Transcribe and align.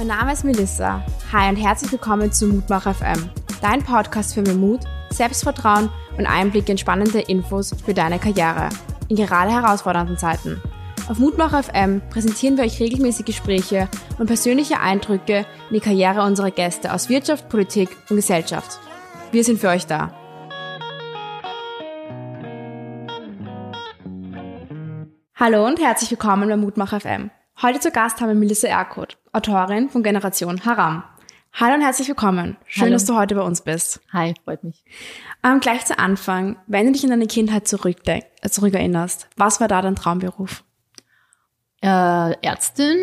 Mein 0.00 0.06
Name 0.06 0.32
ist 0.32 0.44
Melissa. 0.44 1.04
Hi 1.30 1.50
und 1.50 1.56
herzlich 1.56 1.92
willkommen 1.92 2.32
zu 2.32 2.46
Mutmach 2.46 2.84
FM, 2.84 3.28
dein 3.60 3.82
Podcast 3.82 4.32
für 4.32 4.40
mehr 4.40 4.54
Mut, 4.54 4.80
Selbstvertrauen 5.10 5.90
und 6.16 6.24
Einblick 6.24 6.70
in 6.70 6.78
spannende 6.78 7.20
Infos 7.20 7.74
für 7.84 7.92
deine 7.92 8.18
Karriere 8.18 8.70
in 9.10 9.16
gerade 9.16 9.50
herausfordernden 9.50 10.16
Zeiten. 10.16 10.58
Auf 11.10 11.18
Mutmach 11.18 11.52
FM 11.64 12.00
präsentieren 12.08 12.56
wir 12.56 12.64
euch 12.64 12.80
regelmäßig 12.80 13.26
Gespräche 13.26 13.90
und 14.18 14.24
persönliche 14.24 14.80
Eindrücke 14.80 15.44
in 15.68 15.74
die 15.74 15.80
Karriere 15.80 16.22
unserer 16.22 16.50
Gäste 16.50 16.94
aus 16.94 17.10
Wirtschaft, 17.10 17.50
Politik 17.50 17.90
und 18.08 18.16
Gesellschaft. 18.16 18.80
Wir 19.32 19.44
sind 19.44 19.60
für 19.60 19.68
euch 19.68 19.84
da. 19.84 20.14
Hallo 25.36 25.66
und 25.66 25.78
herzlich 25.78 26.10
willkommen 26.10 26.48
bei 26.48 26.56
Mutmach 26.56 26.98
FM. 26.98 27.30
Heute 27.62 27.78
zu 27.78 27.90
Gast 27.90 28.22
haben 28.22 28.28
wir 28.28 28.34
Melissa 28.34 28.68
Erkut, 28.68 29.18
Autorin 29.34 29.90
von 29.90 30.02
Generation 30.02 30.64
Haram. 30.64 31.04
Hallo 31.52 31.74
und 31.74 31.82
herzlich 31.82 32.08
willkommen. 32.08 32.56
Schön, 32.64 32.84
Hallo. 32.84 32.92
dass 32.94 33.04
du 33.04 33.14
heute 33.14 33.34
bei 33.34 33.42
uns 33.42 33.60
bist. 33.60 34.00
Hi, 34.14 34.32
freut 34.44 34.64
mich. 34.64 34.82
Ähm, 35.44 35.60
gleich 35.60 35.84
zu 35.84 35.98
Anfang, 35.98 36.56
wenn 36.68 36.86
du 36.86 36.92
dich 36.92 37.04
in 37.04 37.10
deine 37.10 37.26
Kindheit 37.26 37.68
zurückerinnerst, 37.68 39.28
was 39.36 39.60
war 39.60 39.68
da 39.68 39.82
dein 39.82 39.94
Traumberuf? 39.94 40.64
Äh, 41.82 42.32
Ärztin 42.40 42.96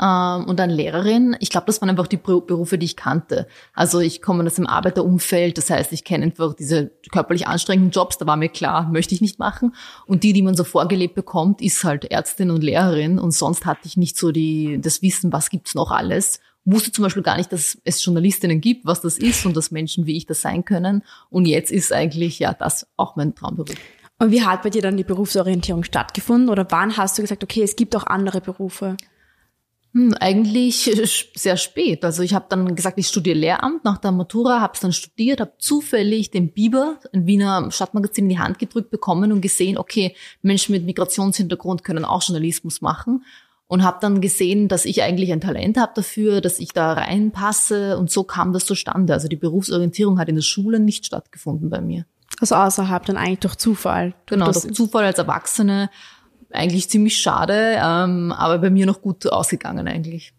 ähm, 0.00 0.44
und 0.46 0.58
dann 0.58 0.70
Lehrerin. 0.70 1.36
Ich 1.40 1.50
glaube, 1.50 1.66
das 1.66 1.80
waren 1.80 1.90
einfach 1.90 2.06
die 2.06 2.18
Beru- 2.18 2.44
Berufe, 2.44 2.78
die 2.78 2.86
ich 2.86 2.96
kannte. 2.96 3.46
Also 3.74 4.00
ich 4.00 4.22
komme 4.22 4.44
aus 4.44 4.54
dem 4.54 4.66
Arbeiterumfeld, 4.66 5.58
das 5.58 5.70
heißt, 5.70 5.92
ich 5.92 6.04
kenne 6.04 6.24
einfach 6.24 6.54
diese 6.54 6.92
körperlich 7.10 7.46
anstrengenden 7.46 7.90
Jobs, 7.90 8.18
da 8.18 8.26
war 8.26 8.36
mir 8.36 8.48
klar, 8.48 8.88
möchte 8.88 9.14
ich 9.14 9.20
nicht 9.20 9.38
machen. 9.38 9.74
Und 10.06 10.22
die, 10.22 10.32
die 10.32 10.42
man 10.42 10.54
so 10.54 10.64
vorgelebt 10.64 11.14
bekommt, 11.14 11.60
ist 11.62 11.84
halt 11.84 12.04
Ärztin 12.10 12.50
und 12.50 12.62
Lehrerin. 12.62 13.18
Und 13.18 13.32
sonst 13.32 13.66
hatte 13.66 13.86
ich 13.86 13.96
nicht 13.96 14.16
so 14.16 14.32
die, 14.32 14.80
das 14.80 15.02
Wissen, 15.02 15.32
was 15.32 15.50
gibt's 15.50 15.74
noch 15.74 15.90
alles. 15.90 16.40
Wusste 16.64 16.92
zum 16.92 17.02
Beispiel 17.02 17.24
gar 17.24 17.36
nicht, 17.36 17.52
dass 17.52 17.76
es 17.82 18.04
Journalistinnen 18.04 18.60
gibt, 18.60 18.86
was 18.86 19.00
das 19.00 19.18
ist 19.18 19.44
und 19.46 19.56
dass 19.56 19.72
Menschen 19.72 20.06
wie 20.06 20.16
ich 20.16 20.26
das 20.26 20.42
sein 20.42 20.64
können. 20.64 21.02
Und 21.28 21.46
jetzt 21.46 21.72
ist 21.72 21.92
eigentlich 21.92 22.38
ja 22.38 22.52
das 22.52 22.86
auch 22.96 23.16
mein 23.16 23.34
Traumberuf. 23.34 23.74
Und 24.20 24.30
wie 24.30 24.44
hat 24.44 24.62
bei 24.62 24.70
dir 24.70 24.82
dann 24.82 24.96
die 24.96 25.02
Berufsorientierung 25.02 25.82
stattgefunden? 25.82 26.48
Oder 26.48 26.64
wann 26.70 26.96
hast 26.96 27.18
du 27.18 27.22
gesagt, 27.22 27.42
okay, 27.42 27.62
es 27.64 27.74
gibt 27.74 27.96
auch 27.96 28.06
andere 28.06 28.40
Berufe? 28.40 28.96
Hm, 29.94 30.14
eigentlich 30.20 30.90
sehr 31.34 31.56
spät. 31.58 32.04
Also 32.04 32.22
ich 32.22 32.32
habe 32.32 32.46
dann 32.48 32.74
gesagt, 32.74 32.98
ich 32.98 33.08
studiere 33.08 33.36
Lehramt 33.36 33.84
nach 33.84 33.98
der 33.98 34.10
Matura, 34.10 34.60
habe 34.60 34.72
es 34.74 34.80
dann 34.80 34.92
studiert, 34.92 35.40
habe 35.40 35.52
zufällig 35.58 36.30
den 36.30 36.52
Biber, 36.52 36.98
ein 37.12 37.26
Wiener 37.26 37.70
Stadtmagazin, 37.70 38.24
in 38.24 38.30
die 38.30 38.38
Hand 38.38 38.58
gedrückt 38.58 38.90
bekommen 38.90 39.32
und 39.32 39.42
gesehen, 39.42 39.76
okay, 39.76 40.16
Menschen 40.40 40.72
mit 40.72 40.86
Migrationshintergrund 40.86 41.84
können 41.84 42.06
auch 42.06 42.22
Journalismus 42.22 42.80
machen. 42.80 43.24
Und 43.68 43.84
habe 43.84 43.98
dann 44.02 44.20
gesehen, 44.20 44.68
dass 44.68 44.84
ich 44.84 45.02
eigentlich 45.02 45.32
ein 45.32 45.40
Talent 45.40 45.78
habe 45.78 45.92
dafür, 45.94 46.42
dass 46.42 46.58
ich 46.58 46.72
da 46.72 46.92
reinpasse. 46.92 47.96
Und 47.96 48.10
so 48.10 48.22
kam 48.22 48.52
das 48.52 48.66
zustande. 48.66 49.14
Also 49.14 49.28
die 49.28 49.36
Berufsorientierung 49.36 50.18
hat 50.18 50.28
in 50.28 50.34
der 50.34 50.42
Schule 50.42 50.78
nicht 50.78 51.06
stattgefunden 51.06 51.70
bei 51.70 51.80
mir. 51.80 52.04
Also 52.38 52.54
außerhalb 52.54 53.06
dann 53.06 53.16
eigentlich 53.16 53.38
durch 53.38 53.56
Zufall. 53.56 54.14
Genau, 54.26 54.52
durch 54.52 54.74
Zufall 54.74 55.04
als 55.04 55.18
Erwachsene. 55.18 55.88
Eigentlich 56.52 56.90
ziemlich 56.90 57.20
schade, 57.20 57.76
ähm, 57.82 58.32
aber 58.32 58.58
bei 58.58 58.70
mir 58.70 58.86
noch 58.86 59.00
gut 59.00 59.26
ausgegangen 59.26 59.88
eigentlich. 59.88 60.32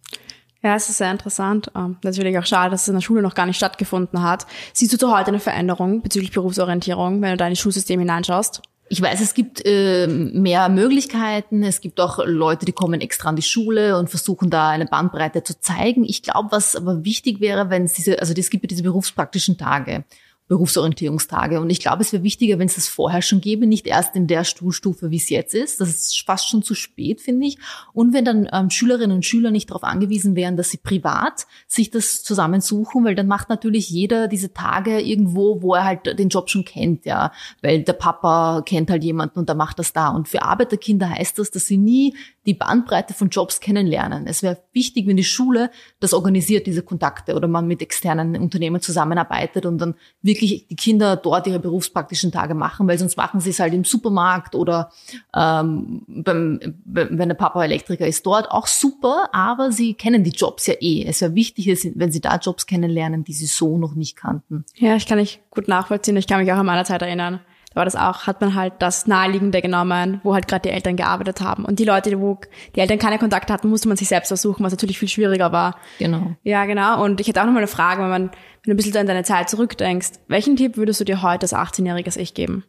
Ja, 0.64 0.76
es 0.76 0.88
ist 0.88 1.00
sehr 1.00 1.12
interessant. 1.12 1.70
Ähm, 1.76 1.98
natürlich 2.04 2.38
auch 2.38 2.46
schade, 2.46 2.72
dass 2.72 2.84
es 2.84 2.88
in 2.88 2.94
der 2.94 3.02
Schule 3.02 3.22
noch 3.22 3.36
gar 3.36 3.46
nicht 3.46 3.58
stattgefunden 3.58 4.24
hat. 4.24 4.48
Siehst 4.72 4.94
du 4.94 4.98
zu 4.98 5.16
heute 5.16 5.28
eine 5.28 5.40
Veränderung 5.40 6.02
bezüglich 6.02 6.32
Berufsorientierung, 6.32 7.22
wenn 7.22 7.32
du 7.32 7.38
da 7.38 7.48
in 7.48 7.52
das 7.52 7.60
Schulsystem 7.60 8.00
hineinschaust? 8.00 8.62
Ich 8.88 9.02
weiß, 9.02 9.20
es 9.22 9.34
gibt 9.34 9.66
äh, 9.66 10.08
mehr 10.08 10.70
Möglichkeiten. 10.70 11.64
Es 11.64 11.82
gibt 11.82 12.00
auch 12.00 12.20
Leute, 12.26 12.66
die 12.66 12.72
kommen 12.72 13.02
extra 13.02 13.30
an 13.30 13.36
die 13.36 13.42
Schule 13.42 13.98
und 13.98 14.10
versuchen 14.10 14.50
da 14.50 14.70
eine 14.70 14.86
Bandbreite 14.86 15.44
zu 15.44 15.60
zeigen. 15.60 16.06
Ich 16.06 16.22
glaube, 16.22 16.52
was 16.52 16.76
aber 16.76 17.04
wichtig 17.04 17.42
wäre, 17.42 17.70
wenn 17.70 17.84
es 17.84 17.94
diese, 17.94 18.20
also 18.20 18.34
es 18.38 18.50
gibt 18.50 18.64
ja 18.64 18.68
diese 18.68 18.84
berufspraktischen 18.84 19.58
Tage. 19.58 20.06
Berufsorientierungstage. 20.48 21.60
Und 21.62 21.70
ich 21.70 21.80
glaube, 21.80 22.02
es 22.02 22.12
wäre 22.12 22.24
wichtiger, 22.24 22.60
wenn 22.60 22.68
es 22.68 22.76
das 22.76 22.88
vorher 22.88 23.22
schon 23.22 23.40
gäbe, 23.40 23.66
nicht 23.66 23.88
erst 23.88 24.16
in 24.16 24.28
der 24.28 24.44
Stuhlstufe, 24.44 25.10
wie 25.10 25.16
es 25.18 25.30
jetzt 25.30 25.56
ist. 25.56 25.80
Das 25.80 25.90
ist 25.90 26.24
fast 26.26 26.50
schon 26.50 26.64
zu 26.64 26.76
spät, 26.76 27.22
finde 27.22 27.48
ich. 27.48 27.58
Und 27.94 28.14
wenn 28.14 28.26
dann 28.26 28.50
ähm, 28.52 28.70
Schülerinnen 28.70 29.16
und 29.16 29.26
Schüler 29.26 29.52
nicht 29.52 29.70
darauf 29.70 29.84
angewiesen 29.84 30.36
wären, 30.36 30.58
dass 30.58 30.70
sie 30.70 30.78
privat 30.78 31.48
sich 31.66 31.92
das 31.92 32.24
zusammensuchen, 32.24 33.06
weil 33.06 33.16
dann 33.16 33.28
macht 33.28 33.50
natürlich 33.50 33.90
jeder 33.90 34.28
diese 34.28 34.54
Tage 34.54 35.00
irgendwo, 35.00 35.62
wo 35.62 35.76
er 35.76 35.86
halt 35.86 36.20
den 36.20 36.30
Job 36.30 36.50
schon 36.50 36.66
kennt, 36.66 37.06
ja. 37.06 37.32
Weil 37.62 37.84
der 37.84 37.94
Papa 37.94 38.64
kennt 38.66 38.90
halt 38.90 39.04
jemanden 39.04 39.40
und 39.40 39.48
der 39.48 39.56
macht 39.56 39.80
das 39.80 39.94
da. 39.94 40.10
Und 40.10 40.28
für 40.28 40.44
Arbeiterkinder 40.44 41.10
heißt 41.10 41.40
das, 41.40 41.52
dass 41.52 41.66
sie 41.66 41.78
nie 41.78 42.16
die 42.46 42.54
Bandbreite 42.54 43.14
von 43.14 43.30
Jobs 43.30 43.60
kennenlernen. 43.60 44.28
Es 44.28 44.44
wäre 44.44 44.58
wichtig, 44.74 45.08
wenn 45.08 45.18
die 45.18 45.24
Schule 45.24 45.72
das 46.00 46.14
organisiert, 46.14 46.68
diese 46.68 46.82
Kontakte, 46.82 47.36
oder 47.36 47.48
man 47.48 47.68
mit 47.68 47.82
externen 47.82 48.36
Unternehmen 48.36 48.82
zusammenarbeitet 48.82 49.66
und 49.66 49.78
dann 49.78 49.96
wirklich 50.22 50.68
die 50.68 50.76
Kinder 50.76 51.16
dort 51.16 51.48
ihre 51.48 51.60
berufspraktischen 51.60 52.32
Tage 52.32 52.54
machen, 52.54 52.88
weil 52.88 52.98
sonst 52.98 53.18
machen 53.18 53.40
sie 53.40 53.52
es 53.52 53.60
halt 53.60 53.74
im 53.74 53.84
Supermarkt 53.84 54.56
oder 54.56 54.92
ähm, 55.36 56.04
beim, 56.08 56.60
wenn 56.86 57.30
der 57.30 57.36
Papa 57.36 57.64
Elektriker 57.64 58.08
ist 58.08 58.26
dort, 58.26 58.52
auch 58.52 58.68
super, 58.68 59.30
aber 59.32 59.72
sie 59.72 59.94
kennen 59.94 60.24
die 60.24 60.32
Jobs 60.32 60.68
ja 60.68 60.76
eh. 60.80 61.06
Es 61.06 61.22
wäre 61.22 61.36
wichtig, 61.36 61.68
wenn 61.96 62.12
sie 62.12 62.22
da 62.22 62.38
Jobs 62.38 62.66
kennenlernen, 62.66 63.24
die 63.24 63.34
sie 63.34 63.46
so 63.46 63.78
noch 63.78 63.96
nicht 63.96 64.16
kannten. 64.16 64.66
Ja, 64.76 64.96
ich 64.96 65.08
kann 65.08 65.18
nicht 65.18 65.42
gut 65.50 65.68
nachvollziehen. 65.68 66.18
Ich 66.18 66.28
kann 66.28 66.42
mich 66.42 66.52
auch 66.52 66.58
an 66.58 66.66
meiner 66.66 66.86
Zeit 66.86 67.02
erinnern. 67.02 67.40
Da 67.74 67.78
war 67.78 67.86
das 67.86 67.96
auch, 67.96 68.28
hat 68.28 68.40
man 68.40 68.54
halt 68.54 68.74
das 68.80 69.08
Naheliegende 69.08 69.62
genommen, 69.62 70.22
wo 70.24 70.34
halt 70.34 70.48
gerade 70.48 70.70
die 70.70 70.70
Eltern 70.70 70.96
gearbeitet 70.96 71.42
haben. 71.42 71.66
Und 71.66 71.80
die 71.80 71.86
Leute, 71.86 72.20
wo 72.20 72.40
die 72.76 72.80
Eltern 72.80 73.00
keine 73.00 73.18
Kontakte 73.18 73.52
hatten, 73.52 73.70
musste 73.70 73.88
man 73.88 73.98
sich 73.98 74.08
selbst 74.08 74.28
versuchen, 74.28 74.64
was 74.64 74.72
natürlich 74.72 75.00
viel 75.00 75.08
schwieriger 75.08 75.52
war. 75.52 75.78
Genau. 75.98 76.36
Ja, 76.44 76.66
genau. 76.66 77.04
Und 77.04 77.20
ich 77.20 77.28
hätte 77.28 77.42
auch 77.42 77.46
noch 77.46 77.54
mal 77.54 77.60
eine 77.60 77.68
Frage, 77.68 78.02
wenn 78.02 78.10
man, 78.10 78.24
wenn 78.24 78.32
du 78.66 78.72
ein 78.72 78.78
bisschen 78.78 78.98
an 78.98 79.08
deine 79.08 79.24
Zeit 79.24 79.50
zurückdenkst. 79.50 80.12
Welchen 80.28 80.56
Tipp 80.56 80.78
würdest 80.78 81.00
du 81.00 81.06
dir 81.06 81.22
heute 81.22 81.44
als 81.44 81.54
18-jähriges 81.54 82.18
Ich 82.18 82.34
geben? 82.34 82.64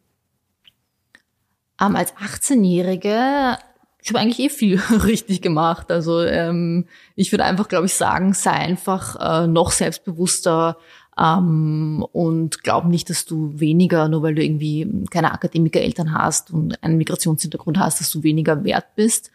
Ähm, 1.80 1.96
als 1.96 2.14
18-Jährige, 2.16 3.58
ich 4.00 4.10
habe 4.10 4.20
eigentlich 4.20 4.38
eh 4.38 4.48
viel 4.48 4.80
richtig 5.04 5.42
gemacht. 5.42 5.90
Also 5.90 6.22
ähm, 6.22 6.86
ich 7.14 7.32
würde 7.32 7.44
einfach, 7.44 7.68
glaube 7.68 7.86
ich, 7.86 7.94
sagen, 7.94 8.32
sei 8.32 8.52
einfach 8.52 9.44
äh, 9.44 9.46
noch 9.46 9.70
selbstbewusster 9.70 10.76
ähm, 11.18 12.04
und 12.12 12.62
glaub 12.62 12.86
nicht, 12.86 13.10
dass 13.10 13.24
du 13.24 13.58
weniger, 13.58 14.08
nur 14.08 14.22
weil 14.22 14.34
du 14.34 14.44
irgendwie 14.44 15.06
keine 15.10 15.32
Akademikereltern 15.32 16.12
hast 16.12 16.50
und 16.50 16.82
einen 16.82 16.96
Migrationshintergrund 16.96 17.78
hast, 17.78 18.00
dass 18.00 18.10
du 18.10 18.22
weniger 18.22 18.64
wert 18.64 18.94
bist. 18.96 19.30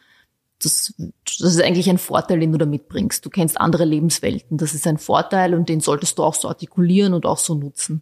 Das, 0.61 0.93
das 0.97 1.55
ist 1.55 1.61
eigentlich 1.61 1.89
ein 1.89 1.97
Vorteil, 1.97 2.41
den 2.41 2.51
du 2.51 2.57
da 2.57 2.65
mitbringst. 2.65 3.25
Du 3.25 3.29
kennst 3.29 3.59
andere 3.59 3.85
Lebenswelten. 3.85 4.57
Das 4.57 4.73
ist 4.73 4.85
ein 4.87 4.97
Vorteil 4.97 5.53
und 5.53 5.69
den 5.69 5.79
solltest 5.79 6.17
du 6.17 6.23
auch 6.23 6.33
so 6.33 6.49
artikulieren 6.49 7.13
und 7.13 7.25
auch 7.25 7.37
so 7.37 7.55
nutzen. 7.55 8.01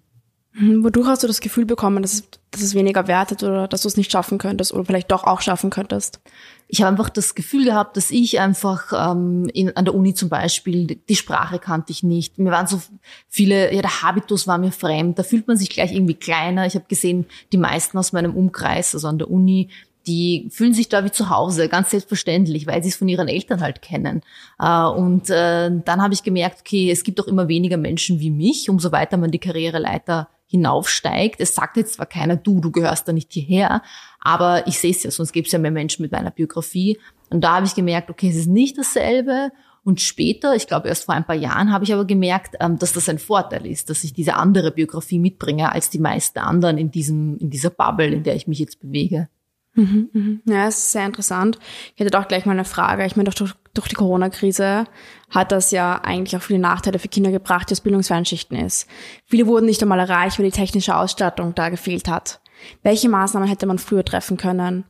Hm, 0.58 0.84
Wodurch 0.84 1.08
hast 1.08 1.22
du 1.22 1.28
das 1.28 1.40
Gefühl 1.40 1.66
bekommen, 1.66 2.02
dass 2.02 2.14
es, 2.14 2.24
dass 2.50 2.62
es 2.62 2.74
weniger 2.74 3.08
wertet 3.08 3.44
oder 3.44 3.68
dass 3.68 3.84
du 3.84 3.88
es 3.88 3.96
nicht 3.96 4.12
schaffen 4.12 4.40
könntest 4.40 4.74
oder 4.74 4.86
vielleicht 4.86 5.12
doch 5.12 5.24
auch 5.24 5.42
schaffen 5.42 5.70
könntest? 5.70 6.20
Ich 6.68 6.82
habe 6.82 6.90
einfach 6.90 7.10
das 7.10 7.36
Gefühl 7.36 7.66
gehabt, 7.66 7.96
dass 7.96 8.10
ich 8.10 8.40
einfach 8.40 8.92
ähm, 9.12 9.50
in, 9.54 9.76
an 9.78 9.86
der 9.86 9.94
Uni 9.94 10.16
zum 10.16 10.30
Beispiel, 10.30 10.88
die 10.88 11.16
Sprache 11.16 11.60
kannte 11.60 11.92
ich 11.92 12.02
nicht. 12.02 12.40
Mir 12.40 12.52
waren 12.52 12.66
so 12.66 12.82
viele, 13.30 13.72
ja, 13.74 13.82
der 13.84 14.02
Habitus 14.02 14.48
war 14.48 14.58
mir 14.58 14.72
fremd. 14.72 15.20
Da 15.20 15.24
fühlt 15.24 15.48
man 15.48 15.58
sich 15.58 15.70
gleich 15.70 15.94
irgendwie 15.94 16.16
kleiner. 16.16 16.66
Ich 16.66 16.74
habe 16.74 16.86
gesehen, 16.88 17.28
die 17.52 17.58
meisten 17.58 17.98
aus 18.00 18.12
meinem 18.12 18.36
Umkreis, 18.36 18.96
also 18.96 19.08
an 19.08 19.20
der 19.20 19.30
Uni, 19.30 19.70
die 20.08 20.48
fühlen 20.50 20.74
sich 20.74 20.90
da 20.90 21.04
wie 21.06 21.12
zu 21.12 21.30
Hause, 21.30 21.70
ganz 21.70 21.92
selbstverständlich, 21.92 22.66
weil 22.66 22.82
sie 22.82 22.90
es 22.90 22.96
von 22.96 23.08
ihren 23.08 23.28
Eltern 23.28 23.62
halt 23.62 23.84
kennen. 23.84 24.24
Äh, 24.60 24.86
und 24.86 25.30
äh, 25.30 25.70
dann 25.70 26.02
habe 26.02 26.16
ich 26.16 26.24
gemerkt, 26.24 26.62
okay, 26.62 26.90
es 26.90 27.04
gibt 27.04 27.22
auch 27.22 27.28
immer 27.28 27.48
weniger 27.48 27.78
Menschen 27.78 28.20
wie 28.20 28.32
mich, 28.32 28.70
umso 28.70 28.92
weiter 28.92 29.18
man 29.18 29.30
die 29.30 29.40
Karriereleiter 29.40 30.30
hinaufsteigt. 30.48 31.40
Es 31.40 31.54
sagt 31.54 31.78
jetzt 31.78 31.96
zwar 31.96 32.06
keiner, 32.06 32.36
du, 32.36 32.60
du 32.60 32.72
gehörst 32.72 33.08
da 33.08 33.14
nicht 33.14 33.32
hierher, 33.32 33.82
aber 34.20 34.66
ich 34.68 34.80
sehe 34.80 34.92
es 34.92 35.04
ja, 35.04 35.12
sonst 35.12 35.34
gibt 35.34 35.48
es 35.48 35.54
ja 35.54 35.60
mehr 35.60 35.72
Menschen 35.72 36.02
mit 36.02 36.12
meiner 36.12 36.32
Biografie. 36.32 36.98
Und 37.30 37.42
da 37.42 37.56
habe 37.58 37.66
ich 37.66 37.76
gemerkt, 37.76 38.10
okay, 38.10 38.30
es 38.30 38.38
ist 38.38 38.48
nicht 38.48 38.78
dasselbe. 38.78 39.52
Und 39.84 40.02
später, 40.02 40.56
ich 40.56 40.68
glaube 40.68 40.90
erst 40.90 41.06
vor 41.06 41.16
ein 41.16 41.26
paar 41.26 41.36
Jahren, 41.36 41.72
habe 41.72 41.84
ich 41.84 41.94
aber 41.94 42.06
gemerkt, 42.06 42.56
ähm, 42.60 42.78
dass 42.78 42.94
das 42.94 43.08
ein 43.08 43.20
Vorteil 43.20 43.66
ist, 43.66 43.90
dass 43.90 44.04
ich 44.04 44.14
diese 44.14 44.36
andere 44.36 44.72
Biografie 44.72 45.20
mitbringe 45.20 45.72
als 45.72 45.90
die 45.90 46.00
meisten 46.00 46.40
anderen 46.40 46.78
in 46.78 46.92
diesem, 46.92 47.38
in 47.38 47.50
dieser 47.50 47.70
Bubble, 47.70 48.08
in 48.08 48.24
der 48.24 48.36
ich 48.36 48.48
mich 48.48 48.60
jetzt 48.60 48.82
bewege. 48.82 49.30
Mhm, 49.76 50.10
mhm. 50.12 50.42
Ja, 50.46 50.68
es 50.68 50.78
ist 50.78 50.92
sehr 50.92 51.06
interessant. 51.06 51.60
Ich 51.94 52.00
hätte 52.02 52.10
doch 52.10 52.28
gleich 52.28 52.46
mal 52.46 52.54
eine 52.54 52.66
Frage. 52.66 53.06
Ich 53.06 53.16
meine, 53.16 53.30
durch, 53.30 53.54
durch 53.78 53.88
die 53.88 53.96
Corona-Krise 53.96 54.86
hat 55.30 55.52
das 55.52 55.72
ja 55.72 56.02
eigentlich 56.04 56.36
auch 56.36 56.44
viele 56.44 56.60
Nachteile 56.60 57.00
für 57.00 57.08
Kinder 57.08 57.32
gebracht, 57.32 57.70
die 57.70 57.74
aus 57.74 57.82
Bildungsfernschichten 57.82 58.58
ist. 58.58 58.88
Viele 59.26 59.48
wurden 59.48 59.66
nicht 59.66 59.82
einmal 59.82 60.00
erreicht, 60.00 60.40
weil 60.40 60.46
die 60.46 60.52
technische 60.52 60.96
Ausstattung 60.96 61.56
da 61.56 61.70
gefehlt 61.70 62.08
hat. 62.08 62.40
Welche 62.84 63.10
Maßnahmen 63.10 63.48
hätte 63.48 63.68
man 63.68 63.78
früher 63.78 64.04
treffen 64.04 64.38
können? 64.38 64.86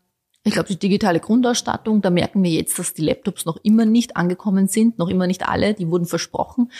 Ich 0.47 0.53
glaube, 0.53 0.69
die 0.69 0.79
digitale 0.79 1.19
Grundausstattung, 1.19 2.01
da 2.01 2.09
merken 2.09 2.41
wir 2.41 2.51
jetzt, 2.51 2.79
dass 2.79 2.93
die 2.93 3.01
Laptops 3.01 3.43
noch 3.43 3.57
immer 3.63 3.85
nicht 3.85 4.15
angekommen 4.15 4.69
sind, 4.69 4.97
noch 4.97 5.09
immer 5.09 5.27
nicht 5.27 5.45
alle, 5.45 5.73
die 5.73 5.91
wurden 5.91 6.05
versprochen. 6.05 6.71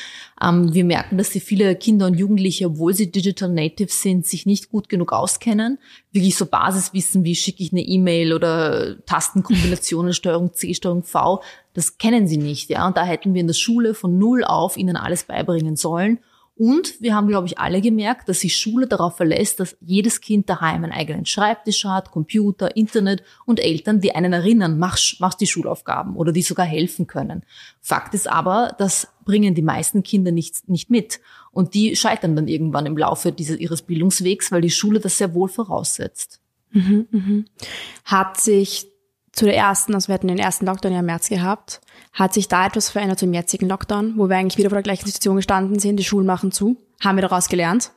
Ähm, 0.41 0.73
wir 0.73 0.85
merken, 0.85 1.17
dass 1.17 1.31
die 1.31 1.41
viele 1.41 1.75
Kinder 1.75 2.05
und 2.05 2.13
Jugendliche, 2.13 2.67
obwohl 2.67 2.93
sie 2.93 3.11
Digital 3.11 3.49
Natives 3.49 4.01
sind, 4.01 4.25
sich 4.25 4.45
nicht 4.45 4.69
gut 4.69 4.87
genug 4.87 5.11
auskennen. 5.11 5.79
Wirklich 6.13 6.37
so 6.37 6.45
Basiswissen, 6.45 7.25
wie 7.25 7.35
schicke 7.35 7.61
ich 7.61 7.73
eine 7.73 7.81
E-Mail 7.81 8.31
oder 8.31 9.05
Tastenkombinationen, 9.05 10.13
Steuerung 10.15 10.53
C, 10.53 10.73
Steuerung 10.73 11.03
V, 11.03 11.41
das 11.73 11.97
kennen 11.97 12.25
sie 12.25 12.37
nicht. 12.37 12.69
Ja, 12.69 12.87
Und 12.87 12.95
da 12.95 13.03
hätten 13.03 13.33
wir 13.33 13.41
in 13.41 13.47
der 13.47 13.53
Schule 13.53 13.95
von 13.95 14.17
null 14.17 14.45
auf 14.45 14.77
ihnen 14.77 14.95
alles 14.95 15.25
beibringen 15.25 15.75
sollen. 15.75 16.19
Und 16.57 16.99
wir 17.01 17.13
haben, 17.13 17.27
glaube 17.27 17.45
ich, 17.45 17.59
alle 17.59 17.81
gemerkt, 17.81 18.29
dass 18.29 18.39
sich 18.39 18.57
Schule 18.57 18.87
darauf 18.87 19.15
verlässt, 19.15 19.59
dass 19.59 19.77
jedes 19.79 20.21
Kind 20.21 20.49
daheim 20.49 20.83
einen 20.83 20.91
eigenen 20.91 21.25
Schreibtisch 21.25 21.85
hat, 21.85 22.09
Computer, 22.09 22.75
Internet 22.75 23.23
und 23.45 23.59
Eltern, 23.59 24.01
die 24.01 24.15
einen 24.15 24.33
erinnern, 24.33 24.79
mach, 24.79 24.97
mach 25.19 25.35
die 25.35 25.45
Schulaufgaben 25.45 26.15
oder 26.15 26.31
die 26.31 26.41
sogar 26.41 26.65
helfen 26.65 27.05
können. 27.05 27.43
Fakt 27.79 28.15
ist 28.15 28.27
aber, 28.27 28.75
das 28.79 29.07
bringen 29.23 29.53
die 29.53 29.61
meisten 29.61 30.01
Kinder 30.01 30.31
nicht, 30.31 30.67
nicht 30.67 30.89
mit. 30.89 31.19
Und 31.51 31.75
die 31.75 31.95
scheitern 31.95 32.35
dann 32.35 32.47
irgendwann 32.47 32.87
im 32.87 32.97
Laufe 32.97 33.31
dieses, 33.31 33.59
ihres 33.59 33.83
Bildungswegs, 33.83 34.51
weil 34.51 34.61
die 34.61 34.71
Schule 34.71 34.99
das 34.99 35.17
sehr 35.17 35.35
wohl 35.35 35.49
voraussetzt. 35.49 36.41
Mhm, 36.71 37.07
mh. 37.11 37.43
Hat 38.03 38.39
sich 38.39 38.87
zu 39.37 39.45
der 39.45 39.55
ersten, 39.55 39.93
also 39.93 40.07
wir 40.07 40.15
hatten 40.15 40.27
den 40.27 40.39
ersten 40.39 40.65
Lockdown 40.65 40.91
ja 40.91 40.99
im 40.99 41.05
März 41.05 41.29
gehabt, 41.29 41.79
hat 42.11 42.33
sich 42.33 42.47
da 42.47 42.65
etwas 42.65 42.89
verändert 42.89 43.19
zum 43.19 43.33
jetzigen 43.33 43.69
Lockdown, 43.69 44.13
wo 44.17 44.27
wir 44.27 44.35
eigentlich 44.35 44.57
wieder 44.57 44.69
vor 44.69 44.77
der 44.77 44.83
gleichen 44.83 45.05
Situation 45.05 45.35
gestanden 45.35 45.77
sind, 45.77 45.97
die 45.97 46.03
Schulen 46.03 46.25
machen 46.25 46.51
zu? 46.51 46.77
Haben 47.01 47.17
wir 47.17 47.21
daraus 47.21 47.47
gelernt? 47.47 47.91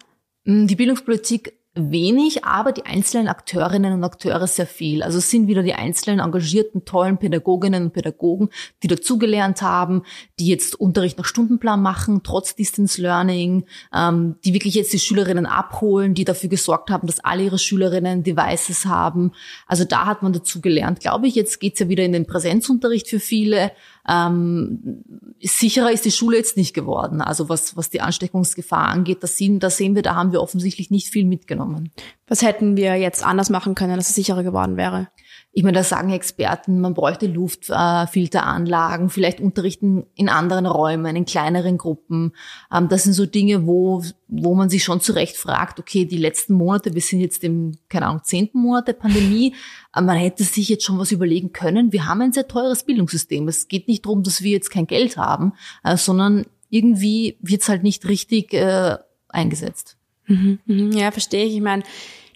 Mm, 0.44 0.66
die 0.66 0.76
Bildungspolitik 0.76 1.54
wenig, 1.74 2.44
aber 2.44 2.72
die 2.72 2.84
einzelnen 2.84 3.28
Akteurinnen 3.28 3.92
und 3.92 4.02
Akteure 4.02 4.48
sehr 4.48 4.66
viel. 4.66 5.04
Also 5.04 5.18
es 5.18 5.30
sind 5.30 5.46
wieder 5.46 5.62
die 5.62 5.74
einzelnen 5.74 6.18
engagierten, 6.18 6.84
tollen 6.84 7.18
Pädagoginnen 7.18 7.84
und 7.84 7.92
Pädagogen, 7.92 8.48
die 8.82 8.88
dazugelernt 8.88 9.62
haben, 9.62 10.02
die 10.40 10.48
jetzt 10.48 10.74
Unterricht 10.74 11.16
nach 11.16 11.24
Stundenplan 11.24 11.80
machen, 11.80 12.22
trotz 12.24 12.56
Distance 12.56 13.00
Learning, 13.00 13.66
ähm, 13.94 14.36
die 14.44 14.52
wirklich 14.52 14.74
jetzt 14.74 14.92
die 14.92 14.98
Schülerinnen 14.98 15.46
abholen, 15.46 16.14
die 16.14 16.24
dafür 16.24 16.48
gesorgt 16.48 16.90
haben, 16.90 17.06
dass 17.06 17.20
alle 17.20 17.44
ihre 17.44 17.58
Schülerinnen 17.58 18.24
Devices 18.24 18.86
haben. 18.86 19.30
Also 19.68 19.84
da 19.84 20.06
hat 20.06 20.22
man 20.22 20.32
dazugelernt, 20.32 20.98
glaube 20.98 21.28
ich. 21.28 21.36
Jetzt 21.36 21.60
geht's 21.60 21.78
ja 21.78 21.88
wieder 21.88 22.04
in 22.04 22.12
den 22.12 22.26
Präsenzunterricht 22.26 23.08
für 23.08 23.20
viele. 23.20 23.70
Ähm, 24.08 25.02
sicherer 25.40 25.92
ist 25.92 26.04
die 26.04 26.10
Schule 26.10 26.36
jetzt 26.36 26.56
nicht 26.56 26.74
geworden. 26.74 27.20
Also 27.20 27.48
was, 27.48 27.76
was 27.76 27.90
die 27.90 28.00
Ansteckungsgefahr 28.00 28.88
angeht, 28.88 29.22
das 29.22 29.36
sehen, 29.36 29.60
da 29.60 29.70
sehen 29.70 29.94
wir, 29.94 30.02
da 30.02 30.14
haben 30.14 30.32
wir 30.32 30.40
offensichtlich 30.40 30.90
nicht 30.90 31.08
viel 31.08 31.24
mitgenommen. 31.24 31.90
Was 32.26 32.42
hätten 32.42 32.76
wir 32.76 32.96
jetzt 32.96 33.24
anders 33.24 33.50
machen 33.50 33.74
können, 33.74 33.96
dass 33.96 34.08
es 34.08 34.14
sicherer 34.14 34.42
geworden 34.42 34.76
wäre? 34.76 35.08
Ich 35.52 35.64
meine, 35.64 35.78
da 35.78 35.82
sagen 35.82 36.10
Experten, 36.10 36.80
man 36.80 36.94
bräuchte 36.94 37.26
Luftfilteranlagen, 37.26 39.10
vielleicht 39.10 39.40
unterrichten 39.40 40.06
in 40.14 40.28
anderen 40.28 40.64
Räumen, 40.64 41.16
in 41.16 41.24
kleineren 41.24 41.76
Gruppen. 41.76 42.34
Ähm, 42.72 42.88
das 42.88 43.02
sind 43.02 43.14
so 43.14 43.26
Dinge, 43.26 43.66
wo, 43.66 44.04
wo 44.28 44.54
man 44.54 44.70
sich 44.70 44.84
schon 44.84 45.00
zurecht 45.00 45.36
fragt, 45.36 45.80
okay, 45.80 46.04
die 46.04 46.18
letzten 46.18 46.54
Monate, 46.54 46.94
wir 46.94 47.00
sind 47.00 47.20
jetzt 47.20 47.42
im, 47.42 47.78
keine 47.88 48.06
Ahnung, 48.06 48.22
zehnten 48.22 48.60
Monat 48.60 48.86
der 48.86 48.92
Pandemie, 48.92 49.54
äh, 49.94 50.00
man 50.00 50.16
hätte 50.16 50.44
sich 50.44 50.68
jetzt 50.68 50.84
schon 50.84 50.98
was 50.98 51.10
überlegen 51.10 51.52
können. 51.52 51.92
Wir 51.92 52.06
haben 52.06 52.20
ein 52.20 52.32
sehr 52.32 52.46
teures 52.46 52.84
Bildungssystem. 52.84 53.48
Es 53.48 53.66
geht 53.66 53.88
nicht 53.88 54.06
darum, 54.06 54.22
dass 54.22 54.42
wir 54.42 54.52
jetzt 54.52 54.70
kein 54.70 54.86
Geld 54.86 55.16
haben, 55.16 55.54
äh, 55.82 55.96
sondern 55.96 56.46
irgendwie 56.68 57.38
wird 57.40 57.62
es 57.62 57.68
halt 57.68 57.82
nicht 57.82 58.06
richtig 58.06 58.54
äh, 58.54 58.98
eingesetzt. 59.28 59.96
Mhm, 60.26 60.60
mhm. 60.64 60.92
ja, 60.92 61.10
verstehe 61.10 61.44
ich. 61.44 61.56
Ich 61.56 61.60
meine, 61.60 61.82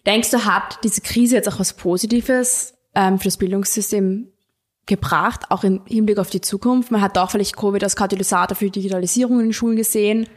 denkst 0.05 0.31
du, 0.31 0.43
hat 0.43 0.79
diese 0.83 0.99
Krise 0.99 1.35
jetzt 1.35 1.47
auch 1.47 1.59
was 1.59 1.73
Positives 1.73 2.74
ähm, 2.95 3.19
für 3.19 3.25
das 3.25 3.37
Bildungssystem 3.37 4.31
gebracht, 4.85 5.41
auch 5.49 5.63
im 5.63 5.81
Hinblick 5.85 6.17
auf 6.17 6.29
die 6.29 6.41
Zukunft? 6.41 6.91
Man 6.91 7.01
hat 7.01 7.17
auch 7.17 7.31
vielleicht 7.31 7.57
Covid 7.57 7.83
als 7.83 7.95
Katalysator 7.95 8.55
für 8.55 8.69
Digitalisierung 8.69 9.39
in 9.39 9.47
den 9.47 9.53
Schulen 9.53 9.75
gesehen. 9.75 10.27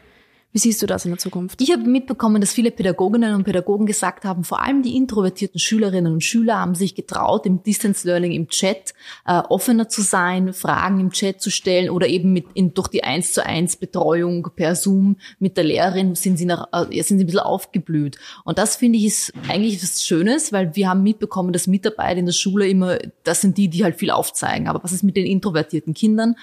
Wie 0.50 0.58
siehst 0.58 0.80
du 0.80 0.86
das 0.86 1.04
in 1.04 1.10
der 1.10 1.18
Zukunft? 1.18 1.60
Ich 1.60 1.72
habe 1.72 1.82
mitbekommen, 1.82 2.40
dass 2.40 2.54
viele 2.54 2.70
Pädagoginnen 2.70 3.34
und 3.34 3.44
Pädagogen 3.44 3.84
gesagt 3.84 4.24
haben, 4.24 4.44
vor 4.44 4.62
allem 4.62 4.82
die 4.82 4.96
introvertierten 4.96 5.60
Schülerinnen 5.60 6.10
und 6.10 6.24
Schüler 6.24 6.58
haben 6.58 6.74
sich 6.74 6.94
getraut, 6.94 7.44
im 7.44 7.62
Distance 7.62 8.06
Learning 8.06 8.32
im 8.32 8.48
Chat 8.48 8.94
äh, 9.26 9.42
offener 9.50 9.90
zu 9.90 10.00
sein, 10.00 10.54
Fragen 10.54 11.00
im 11.00 11.10
Chat 11.10 11.42
zu 11.42 11.50
stellen 11.50 11.90
oder 11.90 12.06
eben 12.06 12.32
mit 12.32 12.46
in, 12.54 12.72
durch 12.72 12.88
die 12.88 13.04
eins 13.04 13.34
zu 13.34 13.44
eins 13.44 13.76
Betreuung 13.76 14.48
per 14.56 14.74
Zoom 14.74 15.18
mit 15.38 15.58
der 15.58 15.64
Lehrerin 15.64 16.14
sind 16.14 16.38
sie, 16.38 16.46
nach, 16.46 16.66
äh, 16.72 17.02
sind 17.02 17.18
sie 17.18 17.24
ein 17.24 17.26
bisschen 17.26 17.40
aufgeblüht. 17.40 18.18
Und 18.44 18.56
das 18.56 18.76
finde 18.76 18.98
ich 18.98 19.04
ist 19.04 19.32
eigentlich 19.48 19.82
was 19.82 20.02
Schönes, 20.02 20.50
weil 20.50 20.74
wir 20.74 20.88
haben 20.88 21.02
mitbekommen, 21.02 21.52
dass 21.52 21.66
Mitarbeiter 21.66 22.20
in 22.20 22.26
der 22.26 22.32
Schule 22.32 22.66
immer, 22.66 22.96
das 23.22 23.42
sind 23.42 23.58
die, 23.58 23.68
die 23.68 23.84
halt 23.84 23.96
viel 23.96 24.10
aufzeigen. 24.10 24.66
Aber 24.66 24.82
was 24.82 24.92
ist 24.92 25.02
mit 25.02 25.16
den 25.18 25.26
introvertierten 25.26 25.92
Kindern? 25.92 26.36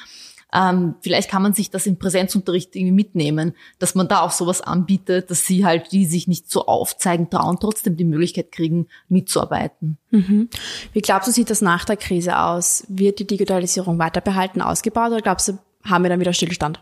Ähm, 0.56 0.96
vielleicht 1.02 1.30
kann 1.30 1.42
man 1.42 1.54
sich 1.54 1.70
das 1.70 1.86
im 1.86 1.98
Präsenzunterricht 1.98 2.76
irgendwie 2.76 2.94
mitnehmen, 2.94 3.54
dass 3.78 3.94
man 3.94 4.08
da 4.08 4.22
auch 4.22 4.32
sowas 4.32 4.62
anbietet, 4.62 5.30
dass 5.30 5.46
sie 5.46 5.66
halt, 5.66 5.92
die 5.92 6.06
sich 6.06 6.30
nicht 6.30 6.50
so 6.50 6.66
aufzeigen 6.66 7.30
trauen, 7.30 7.58
trotzdem 7.60 7.98
die 7.98 8.06
Möglichkeit 8.06 8.54
kriegen, 8.54 8.88
mitzuarbeiten. 9.10 9.98
Mhm. 10.12 10.50
Wie 10.94 11.02
glaubst 11.02 11.28
du, 11.28 11.34
sieht 11.34 11.50
das 11.50 11.62
nach 11.62 11.84
der 11.84 11.98
Krise 11.98 12.40
aus? 12.40 12.86
Wird 12.88 13.20
die 13.20 13.28
Digitalisierung 13.28 14.00
weiter 14.00 14.22
behalten, 14.22 14.62
ausgebaut 14.62 15.12
oder 15.12 15.22
glaubst 15.22 15.50
du, 15.50 15.58
haben 15.84 16.04
wir 16.04 16.10
dann 16.10 16.22
wieder 16.22 16.34
Stillstand? 16.34 16.82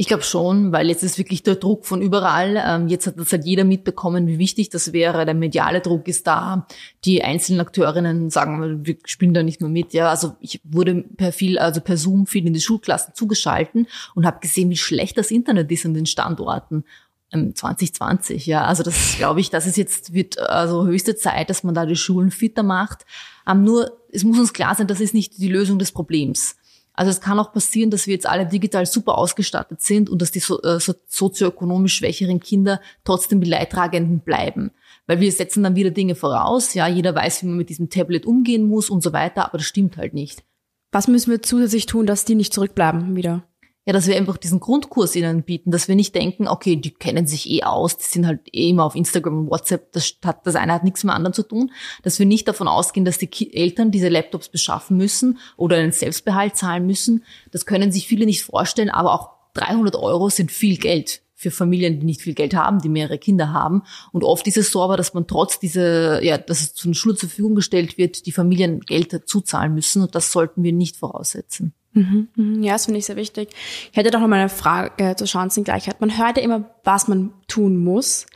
Ich 0.00 0.06
glaube 0.06 0.22
schon, 0.22 0.72
weil 0.72 0.88
jetzt 0.88 1.02
ist 1.02 1.18
wirklich 1.18 1.42
der 1.42 1.56
Druck 1.56 1.84
von 1.84 2.00
überall. 2.00 2.58
Ähm, 2.66 2.88
jetzt 2.88 3.06
hat 3.06 3.18
das 3.18 3.32
halt 3.32 3.44
jeder 3.44 3.64
mitbekommen, 3.64 4.28
wie 4.28 4.38
wichtig 4.38 4.70
das 4.70 4.94
wäre. 4.94 5.26
Der 5.26 5.34
mediale 5.34 5.82
Druck 5.82 6.08
ist 6.08 6.26
da. 6.26 6.66
Die 7.04 7.22
einzelnen 7.22 7.60
Akteurinnen 7.60 8.30
sagen, 8.30 8.86
wir 8.86 8.96
spielen 9.04 9.34
da 9.34 9.42
nicht 9.42 9.60
nur 9.60 9.68
mit. 9.68 9.92
Ja, 9.92 10.08
also 10.08 10.36
ich 10.40 10.62
wurde 10.64 11.04
per 11.18 11.32
viel, 11.32 11.58
also 11.58 11.82
per 11.82 11.98
Zoom 11.98 12.26
viel 12.26 12.46
in 12.46 12.54
die 12.54 12.62
Schulklassen 12.62 13.12
zugeschalten 13.14 13.88
und 14.14 14.24
habe 14.24 14.40
gesehen, 14.40 14.70
wie 14.70 14.78
schlecht 14.78 15.18
das 15.18 15.30
Internet 15.30 15.70
ist 15.70 15.84
an 15.84 15.92
den 15.92 16.06
Standorten. 16.06 16.84
2020, 17.32 18.46
ja. 18.46 18.64
Also 18.64 18.82
das 18.82 19.16
glaube 19.18 19.40
ich, 19.40 19.50
das 19.50 19.66
ist 19.66 19.76
jetzt, 19.76 20.14
wird 20.14 20.38
also 20.38 20.86
höchste 20.86 21.14
Zeit, 21.14 21.50
dass 21.50 21.62
man 21.62 21.74
da 21.74 21.84
die 21.84 21.94
Schulen 21.94 22.30
fitter 22.30 22.62
macht. 22.62 23.04
Ähm, 23.46 23.64
nur, 23.64 24.00
es 24.10 24.24
muss 24.24 24.38
uns 24.38 24.54
klar 24.54 24.74
sein, 24.74 24.86
das 24.86 25.00
ist 25.00 25.12
nicht 25.12 25.36
die 25.36 25.48
Lösung 25.48 25.78
des 25.78 25.92
Problems. 25.92 26.56
Also 27.00 27.12
es 27.12 27.22
kann 27.22 27.38
auch 27.38 27.50
passieren, 27.50 27.90
dass 27.90 28.06
wir 28.06 28.12
jetzt 28.12 28.28
alle 28.28 28.44
digital 28.44 28.84
super 28.84 29.16
ausgestattet 29.16 29.80
sind 29.80 30.10
und 30.10 30.20
dass 30.20 30.32
die 30.32 30.38
so, 30.38 30.60
äh, 30.60 30.78
so, 30.80 30.92
sozioökonomisch 31.06 31.94
schwächeren 31.94 32.40
Kinder 32.40 32.78
trotzdem 33.04 33.40
die 33.40 33.48
Leidtragenden 33.48 34.20
bleiben. 34.20 34.70
Weil 35.06 35.18
wir 35.18 35.32
setzen 35.32 35.62
dann 35.62 35.76
wieder 35.76 35.92
Dinge 35.92 36.14
voraus, 36.14 36.74
ja, 36.74 36.86
jeder 36.86 37.14
weiß, 37.14 37.40
wie 37.40 37.46
man 37.46 37.56
mit 37.56 37.70
diesem 37.70 37.88
Tablet 37.88 38.26
umgehen 38.26 38.64
muss 38.64 38.90
und 38.90 39.02
so 39.02 39.14
weiter, 39.14 39.46
aber 39.46 39.56
das 39.56 39.66
stimmt 39.66 39.96
halt 39.96 40.12
nicht. 40.12 40.44
Was 40.92 41.08
müssen 41.08 41.30
wir 41.30 41.40
zusätzlich 41.40 41.86
tun, 41.86 42.04
dass 42.04 42.26
die 42.26 42.34
nicht 42.34 42.52
zurückbleiben 42.52 43.16
wieder? 43.16 43.44
Ja, 43.90 43.94
dass 43.94 44.06
wir 44.06 44.16
einfach 44.16 44.36
diesen 44.36 44.60
Grundkurs 44.60 45.16
ihnen 45.16 45.42
bieten, 45.42 45.72
dass 45.72 45.88
wir 45.88 45.96
nicht 45.96 46.14
denken, 46.14 46.46
okay, 46.46 46.76
die 46.76 46.92
kennen 46.92 47.26
sich 47.26 47.50
eh 47.50 47.64
aus, 47.64 47.96
die 47.96 48.04
sind 48.04 48.24
halt 48.24 48.42
eh 48.52 48.68
immer 48.68 48.84
auf 48.84 48.94
Instagram 48.94 49.36
und 49.36 49.50
WhatsApp, 49.50 49.90
das, 49.90 50.14
hat, 50.24 50.46
das 50.46 50.54
eine 50.54 50.72
hat 50.72 50.84
nichts 50.84 51.02
mit 51.02 51.10
dem 51.10 51.16
anderen 51.16 51.34
zu 51.34 51.42
tun, 51.42 51.72
dass 52.04 52.20
wir 52.20 52.26
nicht 52.26 52.46
davon 52.46 52.68
ausgehen, 52.68 53.04
dass 53.04 53.18
die 53.18 53.52
Eltern 53.52 53.90
diese 53.90 54.08
Laptops 54.08 54.48
beschaffen 54.48 54.96
müssen 54.96 55.38
oder 55.56 55.76
einen 55.76 55.90
Selbstbehalt 55.90 56.56
zahlen 56.56 56.86
müssen. 56.86 57.24
Das 57.50 57.66
können 57.66 57.90
sich 57.90 58.06
viele 58.06 58.26
nicht 58.26 58.44
vorstellen, 58.44 58.90
aber 58.90 59.12
auch 59.12 59.30
300 59.54 59.96
Euro 59.96 60.28
sind 60.28 60.52
viel 60.52 60.76
Geld 60.76 61.22
für 61.34 61.50
Familien, 61.50 61.98
die 61.98 62.06
nicht 62.06 62.22
viel 62.22 62.34
Geld 62.34 62.54
haben, 62.54 62.80
die 62.80 62.88
mehrere 62.88 63.18
Kinder 63.18 63.52
haben. 63.52 63.82
Und 64.12 64.22
oft 64.22 64.46
ist 64.46 64.56
es 64.56 64.70
so 64.70 64.84
aber, 64.84 64.96
dass 64.98 65.14
man 65.14 65.26
trotz 65.26 65.58
diese, 65.58 66.20
ja, 66.22 66.38
dass 66.38 66.60
es 66.60 66.74
zu 66.74 66.86
einer 66.86 66.94
Schule 66.94 67.16
zur 67.16 67.28
Verfügung 67.28 67.56
gestellt 67.56 67.98
wird, 67.98 68.26
die 68.26 68.32
Familien 68.32 68.78
Geld 68.82 69.12
dazu 69.12 69.40
zahlen 69.40 69.74
müssen. 69.74 70.02
Und 70.02 70.14
das 70.14 70.30
sollten 70.30 70.62
wir 70.62 70.72
nicht 70.72 70.96
voraussetzen. 70.96 71.74
Mhm, 71.92 72.28
mhm. 72.36 72.62
Ja, 72.62 72.74
das 72.74 72.84
finde 72.84 72.98
ich 72.98 73.06
sehr 73.06 73.16
wichtig. 73.16 73.50
Ich 73.90 73.96
hätte 73.96 74.10
doch 74.10 74.20
noch 74.20 74.28
mal 74.28 74.38
eine 74.38 74.48
Frage 74.48 75.16
zur 75.16 75.26
Chancengleichheit. 75.26 76.00
Man 76.00 76.16
hört 76.16 76.36
ja 76.36 76.42
immer, 76.42 76.70
was 76.84 77.08
man 77.08 77.32
tun 77.48 77.76
muss, 77.76 78.26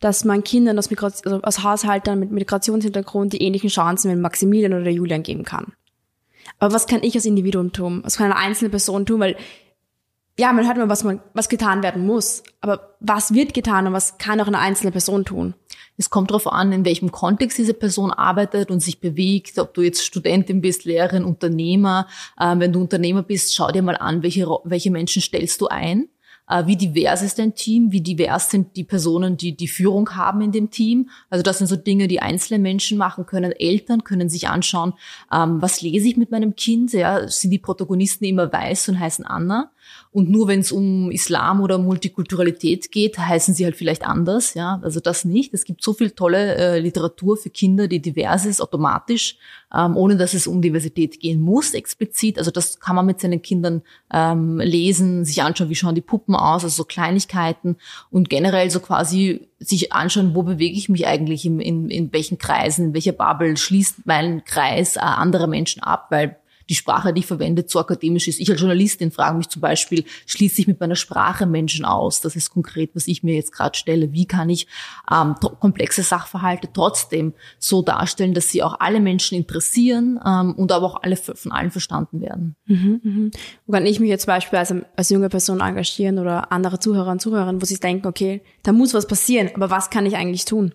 dass 0.00 0.24
man 0.24 0.42
Kindern 0.42 0.78
aus, 0.78 0.90
Migration, 0.90 1.32
also 1.32 1.42
aus 1.42 1.62
Haushaltern 1.62 2.18
mit 2.18 2.32
Migrationshintergrund 2.32 3.32
die 3.32 3.42
ähnlichen 3.42 3.70
Chancen 3.70 4.10
wie 4.10 4.16
Maximilian 4.16 4.72
oder 4.74 4.90
Julian 4.90 5.22
geben 5.22 5.44
kann. 5.44 5.74
Aber 6.58 6.74
was 6.74 6.86
kann 6.86 7.02
ich 7.02 7.14
als 7.14 7.24
Individuum 7.24 7.72
tun? 7.72 8.00
Was 8.04 8.16
kann 8.16 8.26
eine 8.26 8.36
einzelne 8.36 8.70
Person 8.70 9.06
tun? 9.06 9.20
Weil 9.20 9.36
ja, 10.36 10.52
man 10.52 10.66
hört 10.66 10.76
immer, 10.76 10.88
was 10.88 11.04
man, 11.04 11.20
was 11.32 11.48
getan 11.48 11.82
werden 11.84 12.04
muss. 12.06 12.42
Aber 12.60 12.96
was 12.98 13.34
wird 13.34 13.54
getan 13.54 13.86
und 13.86 13.92
was 13.92 14.18
kann 14.18 14.40
auch 14.40 14.48
eine 14.48 14.58
einzelne 14.58 14.90
Person 14.90 15.24
tun? 15.24 15.54
Es 15.96 16.10
kommt 16.10 16.30
darauf 16.30 16.50
an, 16.50 16.72
in 16.72 16.84
welchem 16.84 17.12
Kontext 17.12 17.56
diese 17.58 17.74
Person 17.74 18.10
arbeitet 18.10 18.70
und 18.70 18.80
sich 18.80 19.00
bewegt, 19.00 19.58
ob 19.58 19.74
du 19.74 19.82
jetzt 19.82 20.04
Studentin 20.04 20.60
bist, 20.60 20.84
Lehrerin, 20.84 21.24
Unternehmer. 21.24 22.08
Ähm, 22.40 22.60
wenn 22.60 22.72
du 22.72 22.80
Unternehmer 22.80 23.22
bist, 23.22 23.54
schau 23.54 23.70
dir 23.70 23.82
mal 23.82 23.96
an, 23.96 24.22
welche, 24.22 24.46
welche 24.64 24.90
Menschen 24.90 25.22
stellst 25.22 25.60
du 25.60 25.68
ein. 25.68 26.08
Äh, 26.48 26.66
wie 26.66 26.76
divers 26.76 27.22
ist 27.22 27.38
dein 27.38 27.54
Team? 27.54 27.92
Wie 27.92 28.00
divers 28.00 28.50
sind 28.50 28.76
die 28.76 28.84
Personen, 28.84 29.36
die 29.36 29.56
die 29.56 29.68
Führung 29.68 30.10
haben 30.16 30.40
in 30.40 30.52
dem 30.52 30.70
Team? 30.70 31.10
Also 31.30 31.42
das 31.42 31.58
sind 31.58 31.68
so 31.68 31.76
Dinge, 31.76 32.08
die 32.08 32.20
einzelne 32.20 32.58
Menschen 32.58 32.98
machen 32.98 33.24
können. 33.26 33.52
Eltern 33.52 34.04
können 34.04 34.28
sich 34.28 34.48
anschauen, 34.48 34.94
ähm, 35.32 35.62
was 35.62 35.80
lese 35.80 36.08
ich 36.08 36.16
mit 36.16 36.30
meinem 36.30 36.56
Kind? 36.56 36.92
Ja, 36.92 37.28
sind 37.28 37.50
die 37.50 37.58
Protagonisten 37.58 38.24
immer 38.24 38.52
weiß 38.52 38.88
und 38.88 39.00
heißen 39.00 39.24
Anna? 39.24 39.70
Und 40.14 40.30
nur 40.30 40.46
wenn 40.46 40.60
es 40.60 40.70
um 40.70 41.10
Islam 41.10 41.60
oder 41.60 41.76
Multikulturalität 41.76 42.92
geht, 42.92 43.18
heißen 43.18 43.52
sie 43.52 43.64
halt 43.64 43.74
vielleicht 43.74 44.06
anders. 44.06 44.54
Ja, 44.54 44.78
also 44.80 45.00
das 45.00 45.24
nicht. 45.24 45.52
Es 45.52 45.64
gibt 45.64 45.82
so 45.82 45.92
viel 45.92 46.12
tolle 46.12 46.54
äh, 46.54 46.78
Literatur 46.78 47.36
für 47.36 47.50
Kinder, 47.50 47.88
die 47.88 47.98
divers 47.98 48.46
ist, 48.46 48.60
automatisch, 48.60 49.36
ähm, 49.74 49.96
ohne 49.96 50.16
dass 50.16 50.32
es 50.32 50.46
um 50.46 50.62
Diversität 50.62 51.18
gehen 51.18 51.40
muss, 51.40 51.74
explizit. 51.74 52.38
Also 52.38 52.52
das 52.52 52.78
kann 52.78 52.94
man 52.94 53.06
mit 53.06 53.20
seinen 53.20 53.42
Kindern 53.42 53.82
ähm, 54.12 54.60
lesen, 54.60 55.24
sich 55.24 55.42
anschauen, 55.42 55.68
wie 55.68 55.74
schauen 55.74 55.96
die 55.96 56.00
Puppen 56.00 56.36
aus, 56.36 56.62
also 56.62 56.76
so 56.76 56.84
Kleinigkeiten 56.84 57.74
und 58.12 58.30
generell 58.30 58.70
so 58.70 58.78
quasi 58.78 59.48
sich 59.58 59.92
anschauen, 59.92 60.36
wo 60.36 60.44
bewege 60.44 60.78
ich 60.78 60.88
mich 60.88 61.08
eigentlich, 61.08 61.44
in, 61.44 61.58
in, 61.58 61.90
in 61.90 62.12
welchen 62.12 62.38
Kreisen, 62.38 62.86
in 62.86 62.94
welcher 62.94 63.10
Bubble 63.10 63.56
schließt 63.56 64.06
mein 64.06 64.44
Kreis 64.44 64.94
äh, 64.94 65.00
andere 65.00 65.48
Menschen 65.48 65.82
ab, 65.82 66.06
weil 66.10 66.36
die 66.68 66.74
Sprache, 66.74 67.12
die 67.12 67.20
ich 67.20 67.26
verwende, 67.26 67.66
zu 67.66 67.78
akademisch 67.78 68.28
ist. 68.28 68.40
Ich 68.40 68.50
als 68.50 68.60
Journalistin 68.60 69.10
frage 69.10 69.36
mich 69.36 69.48
zum 69.48 69.60
Beispiel, 69.60 70.04
schließe 70.26 70.60
ich 70.60 70.66
mit 70.66 70.80
meiner 70.80 70.96
Sprache 70.96 71.46
Menschen 71.46 71.84
aus? 71.84 72.20
Das 72.20 72.36
ist 72.36 72.50
konkret, 72.50 72.90
was 72.94 73.06
ich 73.08 73.22
mir 73.22 73.34
jetzt 73.34 73.52
gerade 73.52 73.76
stelle. 73.76 74.12
Wie 74.12 74.26
kann 74.26 74.50
ich 74.50 74.66
ähm, 75.10 75.34
komplexe 75.60 76.02
Sachverhalte 76.02 76.68
trotzdem 76.72 77.34
so 77.58 77.82
darstellen, 77.82 78.34
dass 78.34 78.50
sie 78.50 78.62
auch 78.62 78.80
alle 78.80 79.00
Menschen 79.00 79.36
interessieren 79.36 80.20
ähm, 80.24 80.54
und 80.54 80.72
aber 80.72 80.86
auch 80.86 81.02
alle 81.02 81.16
von 81.16 81.52
allen 81.52 81.70
verstanden 81.70 82.20
werden? 82.20 82.56
Mhm, 82.66 83.00
mhm. 83.02 83.30
Wo 83.66 83.72
kann 83.72 83.86
ich 83.86 84.00
mich 84.00 84.08
jetzt 84.08 84.26
beispielsweise 84.26 84.86
als 84.96 85.10
junge 85.10 85.28
Person 85.28 85.60
engagieren 85.60 86.18
oder 86.18 86.52
andere 86.52 86.78
Zuhörer 86.78 87.12
und 87.12 87.20
Zuhörerinnen, 87.20 87.60
wo 87.60 87.66
sie 87.66 87.78
denken, 87.78 88.06
okay, 88.06 88.42
da 88.62 88.72
muss 88.72 88.94
was 88.94 89.06
passieren, 89.06 89.50
aber 89.54 89.70
was 89.70 89.90
kann 89.90 90.06
ich 90.06 90.16
eigentlich 90.16 90.44
tun? 90.44 90.72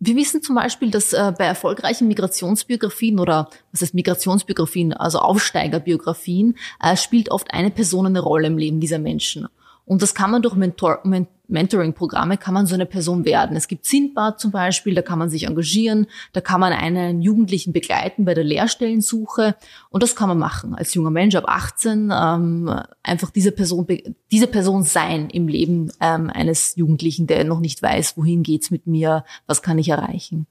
Wir 0.00 0.14
wissen 0.14 0.42
zum 0.42 0.54
Beispiel, 0.54 0.90
dass 0.90 1.12
äh, 1.12 1.32
bei 1.36 1.44
erfolgreichen 1.44 2.06
Migrationsbiografien 2.06 3.18
oder 3.18 3.50
was 3.72 3.82
heißt 3.82 3.94
Migrationsbiografien, 3.94 4.92
also 4.92 5.18
Aufsteigerbiografien, 5.18 6.56
äh, 6.80 6.96
spielt 6.96 7.30
oft 7.30 7.52
eine 7.52 7.70
Person 7.70 8.06
eine 8.06 8.20
Rolle 8.20 8.46
im 8.46 8.58
Leben 8.58 8.78
dieser 8.80 9.00
Menschen. 9.00 9.48
Und 9.88 10.02
das 10.02 10.14
kann 10.14 10.30
man 10.30 10.42
durch 10.42 10.54
Mentor, 10.54 11.02
Mentoring-Programme 11.48 12.36
kann 12.36 12.52
man 12.52 12.66
so 12.66 12.74
eine 12.74 12.84
Person 12.84 13.24
werden. 13.24 13.56
Es 13.56 13.68
gibt 13.68 13.86
Sindbad 13.86 14.38
zum 14.38 14.50
Beispiel, 14.50 14.94
da 14.94 15.00
kann 15.00 15.18
man 15.18 15.30
sich 15.30 15.44
engagieren, 15.44 16.06
da 16.34 16.42
kann 16.42 16.60
man 16.60 16.74
einen 16.74 17.22
Jugendlichen 17.22 17.72
begleiten 17.72 18.26
bei 18.26 18.34
der 18.34 18.44
Lehrstellensuche 18.44 19.56
und 19.88 20.02
das 20.02 20.14
kann 20.14 20.28
man 20.28 20.38
machen 20.38 20.74
als 20.74 20.92
junger 20.92 21.10
Mensch 21.10 21.34
ab 21.36 21.44
18 21.46 22.12
ähm, 22.14 22.80
einfach 23.02 23.30
diese 23.30 23.50
Person 23.50 23.86
diese 24.30 24.46
Person 24.46 24.82
sein 24.82 25.30
im 25.30 25.48
Leben 25.48 25.90
ähm, 26.02 26.28
eines 26.28 26.76
Jugendlichen, 26.76 27.26
der 27.26 27.44
noch 27.44 27.60
nicht 27.60 27.82
weiß, 27.82 28.18
wohin 28.18 28.42
geht's 28.42 28.70
mit 28.70 28.86
mir, 28.86 29.24
was 29.46 29.62
kann 29.62 29.78
ich 29.78 29.88
erreichen. 29.88 30.46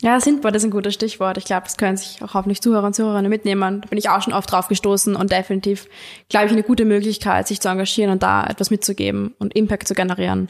Ja, 0.00 0.20
Sindbad 0.20 0.54
ist 0.54 0.64
ein 0.64 0.70
gutes 0.70 0.94
Stichwort. 0.94 1.38
Ich 1.38 1.44
glaube, 1.44 1.64
das 1.64 1.76
können 1.76 1.96
sich 1.96 2.22
auch 2.22 2.34
hoffentlich 2.34 2.62
Zuhörer 2.62 2.86
und 2.86 2.94
Zuhörerinnen 2.94 3.28
mitnehmen. 3.28 3.80
Da 3.80 3.88
bin 3.88 3.98
ich 3.98 4.08
auch 4.08 4.22
schon 4.22 4.32
oft 4.32 4.52
drauf 4.52 4.68
gestoßen 4.68 5.16
und 5.16 5.32
definitiv, 5.32 5.88
glaube 6.28 6.46
ich, 6.46 6.52
eine 6.52 6.62
gute 6.62 6.84
Möglichkeit, 6.84 7.48
sich 7.48 7.60
zu 7.60 7.68
engagieren 7.68 8.12
und 8.12 8.22
da 8.22 8.46
etwas 8.46 8.70
mitzugeben 8.70 9.34
und 9.40 9.56
Impact 9.56 9.88
zu 9.88 9.94
generieren. 9.94 10.46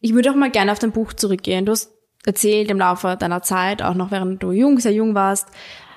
Ich 0.00 0.14
würde 0.14 0.30
auch 0.30 0.36
mal 0.36 0.50
gerne 0.50 0.72
auf 0.72 0.78
dein 0.78 0.92
Buch 0.92 1.12
zurückgehen. 1.12 1.66
Du 1.66 1.72
hast 1.72 1.92
erzählt 2.24 2.70
im 2.70 2.78
Laufe 2.78 3.16
deiner 3.18 3.42
Zeit, 3.42 3.82
auch 3.82 3.94
noch 3.94 4.10
während 4.10 4.42
du 4.42 4.52
jung, 4.52 4.80
sehr 4.80 4.92
jung 4.92 5.14
warst, 5.14 5.48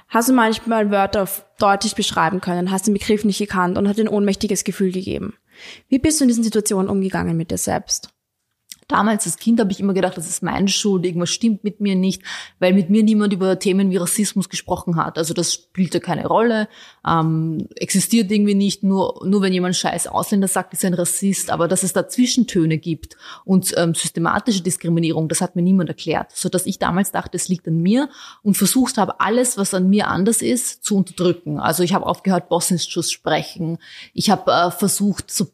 hast 0.09 0.27
du 0.27 0.33
manchmal 0.33 0.91
Wörter 0.91 1.27
deutlich 1.59 1.95
beschreiben 1.95 2.41
können, 2.41 2.71
hast 2.71 2.87
den 2.87 2.93
Begriff 2.93 3.23
nicht 3.23 3.39
gekannt 3.39 3.77
und 3.77 3.87
hat 3.87 3.99
ein 3.99 4.09
ohnmächtiges 4.09 4.65
Gefühl 4.65 4.91
gegeben. 4.91 5.35
Wie 5.87 5.99
bist 5.99 6.19
du 6.19 6.25
in 6.25 6.27
diesen 6.27 6.43
Situationen 6.43 6.89
umgegangen 6.89 7.37
mit 7.37 7.51
dir 7.51 7.57
selbst? 7.57 8.09
Damals 8.91 9.25
als 9.25 9.37
Kind 9.37 9.57
habe 9.61 9.71
ich 9.71 9.79
immer 9.79 9.93
gedacht, 9.93 10.17
das 10.17 10.27
ist 10.27 10.43
meine 10.43 10.67
Schuld, 10.67 11.05
irgendwas 11.05 11.29
stimmt 11.29 11.63
mit 11.63 11.79
mir 11.79 11.95
nicht, 11.95 12.23
weil 12.59 12.73
mit 12.73 12.89
mir 12.89 13.03
niemand 13.03 13.31
über 13.31 13.57
Themen 13.57 13.89
wie 13.89 13.95
Rassismus 13.95 14.49
gesprochen 14.49 14.97
hat. 14.97 15.17
Also 15.17 15.33
das 15.33 15.53
spielte 15.53 16.01
keine 16.01 16.27
Rolle, 16.27 16.67
ähm, 17.07 17.69
existiert 17.77 18.29
irgendwie 18.29 18.53
nicht, 18.53 18.83
nur, 18.83 19.21
nur 19.25 19.41
wenn 19.41 19.53
jemand 19.53 19.77
scheiß 19.77 20.07
Ausländer 20.07 20.49
sagt, 20.49 20.73
ist 20.73 20.83
er 20.83 20.89
ein 20.89 20.95
Rassist, 20.95 21.51
aber 21.51 21.69
dass 21.69 21.83
es 21.83 21.93
da 21.93 22.09
Zwischentöne 22.09 22.79
gibt 22.79 23.15
und 23.45 23.73
ähm, 23.77 23.95
systematische 23.95 24.61
Diskriminierung, 24.61 25.29
das 25.29 25.39
hat 25.39 25.55
mir 25.55 25.61
niemand 25.61 25.87
erklärt, 25.87 26.33
so 26.33 26.49
dass 26.49 26.65
ich 26.65 26.77
damals 26.77 27.13
dachte, 27.13 27.37
es 27.37 27.47
liegt 27.47 27.69
an 27.69 27.77
mir 27.77 28.09
und 28.43 28.57
versucht 28.57 28.97
habe, 28.97 29.21
alles, 29.21 29.57
was 29.57 29.73
an 29.73 29.89
mir 29.89 30.09
anders 30.09 30.41
ist, 30.41 30.83
zu 30.83 30.97
unterdrücken. 30.97 31.59
Also 31.59 31.81
ich 31.83 31.93
habe 31.93 32.07
aufgehört, 32.07 32.49
Bosnisch 32.49 32.89
zu 32.89 33.01
sprechen, 33.03 33.77
ich 34.13 34.29
habe 34.29 34.51
äh, 34.51 34.69
versucht, 34.69 35.31
so 35.31 35.47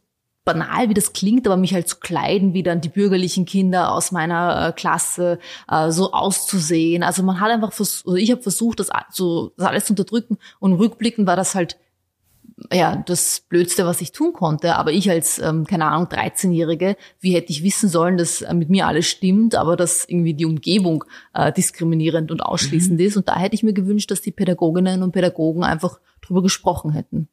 banal 0.47 0.87
wie 0.87 0.93
das 0.93 1.11
klingt, 1.11 1.45
aber 1.45 1.57
mich 1.57 1.73
halt 1.73 1.87
zu 1.89 1.97
kleiden, 1.97 2.53
wie 2.53 2.63
dann 2.63 2.79
die 2.79 2.89
bürgerlichen 2.89 3.45
Kinder 3.45 3.91
aus 3.91 4.11
meiner 4.11 4.69
äh, 4.69 4.71
Klasse 4.71 5.39
äh, 5.69 5.91
so 5.91 6.13
auszusehen. 6.13 7.03
Also 7.03 7.21
man 7.21 7.41
hat 7.41 7.51
einfach 7.51 7.73
versucht, 7.73 8.17
ich 8.17 8.31
habe 8.31 8.41
versucht, 8.41 8.79
das, 8.79 8.89
so, 9.11 9.51
das 9.57 9.67
alles 9.67 9.85
zu 9.85 9.93
unterdrücken 9.93 10.37
und 10.59 10.73
rückblickend 10.73 11.27
war 11.27 11.35
das 11.35 11.53
halt 11.53 11.77
ja, 12.71 12.95
das 12.95 13.41
Blödste, 13.47 13.85
was 13.85 14.01
ich 14.01 14.13
tun 14.13 14.33
konnte. 14.33 14.77
Aber 14.77 14.91
ich 14.91 15.09
als, 15.11 15.37
ähm, 15.37 15.65
keine 15.65 15.85
Ahnung, 15.85 16.07
13-Jährige, 16.07 16.95
wie 17.19 17.35
hätte 17.35 17.51
ich 17.51 17.61
wissen 17.61 17.87
sollen, 17.87 18.17
dass 18.17 18.41
äh, 18.41 18.53
mit 18.53 18.69
mir 18.69 18.87
alles 18.87 19.05
stimmt, 19.05 19.53
aber 19.53 19.75
dass 19.75 20.05
irgendwie 20.05 20.33
die 20.33 20.45
Umgebung 20.45 21.03
äh, 21.35 21.51
diskriminierend 21.51 22.31
und 22.31 22.41
ausschließend 22.41 22.99
mhm. 22.99 23.05
ist. 23.05 23.17
Und 23.17 23.27
da 23.27 23.37
hätte 23.37 23.53
ich 23.53 23.61
mir 23.61 23.73
gewünscht, 23.73 24.09
dass 24.09 24.21
die 24.21 24.31
Pädagoginnen 24.31 25.03
und 25.03 25.11
Pädagogen 25.11 25.63
einfach 25.63 25.99
drüber 26.21 26.41
gesprochen 26.41 26.91
hätten. 26.91 27.27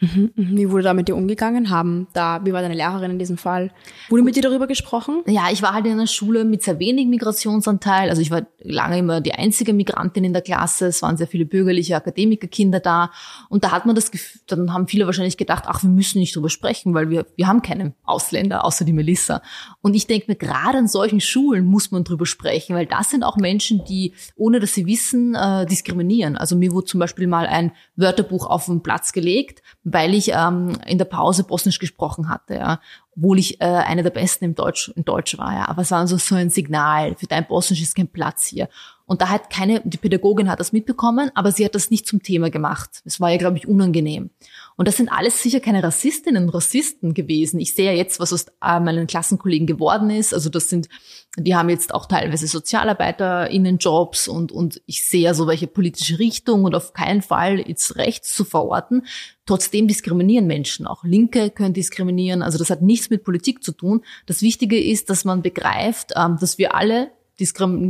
Mhm, 0.00 0.32
mhm. 0.34 0.56
Wie 0.56 0.70
wurde 0.70 0.84
da 0.84 0.94
mit 0.94 1.08
dir 1.08 1.16
umgegangen? 1.16 1.70
Haben 1.70 2.08
da, 2.14 2.40
wie 2.44 2.52
war 2.52 2.62
deine 2.62 2.74
Lehrerin 2.74 3.10
in 3.10 3.18
diesem 3.18 3.36
Fall? 3.36 3.70
Wurde 4.08 4.22
mit 4.22 4.34
dir 4.34 4.42
darüber 4.42 4.66
gesprochen? 4.66 5.22
Ja, 5.26 5.48
ich 5.52 5.60
war 5.62 5.74
halt 5.74 5.84
in 5.86 5.92
einer 5.92 6.06
Schule 6.06 6.44
mit 6.44 6.62
sehr 6.62 6.78
wenig 6.78 7.06
Migrationsanteil. 7.06 8.08
Also 8.08 8.22
ich 8.22 8.30
war 8.30 8.46
lange 8.60 8.98
immer 8.98 9.20
die 9.20 9.32
einzige 9.32 9.74
Migrantin 9.74 10.24
in 10.24 10.32
der 10.32 10.42
Klasse. 10.42 10.86
Es 10.86 11.02
waren 11.02 11.18
sehr 11.18 11.26
viele 11.26 11.44
bürgerliche 11.44 11.96
Akademikerkinder 11.96 12.80
da. 12.80 13.10
Und 13.50 13.64
da 13.64 13.72
hat 13.72 13.84
man 13.84 13.94
das 13.94 14.10
Gefühl, 14.10 14.40
dann 14.46 14.72
haben 14.72 14.88
viele 14.88 15.04
wahrscheinlich 15.06 15.36
gedacht, 15.36 15.64
ach, 15.66 15.82
wir 15.82 15.90
müssen 15.90 16.18
nicht 16.18 16.34
drüber 16.34 16.48
sprechen, 16.48 16.94
weil 16.94 17.10
wir, 17.10 17.26
wir 17.36 17.46
haben 17.46 17.60
keine 17.60 17.94
Ausländer, 18.04 18.64
außer 18.64 18.86
die 18.86 18.94
Melissa. 18.94 19.42
Und 19.82 19.94
ich 19.94 20.06
denke 20.06 20.26
mir, 20.28 20.36
gerade 20.36 20.78
an 20.78 20.88
solchen 20.88 21.20
Schulen 21.20 21.66
muss 21.66 21.90
man 21.90 22.04
drüber 22.04 22.24
sprechen, 22.24 22.74
weil 22.74 22.86
das 22.86 23.10
sind 23.10 23.22
auch 23.22 23.36
Menschen, 23.36 23.84
die, 23.84 24.14
ohne 24.34 24.60
dass 24.60 24.72
sie 24.72 24.86
wissen, 24.86 25.34
äh, 25.34 25.66
diskriminieren. 25.66 26.36
Also 26.36 26.56
mir 26.56 26.72
wurde 26.72 26.86
zum 26.86 27.00
Beispiel 27.00 27.26
mal 27.26 27.46
ein 27.46 27.72
Wörterbuch 27.96 28.46
auf 28.46 28.66
den 28.66 28.82
Platz 28.82 29.12
gelegt, 29.12 29.62
weil 29.92 30.14
ich 30.14 30.32
ähm, 30.32 30.78
in 30.86 30.98
der 30.98 31.04
Pause 31.04 31.44
Bosnisch 31.44 31.78
gesprochen 31.78 32.28
hatte, 32.28 32.54
ja, 32.54 32.80
obwohl 33.16 33.38
ich 33.38 33.60
äh, 33.60 33.64
eine 33.64 34.02
der 34.02 34.10
Besten 34.10 34.44
im 34.44 34.54
Deutsch, 34.54 34.92
in 34.94 35.04
Deutsch 35.04 35.36
war, 35.38 35.52
ja. 35.52 35.68
Aber 35.68 35.82
es 35.82 35.90
war 35.90 36.06
so, 36.06 36.16
so 36.16 36.34
ein 36.34 36.50
Signal, 36.50 37.14
für 37.16 37.26
dein 37.26 37.46
Bosnisch 37.46 37.82
ist 37.82 37.96
kein 37.96 38.08
Platz 38.08 38.46
hier. 38.46 38.68
Und 39.10 39.22
da 39.22 39.28
hat 39.28 39.50
keine, 39.50 39.82
die 39.84 39.96
Pädagogin 39.96 40.48
hat 40.48 40.60
das 40.60 40.70
mitbekommen, 40.70 41.32
aber 41.34 41.50
sie 41.50 41.64
hat 41.64 41.74
das 41.74 41.90
nicht 41.90 42.06
zum 42.06 42.22
Thema 42.22 42.48
gemacht. 42.48 43.02
Es 43.04 43.18
war 43.18 43.28
ja, 43.28 43.38
glaube 43.38 43.56
ich, 43.56 43.66
unangenehm. 43.66 44.30
Und 44.76 44.86
das 44.86 44.98
sind 44.98 45.08
alles 45.08 45.42
sicher 45.42 45.58
keine 45.58 45.82
Rassistinnen 45.82 46.44
und 46.44 46.50
Rassisten 46.50 47.12
gewesen. 47.12 47.58
Ich 47.58 47.74
sehe 47.74 47.86
ja 47.86 47.92
jetzt, 47.92 48.20
was 48.20 48.32
aus 48.32 48.46
äh, 48.62 48.78
meinen 48.78 49.08
Klassenkollegen 49.08 49.66
geworden 49.66 50.10
ist. 50.10 50.32
Also 50.32 50.48
das 50.48 50.70
sind, 50.70 50.88
die 51.36 51.56
haben 51.56 51.68
jetzt 51.70 51.92
auch 51.92 52.06
teilweise 52.06 52.46
SozialarbeiterInnen-Jobs 52.46 54.28
und, 54.28 54.52
und 54.52 54.80
ich 54.86 55.04
sehe 55.04 55.22
ja 55.22 55.34
so 55.34 55.48
welche 55.48 55.66
politische 55.66 56.20
Richtung 56.20 56.62
und 56.62 56.76
auf 56.76 56.92
keinen 56.92 57.22
Fall 57.22 57.58
jetzt 57.66 57.96
rechts 57.96 58.32
zu 58.32 58.44
verorten. 58.44 59.06
Trotzdem 59.44 59.88
diskriminieren 59.88 60.46
Menschen. 60.46 60.86
Auch 60.86 61.02
Linke 61.02 61.50
können 61.50 61.74
diskriminieren. 61.74 62.42
Also 62.42 62.58
das 62.58 62.70
hat 62.70 62.80
nichts 62.80 63.10
mit 63.10 63.24
Politik 63.24 63.64
zu 63.64 63.72
tun. 63.72 64.04
Das 64.26 64.40
Wichtige 64.40 64.80
ist, 64.80 65.10
dass 65.10 65.24
man 65.24 65.42
begreift, 65.42 66.12
ähm, 66.14 66.36
dass 66.40 66.58
wir 66.58 66.76
alle 66.76 67.10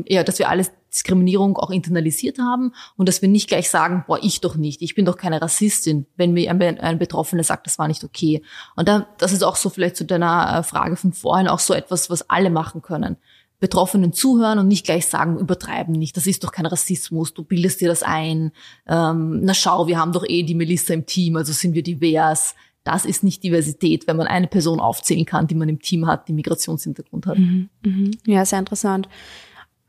ja, 0.07 0.23
dass 0.23 0.39
wir 0.39 0.49
alles 0.49 0.71
Diskriminierung 0.93 1.57
auch 1.57 1.71
internalisiert 1.71 2.39
haben 2.39 2.73
und 2.97 3.09
dass 3.09 3.23
wir 3.23 3.29
nicht 3.29 3.49
gleich 3.49 3.71
sagen, 3.71 4.05
boah, 4.07 4.19
ich 4.23 4.41
doch 4.41 4.57
nicht, 4.57 4.83
ich 4.83 4.95
bin 4.95 5.05
doch 5.05 5.17
keine 5.17 5.41
Rassistin, 5.41 6.07
wenn 6.17 6.33
mir 6.33 6.51
ein, 6.51 6.61
ein 6.81 6.99
Betroffener 6.99 7.45
sagt, 7.45 7.67
das 7.67 7.79
war 7.79 7.89
nicht 7.89 8.05
okay. 8.05 8.43
Und 8.77 8.89
da, 8.89 9.07
das 9.19 9.33
ist 9.33 9.43
auch 9.43 9.57
so 9.57 9.71
vielleicht 9.71 9.97
zu 9.97 10.05
deiner 10.05 10.59
äh, 10.59 10.63
Frage 10.63 10.97
von 10.97 11.13
vorhin 11.13 11.49
auch 11.49 11.61
so 11.61 11.75
etwas, 11.75 12.11
was 12.11 12.29
alle 12.29 12.51
machen 12.51 12.83
können. 12.83 13.17
Betroffenen 13.61 14.13
zuhören 14.15 14.59
und 14.59 14.69
nicht 14.69 14.87
gleich 14.87 15.07
sagen, 15.07 15.39
übertreiben 15.39 15.95
nicht, 15.95 16.17
das 16.17 16.27
ist 16.27 16.43
doch 16.43 16.51
kein 16.51 16.67
Rassismus, 16.67 17.35
du 17.35 17.45
bildest 17.45 17.81
dir 17.83 17.89
das 17.89 18.03
ein, 18.03 18.53
ähm, 18.89 19.41
na 19.43 19.53
schau, 19.53 19.87
wir 19.87 19.99
haben 19.99 20.13
doch 20.13 20.25
eh 20.27 20.43
die 20.43 20.55
Melissa 20.55 20.95
im 20.95 21.07
Team, 21.07 21.37
also 21.37 21.53
sind 21.53 21.75
wir 21.75 21.83
divers. 21.83 22.55
Das 22.83 23.05
ist 23.05 23.23
nicht 23.23 23.43
Diversität, 23.45 24.07
wenn 24.07 24.17
man 24.17 24.27
eine 24.27 24.47
Person 24.47 24.81
aufzählen 24.81 25.27
kann, 25.27 25.47
die 25.47 25.55
man 25.55 25.69
im 25.69 25.81
Team 25.81 26.07
hat, 26.07 26.29
die 26.29 26.33
Migrationshintergrund 26.33 27.27
hat. 27.27 27.37
Mhm, 27.37 27.69
mh. 27.85 28.11
Ja, 28.25 28.47
sehr 28.47 28.59
interessant. 28.59 29.07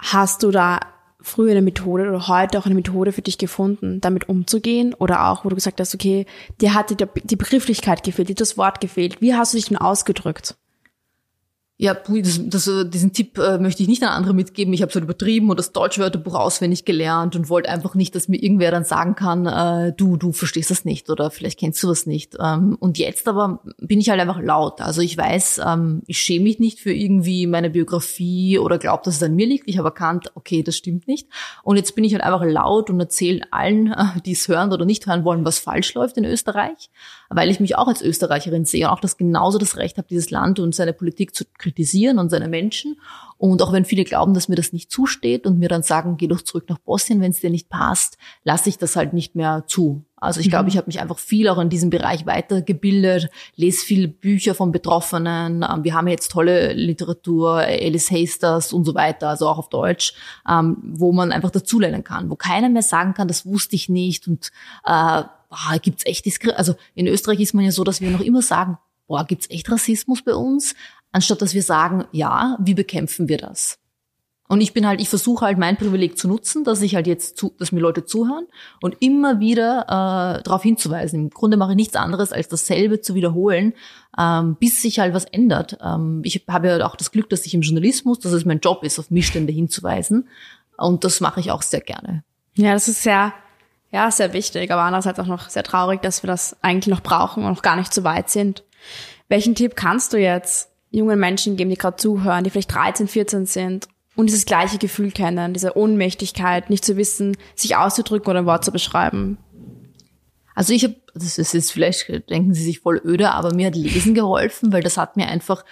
Hast 0.01 0.43
du 0.43 0.51
da 0.51 0.79
früher 1.22 1.51
eine 1.51 1.62
Methode 1.62 2.10
oder 2.10 2.27
heute 2.27 2.58
auch 2.58 2.65
eine 2.65 2.74
Methode 2.75 3.12
für 3.12 3.22
dich 3.22 3.38
gefunden, 3.38 4.01
damit 4.01 4.27
umzugehen? 4.27 4.96
Oder 4.96 5.29
auch, 5.29 5.46
wo 5.46 5.50
du 5.50 5.55
gesagt 5.55 5.79
hast, 5.79 5.93
okay, 5.93 6.25
dir 6.60 6.74
hat 6.74 6.89
die, 6.89 6.98
die 7.24 7.36
Begrifflichkeit 7.36 8.03
gefehlt, 8.03 8.29
dir 8.29 8.36
das 8.36 8.58
Wort 8.58 8.81
gefehlt. 8.81 9.22
Wie 9.22 9.36
hast 9.36 9.53
du 9.53 9.58
dich 9.58 9.67
denn 9.67 9.77
ausgedrückt? 9.77 10.55
Ja, 11.81 11.95
das, 11.95 12.39
das, 12.47 12.69
diesen 12.91 13.11
Tipp 13.11 13.39
äh, 13.39 13.57
möchte 13.57 13.81
ich 13.81 13.89
nicht 13.89 14.03
an 14.03 14.09
andere 14.09 14.35
mitgeben. 14.35 14.71
Ich 14.71 14.83
habe 14.83 14.91
es 14.91 14.95
halt 14.95 15.03
übertrieben 15.03 15.50
und 15.50 15.57
das 15.57 15.71
Deutschwörterbuch 15.71 16.35
auswendig 16.35 16.85
gelernt 16.85 17.35
und 17.35 17.50
wollte 17.50 17.69
einfach 17.69 17.95
nicht, 17.95 18.13
dass 18.13 18.27
mir 18.27 18.38
irgendwer 18.38 18.69
dann 18.69 18.83
sagen 18.83 19.15
kann, 19.15 19.47
äh, 19.47 19.91
du, 19.91 20.15
du 20.15 20.31
verstehst 20.31 20.69
das 20.69 20.85
nicht 20.85 21.09
oder 21.09 21.31
vielleicht 21.31 21.57
kennst 21.59 21.81
du 21.81 21.88
das 21.88 22.05
nicht. 22.05 22.38
Ähm, 22.39 22.77
und 22.79 23.00
jetzt 23.00 23.27
aber 23.27 23.63
bin 23.79 24.00
ich 24.00 24.11
halt 24.11 24.21
einfach 24.21 24.39
laut. 24.39 24.79
Also 24.79 25.01
ich 25.01 25.17
weiß, 25.17 25.61
ähm, 25.65 26.03
ich 26.05 26.19
schäme 26.19 26.43
mich 26.43 26.59
nicht 26.59 26.79
für 26.79 26.93
irgendwie 26.93 27.47
meine 27.47 27.71
Biografie 27.71 28.59
oder 28.59 28.77
glaube, 28.77 29.01
dass 29.05 29.15
es 29.15 29.23
an 29.23 29.35
mir 29.35 29.47
liegt. 29.47 29.67
Ich 29.67 29.79
habe 29.79 29.88
erkannt, 29.88 30.31
okay, 30.35 30.61
das 30.61 30.77
stimmt 30.77 31.07
nicht. 31.07 31.29
Und 31.63 31.77
jetzt 31.77 31.95
bin 31.95 32.03
ich 32.03 32.13
halt 32.13 32.23
einfach 32.23 32.45
laut 32.45 32.91
und 32.91 33.00
erzähle 33.00 33.41
allen, 33.50 33.91
äh, 33.91 34.21
die 34.23 34.33
es 34.33 34.47
hören 34.47 34.71
oder 34.71 34.85
nicht 34.85 35.07
hören 35.07 35.23
wollen, 35.23 35.45
was 35.45 35.57
falsch 35.57 35.95
läuft 35.95 36.17
in 36.17 36.25
Österreich. 36.25 36.91
Weil 37.33 37.50
ich 37.50 37.59
mich 37.59 37.77
auch 37.77 37.88
als 37.88 38.01
Österreicherin 38.01 38.65
sehe 38.65 38.88
und 38.88 38.93
auch 38.93 39.00
das 39.00 39.17
genauso 39.17 39.57
das 39.57 39.77
Recht 39.77 39.97
habe, 39.97 40.07
dieses 40.07 40.31
Land 40.31 40.59
und 40.59 40.75
seine 40.75 40.93
Politik 40.93 41.33
zu 41.33 41.45
kritisieren 41.57 42.19
und 42.19 42.29
seine 42.29 42.47
Menschen. 42.47 43.00
Und 43.38 43.61
auch 43.61 43.71
wenn 43.71 43.85
viele 43.85 44.03
glauben, 44.03 44.33
dass 44.33 44.50
mir 44.50 44.55
das 44.55 44.73
nicht 44.73 44.91
zusteht 44.91 45.47
und 45.47 45.57
mir 45.57 45.69
dann 45.69 45.81
sagen, 45.81 46.17
geh 46.17 46.27
doch 46.27 46.41
zurück 46.41 46.65
nach 46.69 46.77
Bosnien, 46.77 47.21
wenn 47.21 47.31
es 47.31 47.39
dir 47.39 47.50
nicht 47.50 47.69
passt, 47.69 48.17
lasse 48.43 48.69
ich 48.69 48.77
das 48.77 48.95
halt 48.95 49.13
nicht 49.13 49.35
mehr 49.35 49.63
zu. 49.65 50.03
Also 50.17 50.39
ich 50.39 50.50
glaube, 50.51 50.65
mhm. 50.65 50.69
ich 50.69 50.77
habe 50.77 50.85
mich 50.85 51.00
einfach 51.00 51.17
viel 51.17 51.47
auch 51.50 51.57
in 51.57 51.69
diesem 51.69 51.89
Bereich 51.89 52.27
weitergebildet, 52.27 53.29
lese 53.55 53.83
viele 53.83 54.07
Bücher 54.07 54.53
von 54.53 54.71
Betroffenen. 54.71 55.65
Ähm, 55.67 55.83
wir 55.83 55.95
haben 55.95 56.07
jetzt 56.07 56.31
tolle 56.31 56.73
Literatur, 56.73 57.61
Alice 57.61 58.11
Hasters 58.11 58.71
und 58.71 58.85
so 58.85 58.93
weiter, 58.93 59.29
also 59.29 59.47
auch 59.47 59.57
auf 59.57 59.69
Deutsch, 59.69 60.13
ähm, 60.47 60.77
wo 60.83 61.11
man 61.11 61.31
einfach 61.31 61.50
dazulernen 61.50 62.03
kann, 62.03 62.29
wo 62.29 62.35
keiner 62.35 62.69
mehr 62.69 62.83
sagen 62.83 63.15
kann, 63.15 63.27
das 63.27 63.47
wusste 63.47 63.75
ich 63.75 63.89
nicht 63.89 64.27
und 64.27 64.51
äh, 64.85 65.23
boah, 65.51 65.77
gibt's 65.79 66.05
echt 66.05 66.25
Diskriminierung. 66.25 66.58
Also 66.58 66.75
in 66.96 67.05
Österreich 67.05 67.39
ist 67.39 67.53
man 67.53 67.65
ja 67.65 67.72
so, 67.72 67.84
dass 67.84 68.01
wir 68.01 68.10
noch 68.10 68.22
immer 68.22 68.41
sagen, 68.41 68.77
boah, 69.08 69.25
gibt's 69.25 69.50
echt 69.51 69.70
Rassismus 69.70 70.24
bei 70.24 70.34
uns? 70.34 70.74
Anstatt 71.12 71.41
dass 71.41 71.53
wir 71.53 71.62
sagen, 71.62 72.05
ja, 72.12 72.58
wie 72.60 72.74
bekämpfen 72.74 73.27
wir 73.27 73.38
das? 73.38 73.77
Und 74.48 74.60
ich 74.60 74.74
bin 74.74 74.86
halt, 74.86 75.00
ich 75.00 75.08
versuche 75.08 75.46
halt 75.46 75.58
mein 75.58 75.77
Privileg 75.77 76.17
zu 76.17 76.27
nutzen, 76.27 76.65
dass 76.65 76.81
ich 76.81 76.96
halt 76.96 77.08
jetzt, 77.08 77.38
zu, 77.38 77.53
dass 77.58 77.72
mir 77.72 77.79
Leute 77.79 78.03
zuhören 78.03 78.48
und 78.81 78.98
immer 79.00 79.39
wieder 79.39 79.84
äh, 79.84 80.43
darauf 80.43 80.62
hinzuweisen. 80.63 81.22
Im 81.22 81.29
Grunde 81.29 81.55
mache 81.55 81.72
ich 81.72 81.77
nichts 81.77 81.96
anderes, 81.96 82.34
als 82.34 82.50
dasselbe 82.50 83.00
zu 83.00 83.15
wiederholen, 83.15 83.74
ähm, 84.17 84.58
bis 84.60 84.81
sich 84.81 85.00
halt 85.00 85.13
was 85.13 85.24
ändert. 85.24 85.77
Ähm, 85.81 86.22
ich 86.25 86.43
habe 86.50 86.67
ja 86.67 86.86
auch 86.86 86.98
das 86.98 87.12
Glück, 87.12 87.29
dass 87.29 87.46
ich 87.46 87.53
im 87.53 87.62
Journalismus, 87.62 88.20
dass 88.20 88.34
es 88.34 88.43
mein 88.43 88.60
Job 88.60 88.84
ist, 88.84 89.00
auf 89.00 89.10
Missstände 89.10 89.53
hinzuweisen. 89.53 90.27
Und 90.77 91.05
das 91.05 91.22
mache 91.22 91.39
ich 91.39 91.51
auch 91.51 91.62
sehr 91.62 91.79
gerne. 91.79 92.25
Ja, 92.58 92.74
das 92.74 92.89
ist 92.89 93.03
sehr, 93.03 93.34
ja, 93.91 94.10
sehr 94.10 94.33
wichtig, 94.33 94.71
aber 94.71 94.83
andererseits 94.83 95.19
auch 95.19 95.25
noch 95.25 95.50
sehr 95.50 95.63
traurig, 95.63 96.01
dass 96.01 96.24
wir 96.24 96.27
das 96.27 96.55
eigentlich 96.62 96.93
noch 96.93 97.03
brauchen 97.03 97.43
und 97.43 97.51
noch 97.51 97.62
gar 97.62 97.75
nicht 97.75 97.93
so 97.93 98.03
weit 98.03 98.29
sind. 98.29 98.63
Welchen 99.27 99.55
Tipp 99.55 99.75
kannst 99.75 100.13
du 100.13 100.17
jetzt 100.17 100.69
jungen 100.91 101.19
Menschen 101.19 101.57
geben, 101.57 101.69
die 101.69 101.77
gerade 101.77 101.98
zuhören, 101.98 102.43
die 102.43 102.50
vielleicht 102.50 102.74
13, 102.74 103.07
14 103.07 103.45
sind 103.45 103.88
und 104.15 104.27
dieses 104.27 104.45
gleiche 104.45 104.77
Gefühl 104.77 105.12
kennen, 105.12 105.53
diese 105.53 105.77
Ohnmächtigkeit, 105.77 106.69
nicht 106.69 106.86
zu 106.86 106.98
wissen, 106.98 107.38
sich 107.55 107.75
auszudrücken 107.75 108.29
oder 108.29 108.39
ein 108.39 108.45
Wort 108.45 108.65
zu 108.65 108.71
beschreiben. 108.71 109.38
Also 110.55 110.74
ich 110.74 110.84
habe, 110.84 110.96
das 111.13 111.38
ist 111.38 111.53
jetzt 111.53 111.72
vielleicht, 111.72 112.08
denken 112.29 112.53
Sie 112.53 112.63
sich 112.63 112.79
voll 112.79 113.01
öde, 113.03 113.31
aber 113.31 113.53
mir 113.53 113.67
hat 113.67 113.75
Lesen 113.75 114.13
geholfen, 114.13 114.74
weil 114.74 114.84
das 114.84 114.98
hat 114.98 115.17
mir 115.17 115.27
einfach 115.27 115.63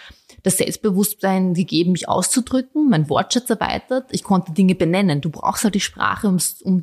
das 0.44 0.58
Selbstbewusstsein 0.58 1.54
gegeben, 1.54 1.92
mich 1.92 2.08
auszudrücken, 2.08 2.90
mein 2.90 3.10
Wortschatz 3.10 3.50
erweitert. 3.50 4.06
Ich 4.12 4.24
konnte 4.24 4.54
Dinge 4.54 4.76
benennen. 4.76 5.22
Du 5.22 5.30
brauchst 5.30 5.64
halt 5.64 5.76
die 5.76 5.80
Sprache, 5.80 6.28
um, 6.28 6.38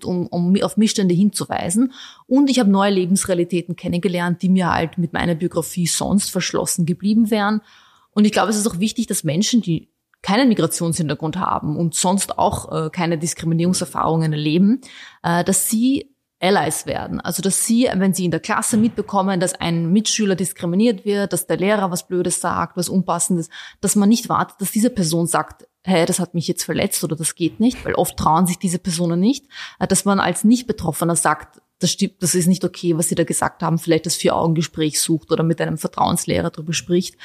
um, 0.05 0.26
um 0.26 0.62
auf 0.62 0.76
Missstände 0.76 1.15
hinzuweisen. 1.15 1.93
Und 2.26 2.50
ich 2.50 2.59
habe 2.59 2.71
neue 2.71 2.93
Lebensrealitäten 2.93 3.76
kennengelernt, 3.76 4.43
die 4.43 4.49
mir 4.49 4.73
halt 4.73 4.99
mit 4.99 5.12
meiner 5.12 5.35
Biografie 5.35 5.87
sonst 5.87 6.31
verschlossen 6.31 6.87
geblieben 6.87 7.31
wären. 7.31 7.62
Und 8.11 8.25
ich 8.25 8.33
glaube, 8.33 8.50
es 8.50 8.57
ist 8.57 8.67
auch 8.67 8.79
wichtig, 8.79 9.07
dass 9.07 9.25
Menschen, 9.25 9.62
die 9.62 9.91
keinen 10.23 10.49
Migrationshintergrund 10.49 11.37
haben 11.37 11.76
und 11.76 11.95
sonst 11.95 12.38
auch 12.38 12.73
äh, 12.87 12.91
keine 12.91 13.17
Diskriminierungserfahrungen 13.19 14.33
erleben, 14.33 14.81
äh, 15.23 15.45
dass 15.45 15.69
sie 15.69 16.15
Allies 16.40 16.87
werden. 16.87 17.21
Also 17.21 17.43
dass 17.43 17.64
sie, 17.64 17.88
wenn 17.95 18.12
sie 18.12 18.26
in 18.26 18.31
der 18.31 18.40
Klasse 18.40 18.76
mitbekommen, 18.76 19.40
dass 19.40 19.55
ein 19.55 19.90
Mitschüler 19.93 20.37
diskriminiert 20.37 21.05
wird, 21.05 21.33
dass 21.33 21.47
der 21.47 21.57
Lehrer 21.57 21.90
was 21.90 22.07
Blödes 22.07 22.40
sagt, 22.40 22.76
was 22.76 22.88
Unpassendes, 22.88 23.49
dass 23.81 23.97
man 23.97 24.09
nicht 24.09 24.28
wartet, 24.28 24.61
dass 24.61 24.71
diese 24.71 24.90
Person 24.90 25.26
sagt, 25.26 25.66
hey, 25.83 26.05
das 26.05 26.19
hat 26.19 26.35
mich 26.35 26.49
jetzt 26.49 26.64
verletzt 26.64 27.02
oder 27.05 27.16
das 27.16 27.35
geht 27.35 27.61
nicht, 27.61 27.85
weil 27.85 27.95
oft 27.95 28.16
trauen 28.16 28.47
sich 28.47 28.59
diese 28.59 28.78
Personen 28.78 29.21
nicht, 29.21 29.47
äh, 29.78 29.87
dass 29.87 30.05
man 30.05 30.21
als 30.21 30.45
Nicht-Betroffener 30.45 31.16
sagt, 31.16 31.62
das 31.78 31.90
stimmt, 31.90 32.23
das 32.23 32.35
ist 32.35 32.47
nicht 32.47 32.64
okay, 32.64 32.97
was 32.97 33.09
sie 33.09 33.14
da 33.14 33.25
gesagt 33.25 33.62
haben, 33.62 33.78
vielleicht 33.78 34.07
das 34.07 34.16
Vier-Augen-Gespräch 34.16 35.00
sucht 35.00 35.31
oder 35.31 35.43
mit 35.43 35.61
einem 35.61 35.78
Vertrauenslehrer 35.78 36.50
darüber 36.50 36.73
spricht. 36.73 37.16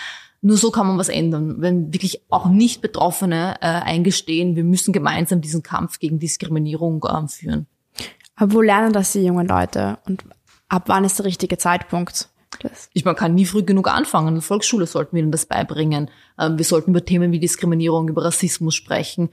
Nur 0.41 0.57
so 0.57 0.71
kann 0.71 0.87
man 0.87 0.97
was 0.97 1.09
ändern, 1.09 1.61
wenn 1.61 1.93
wirklich 1.93 2.21
auch 2.29 2.49
nicht 2.49 2.81
Betroffene 2.81 3.55
äh, 3.61 3.65
eingestehen, 3.65 4.55
wir 4.55 4.63
müssen 4.63 4.91
gemeinsam 4.91 5.41
diesen 5.41 5.63
Kampf 5.63 5.99
gegen 5.99 6.19
Diskriminierung 6.19 7.03
äh, 7.03 7.27
führen. 7.27 7.67
Aber 8.41 8.53
wo 8.53 8.61
lernen 8.61 8.91
das 8.91 9.11
die 9.11 9.23
jungen 9.23 9.47
Leute 9.47 9.99
und 10.07 10.23
ab 10.67 10.85
wann 10.87 11.05
ist 11.05 11.19
der 11.19 11.27
richtige 11.27 11.59
Zeitpunkt? 11.59 12.27
Das? 12.59 12.89
Ich, 12.91 13.05
man 13.05 13.15
kann 13.15 13.35
nie 13.35 13.45
früh 13.45 13.61
genug 13.61 13.87
anfangen. 13.87 14.29
In 14.29 14.33
der 14.33 14.41
Volksschule 14.41 14.87
sollten 14.87 15.15
wir 15.15 15.21
ihnen 15.21 15.31
das 15.31 15.45
beibringen. 15.45 16.09
Ähm, 16.39 16.57
wir 16.57 16.65
sollten 16.65 16.89
über 16.89 17.05
Themen 17.05 17.31
wie 17.31 17.39
Diskriminierung, 17.39 18.09
über 18.09 18.25
Rassismus 18.25 18.73
sprechen 18.73 19.29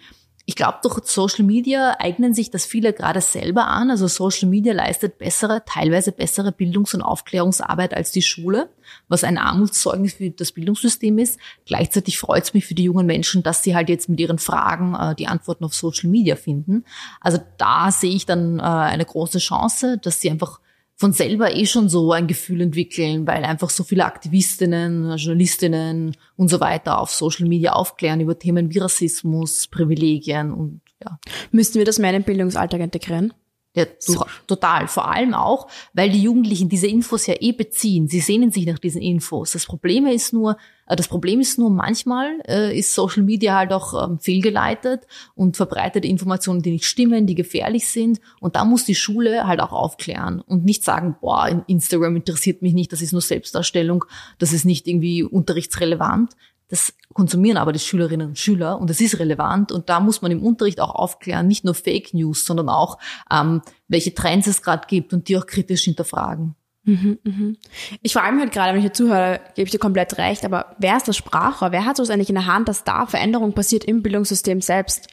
ich 0.48 0.56
glaube, 0.56 0.78
durch 0.80 0.98
Social 1.04 1.44
Media 1.44 1.96
eignen 1.98 2.32
sich 2.32 2.50
das 2.50 2.64
viele 2.64 2.94
gerade 2.94 3.20
selber 3.20 3.66
an. 3.66 3.90
Also 3.90 4.06
Social 4.06 4.48
Media 4.48 4.72
leistet 4.72 5.18
bessere, 5.18 5.62
teilweise 5.66 6.10
bessere 6.10 6.52
Bildungs- 6.52 6.94
und 6.94 7.02
Aufklärungsarbeit 7.02 7.92
als 7.92 8.12
die 8.12 8.22
Schule, 8.22 8.70
was 9.08 9.24
ein 9.24 9.36
Armutszeugnis 9.36 10.14
für 10.14 10.30
das 10.30 10.52
Bildungssystem 10.52 11.18
ist. 11.18 11.38
Gleichzeitig 11.66 12.18
freut 12.18 12.44
es 12.44 12.54
mich 12.54 12.64
für 12.64 12.74
die 12.74 12.84
jungen 12.84 13.04
Menschen, 13.04 13.42
dass 13.42 13.62
sie 13.62 13.76
halt 13.76 13.90
jetzt 13.90 14.08
mit 14.08 14.20
ihren 14.20 14.38
Fragen 14.38 14.94
äh, 14.94 15.14
die 15.14 15.26
Antworten 15.26 15.66
auf 15.66 15.74
Social 15.74 16.08
Media 16.08 16.34
finden. 16.34 16.86
Also 17.20 17.40
da 17.58 17.90
sehe 17.90 18.14
ich 18.14 18.24
dann 18.24 18.58
äh, 18.58 18.62
eine 18.62 19.04
große 19.04 19.40
Chance, 19.40 19.98
dass 19.98 20.22
sie 20.22 20.30
einfach 20.30 20.60
von 20.98 21.12
selber 21.12 21.54
eh 21.54 21.64
schon 21.64 21.88
so 21.88 22.10
ein 22.12 22.26
Gefühl 22.26 22.60
entwickeln, 22.60 23.26
weil 23.26 23.44
einfach 23.44 23.70
so 23.70 23.84
viele 23.84 24.04
Aktivistinnen, 24.04 25.16
Journalistinnen 25.16 26.16
und 26.36 26.48
so 26.48 26.58
weiter 26.58 27.00
auf 27.00 27.12
Social 27.12 27.46
Media 27.46 27.72
aufklären 27.72 28.20
über 28.20 28.36
Themen 28.36 28.74
wie 28.74 28.78
Rassismus, 28.78 29.68
Privilegien 29.68 30.52
und 30.52 30.80
ja. 31.02 31.20
Müssten 31.52 31.78
wir 31.78 31.84
das 31.84 32.00
mehr 32.00 32.10
in 32.10 32.22
den 32.22 32.24
Bildungsalltag 32.24 32.80
integrieren? 32.80 33.32
Ja, 33.78 34.26
total. 34.46 34.88
Vor 34.88 35.10
allem 35.10 35.34
auch, 35.34 35.68
weil 35.92 36.10
die 36.10 36.22
Jugendlichen 36.22 36.68
diese 36.68 36.86
Infos 36.86 37.26
ja 37.26 37.34
eh 37.38 37.52
beziehen. 37.52 38.08
Sie 38.08 38.20
sehnen 38.20 38.50
sich 38.50 38.66
nach 38.66 38.78
diesen 38.78 39.00
Infos. 39.00 39.52
Das 39.52 39.66
Problem 39.66 40.06
ist 40.06 40.32
nur, 40.32 40.56
äh, 40.86 40.96
das 40.96 41.08
Problem 41.08 41.40
ist 41.40 41.58
nur, 41.58 41.70
manchmal 41.70 42.40
äh, 42.46 42.76
ist 42.76 42.94
Social 42.94 43.22
Media 43.22 43.56
halt 43.56 43.72
auch 43.72 44.08
ähm, 44.08 44.18
fehlgeleitet 44.18 45.06
und 45.34 45.56
verbreitet 45.56 46.04
Informationen, 46.04 46.62
die 46.62 46.72
nicht 46.72 46.86
stimmen, 46.86 47.26
die 47.26 47.34
gefährlich 47.34 47.86
sind. 47.88 48.20
Und 48.40 48.56
da 48.56 48.64
muss 48.64 48.84
die 48.84 48.94
Schule 48.94 49.46
halt 49.46 49.60
auch 49.60 49.72
aufklären 49.72 50.40
und 50.40 50.64
nicht 50.64 50.84
sagen, 50.84 51.16
boah, 51.20 51.64
Instagram 51.66 52.16
interessiert 52.16 52.62
mich 52.62 52.74
nicht, 52.74 52.92
das 52.92 53.02
ist 53.02 53.12
nur 53.12 53.22
Selbstdarstellung, 53.22 54.04
das 54.38 54.52
ist 54.52 54.64
nicht 54.64 54.86
irgendwie 54.88 55.22
unterrichtsrelevant. 55.22 56.32
Das 56.68 56.92
konsumieren 57.14 57.56
aber 57.56 57.72
die 57.72 57.78
Schülerinnen 57.78 58.28
und 58.28 58.38
Schüler 58.38 58.78
und 58.78 58.90
das 58.90 59.00
ist 59.00 59.18
relevant 59.18 59.72
und 59.72 59.88
da 59.88 60.00
muss 60.00 60.22
man 60.22 60.30
im 60.30 60.42
Unterricht 60.42 60.80
auch 60.80 60.94
aufklären, 60.94 61.46
nicht 61.46 61.64
nur 61.64 61.74
Fake 61.74 62.12
News, 62.12 62.44
sondern 62.44 62.68
auch, 62.68 62.98
ähm, 63.32 63.62
welche 63.88 64.14
Trends 64.14 64.46
es 64.46 64.62
gerade 64.62 64.86
gibt 64.86 65.12
und 65.12 65.28
die 65.28 65.36
auch 65.36 65.46
kritisch 65.46 65.84
hinterfragen. 65.84 66.54
Mhm, 66.84 67.18
mhm. 67.22 67.56
Ich 68.02 68.12
frage 68.12 68.32
mich 68.32 68.42
halt 68.42 68.52
gerade, 68.52 68.72
wenn 68.72 68.78
ich 68.78 68.84
hier 68.84 68.92
zuhöre, 68.92 69.40
gebe 69.54 69.66
ich 69.66 69.72
dir 69.72 69.78
komplett 69.78 70.16
recht, 70.18 70.44
aber 70.44 70.76
wer 70.78 70.96
ist 70.96 71.06
der 71.06 71.12
Sprachrohr? 71.12 71.72
Wer 71.72 71.84
hat 71.84 71.96
so 71.96 72.02
eigentlich 72.10 72.30
in 72.30 72.34
der 72.34 72.46
Hand, 72.46 72.68
dass 72.68 72.84
da 72.84 73.06
Veränderung 73.06 73.52
passiert 73.52 73.84
im 73.84 74.02
Bildungssystem 74.02 74.60
selbst? 74.60 75.08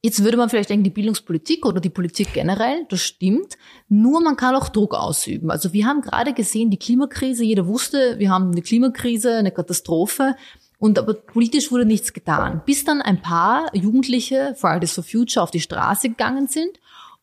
Jetzt 0.00 0.22
würde 0.22 0.36
man 0.36 0.48
vielleicht 0.48 0.70
denken, 0.70 0.84
die 0.84 0.90
Bildungspolitik 0.90 1.66
oder 1.66 1.80
die 1.80 1.90
Politik 1.90 2.32
generell, 2.32 2.86
das 2.88 3.00
stimmt. 3.00 3.56
Nur 3.88 4.20
man 4.20 4.36
kann 4.36 4.54
auch 4.54 4.68
Druck 4.68 4.94
ausüben. 4.94 5.50
Also 5.50 5.72
wir 5.72 5.86
haben 5.86 6.02
gerade 6.02 6.34
gesehen, 6.34 6.70
die 6.70 6.78
Klimakrise, 6.78 7.42
jeder 7.42 7.66
wusste, 7.66 8.16
wir 8.18 8.30
haben 8.30 8.52
eine 8.52 8.62
Klimakrise, 8.62 9.34
eine 9.34 9.50
Katastrophe. 9.50 10.36
Und 10.78 10.98
aber 10.98 11.14
politisch 11.14 11.72
wurde 11.72 11.84
nichts 11.84 12.12
getan, 12.12 12.62
bis 12.64 12.84
dann 12.84 13.02
ein 13.02 13.20
paar 13.20 13.74
Jugendliche 13.74 14.54
Fridays 14.56 14.94
for 14.94 15.02
Future 15.02 15.42
auf 15.42 15.50
die 15.50 15.60
Straße 15.60 16.08
gegangen 16.08 16.46
sind 16.46 16.78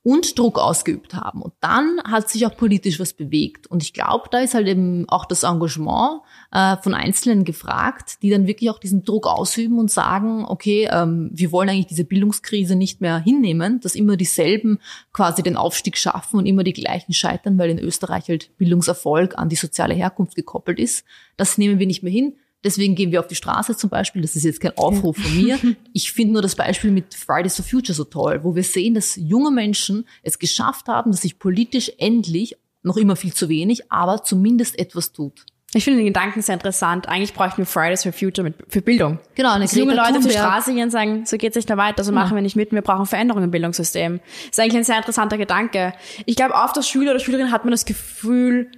und 0.06 0.38
Druck 0.38 0.60
ausgeübt 0.60 1.16
haben. 1.16 1.42
Und 1.42 1.54
dann 1.62 2.00
hat 2.04 2.30
sich 2.30 2.46
auch 2.46 2.56
politisch 2.56 3.00
was 3.00 3.14
bewegt. 3.14 3.66
Und 3.66 3.82
ich 3.82 3.92
glaube, 3.92 4.26
da 4.30 4.38
ist 4.38 4.54
halt 4.54 4.68
eben 4.68 5.10
auch 5.10 5.26
das 5.26 5.42
Engagement 5.42 6.22
äh, 6.52 6.78
von 6.78 6.94
Einzelnen 6.94 7.44
gefragt, 7.44 8.22
die 8.22 8.30
dann 8.30 8.46
wirklich 8.46 8.70
auch 8.70 8.78
diesen 8.78 9.04
Druck 9.04 9.26
ausüben 9.26 9.80
und 9.80 9.90
sagen, 9.90 10.46
okay, 10.46 10.88
ähm, 10.92 11.32
wir 11.34 11.52
wollen 11.52 11.70
eigentlich 11.70 11.88
diese 11.88 12.04
Bildungskrise 12.04 12.76
nicht 12.76 13.02
mehr 13.02 13.18
hinnehmen, 13.18 13.80
dass 13.80 13.96
immer 13.96 14.16
dieselben 14.16 14.78
quasi 15.12 15.42
den 15.42 15.58
Aufstieg 15.58 15.98
schaffen 15.98 16.38
und 16.38 16.46
immer 16.46 16.64
die 16.64 16.74
gleichen 16.74 17.14
scheitern, 17.14 17.58
weil 17.58 17.72
in 17.72 17.80
Österreich 17.80 18.30
halt 18.30 18.56
Bildungserfolg 18.60 19.40
an 19.40 19.50
die 19.50 19.56
soziale 19.56 19.96
Herkunft 19.96 20.36
gekoppelt 20.36 20.78
ist. 20.78 21.04
Das 21.36 21.58
nehmen 21.58 21.80
wir 21.80 21.88
nicht 21.88 22.04
mehr 22.04 22.14
hin. 22.14 22.36
Deswegen 22.66 22.96
gehen 22.96 23.12
wir 23.12 23.20
auf 23.20 23.28
die 23.28 23.36
Straße 23.36 23.78
zum 23.78 23.92
Beispiel. 23.92 24.24
Das 24.24 24.36
ist 24.36 24.44
jetzt 24.44 24.60
kein 24.60 24.76
Aufruf 24.78 25.18
von 25.18 25.36
mir. 25.36 25.60
Ich 25.94 26.12
finde 26.12 26.34
nur 26.34 26.42
das 26.42 26.56
Beispiel 26.56 26.92
mit 26.92 27.14
Fridays 27.14 27.56
for 27.56 27.64
Future 27.64 27.94
so 27.94 28.04
toll, 28.04 28.42
wo 28.44 28.56
wir 28.56 28.64
sehen, 28.64 28.96
dass 28.96 29.16
junge 29.16 29.52
Menschen 29.52 30.06
es 30.24 30.40
geschafft 30.40 30.88
haben, 30.88 31.12
dass 31.12 31.22
sich 31.22 31.40
politisch 31.40 31.92
endlich, 32.00 32.58
noch 32.84 32.98
immer 32.98 33.16
viel 33.16 33.34
zu 33.34 33.48
wenig, 33.50 33.92
aber 33.92 34.24
zumindest 34.24 34.78
etwas 34.78 35.12
tut. 35.12 35.46
Ich 35.74 35.84
finde 35.84 36.00
den 36.00 36.08
Gedanken 36.08 36.42
sehr 36.42 36.56
interessant. 36.56 37.10
Eigentlich 37.10 37.34
bräuchten 37.34 37.58
wir 37.58 37.66
Fridays 37.66 38.04
for 38.04 38.14
Future 38.14 38.44
mit, 38.44 38.56
für 38.70 38.82
Bildung. 38.82 39.20
Genau, 39.36 39.54
eine 39.54 39.66
junge 39.66 39.94
Leute 39.94 40.18
auf 40.18 40.26
die 40.26 40.32
Straße 40.32 40.74
gehen 40.74 40.86
und 40.86 40.92
sagen, 40.92 41.26
so 41.26 41.38
geht's 41.38 41.56
nicht 41.56 41.68
mehr 41.68 41.78
weiter, 41.78 42.04
so 42.04 42.12
ja. 42.12 42.16
machen 42.16 42.36
wir 42.36 42.42
nicht 42.42 42.56
mit, 42.56 42.72
wir 42.72 42.82
brauchen 42.82 43.06
Veränderungen 43.06 43.46
im 43.46 43.52
Bildungssystem. 43.52 44.20
Das 44.20 44.52
ist 44.52 44.60
eigentlich 44.60 44.78
ein 44.78 44.84
sehr 44.86 44.98
interessanter 44.98 45.38
Gedanke. 45.38 45.94
Ich 46.26 46.38
glaube, 46.38 46.54
oft 46.54 46.78
als 46.78 46.88
Schüler 46.88 47.12
oder 47.12 47.20
Schülerin 47.20 47.52
hat 47.52 47.66
man 47.66 47.72
das 47.72 47.86
Gefühl, 47.86 48.72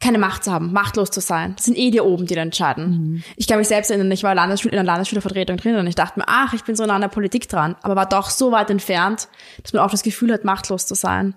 keine 0.00 0.18
Macht 0.18 0.44
zu 0.44 0.52
haben, 0.52 0.72
machtlos 0.72 1.10
zu 1.10 1.20
sein. 1.20 1.54
Das 1.56 1.64
sind 1.64 1.78
eh 1.78 1.90
die 1.90 2.00
oben, 2.00 2.26
die 2.26 2.34
da 2.34 2.42
entscheiden. 2.42 2.90
Mhm. 2.90 3.22
Ich 3.36 3.46
kann 3.46 3.58
mich 3.58 3.68
selbst 3.68 3.90
erinnern, 3.90 4.12
ich 4.12 4.22
war 4.22 4.32
in 4.32 4.70
der 4.70 4.84
Landesschülervertretung 4.84 5.56
drin 5.56 5.76
und 5.76 5.86
ich 5.86 5.94
dachte 5.94 6.20
mir, 6.20 6.26
ach, 6.28 6.52
ich 6.52 6.64
bin 6.64 6.76
so 6.76 6.84
nah 6.84 6.96
an 6.96 7.00
der 7.00 7.08
Politik 7.08 7.48
dran, 7.48 7.76
aber 7.82 7.96
war 7.96 8.08
doch 8.08 8.30
so 8.30 8.52
weit 8.52 8.70
entfernt, 8.70 9.28
dass 9.62 9.72
man 9.72 9.82
auch 9.82 9.90
das 9.90 10.02
Gefühl 10.02 10.32
hat, 10.32 10.44
machtlos 10.44 10.86
zu 10.86 10.94
sein. 10.94 11.34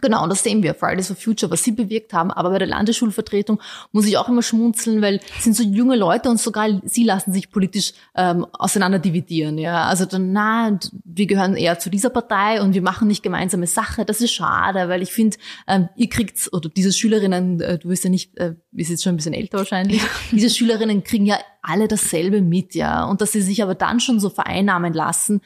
Genau, 0.00 0.22
und 0.22 0.30
das 0.30 0.42
sehen 0.42 0.62
wir, 0.62 0.74
Fridays 0.74 1.08
for 1.08 1.16
Future, 1.16 1.50
was 1.50 1.64
sie 1.64 1.72
bewirkt 1.72 2.12
haben. 2.12 2.30
Aber 2.30 2.50
bei 2.50 2.58
der 2.58 2.68
Landesschulvertretung 2.68 3.60
muss 3.92 4.06
ich 4.06 4.16
auch 4.16 4.28
immer 4.28 4.42
schmunzeln, 4.42 5.02
weil 5.02 5.20
es 5.36 5.44
sind 5.44 5.56
so 5.56 5.62
junge 5.62 5.96
Leute 5.96 6.30
und 6.30 6.38
sogar 6.38 6.80
sie 6.84 7.04
lassen 7.04 7.32
sich 7.32 7.50
politisch 7.50 7.92
ähm, 8.14 8.46
auseinanderdividieren. 8.52 9.58
Ja, 9.58 9.84
also 9.84 10.04
dann, 10.04 10.32
na, 10.32 10.78
wir 11.04 11.26
gehören 11.26 11.56
eher 11.56 11.78
zu 11.78 11.90
dieser 11.90 12.10
Partei 12.10 12.62
und 12.62 12.74
wir 12.74 12.82
machen 12.82 13.08
nicht 13.08 13.22
gemeinsame 13.22 13.66
Sache. 13.66 14.04
Das 14.04 14.20
ist 14.20 14.32
schade, 14.32 14.88
weil 14.88 15.02
ich 15.02 15.12
finde, 15.12 15.36
ähm, 15.66 15.88
ihr 15.96 16.08
kriegt 16.08 16.48
oder 16.52 16.68
diese 16.68 16.92
Schülerinnen, 16.92 17.60
äh, 17.60 17.78
du 17.78 17.88
bist 17.88 18.04
ja 18.04 18.10
nicht, 18.10 18.36
äh, 18.38 18.54
bist 18.70 18.90
jetzt 18.90 19.02
schon 19.02 19.14
ein 19.14 19.16
bisschen 19.16 19.34
älter 19.34 19.58
wahrscheinlich. 19.58 20.02
diese 20.30 20.50
Schülerinnen 20.50 21.04
kriegen 21.04 21.26
ja 21.26 21.38
alle 21.62 21.88
dasselbe 21.88 22.40
mit, 22.40 22.74
ja, 22.74 23.04
und 23.04 23.20
dass 23.20 23.32
sie 23.32 23.42
sich 23.42 23.62
aber 23.62 23.74
dann 23.74 24.00
schon 24.00 24.20
so 24.20 24.30
vereinnahmen 24.30 24.92
lassen 24.92 25.40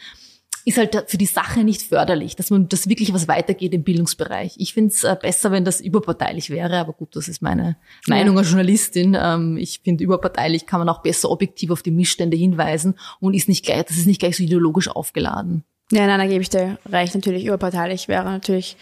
ist 0.65 0.79
halt 0.79 1.05
für 1.09 1.19
die 1.19 1.27
Sache 1.27 1.63
nicht 1.63 1.83
förderlich, 1.83 2.37
dass 2.37 2.51
man 2.51 2.69
das 2.69 2.89
wirklich 2.89 3.13
was 3.13 3.29
weitergeht 3.29 3.75
im 3.75 3.83
Bildungsbereich. 3.83 4.55
Ich 4.57 4.73
finde 4.73 4.95
es 4.95 5.05
äh, 5.05 5.17
besser, 5.21 5.51
wenn 5.51 5.65
das 5.65 5.81
überparteilich 5.81 6.51
wäre, 6.51 6.79
aber 6.79 6.95
gut, 6.95 7.15
das 7.17 7.29
ist 7.29 7.43
meine 7.43 7.77
Meinung 8.07 8.39
als 8.39 8.49
Journalistin. 8.49 9.17
Ähm, 9.21 9.57
ich 9.59 9.81
finde, 9.85 10.05
überparteilich 10.05 10.67
kann 10.67 10.81
man 10.81 10.89
auch 10.89 11.03
besser 11.03 11.31
objektiv 11.31 11.71
auf 11.71 11.83
die 11.83 11.91
Missstände 11.91 12.37
hinweisen 12.37 12.95
und 13.21 13.35
ist 13.35 13.49
nicht 13.49 13.65
gleich, 13.65 13.85
das 13.85 13.97
ist 13.97 14.07
nicht 14.07 14.21
gleich 14.21 14.37
so 14.37 14.43
ideologisch 14.43 14.89
aufgeladen. 14.89 15.65
Ja, 15.93 16.07
nein, 16.07 16.19
da 16.19 16.27
gebe 16.27 16.41
ich 16.41 16.49
dir 16.49 16.79
recht. 16.91 17.15
Natürlich, 17.15 17.45
überparteilich 17.45 18.09
wäre 18.09 18.25
natürlich 18.25 18.77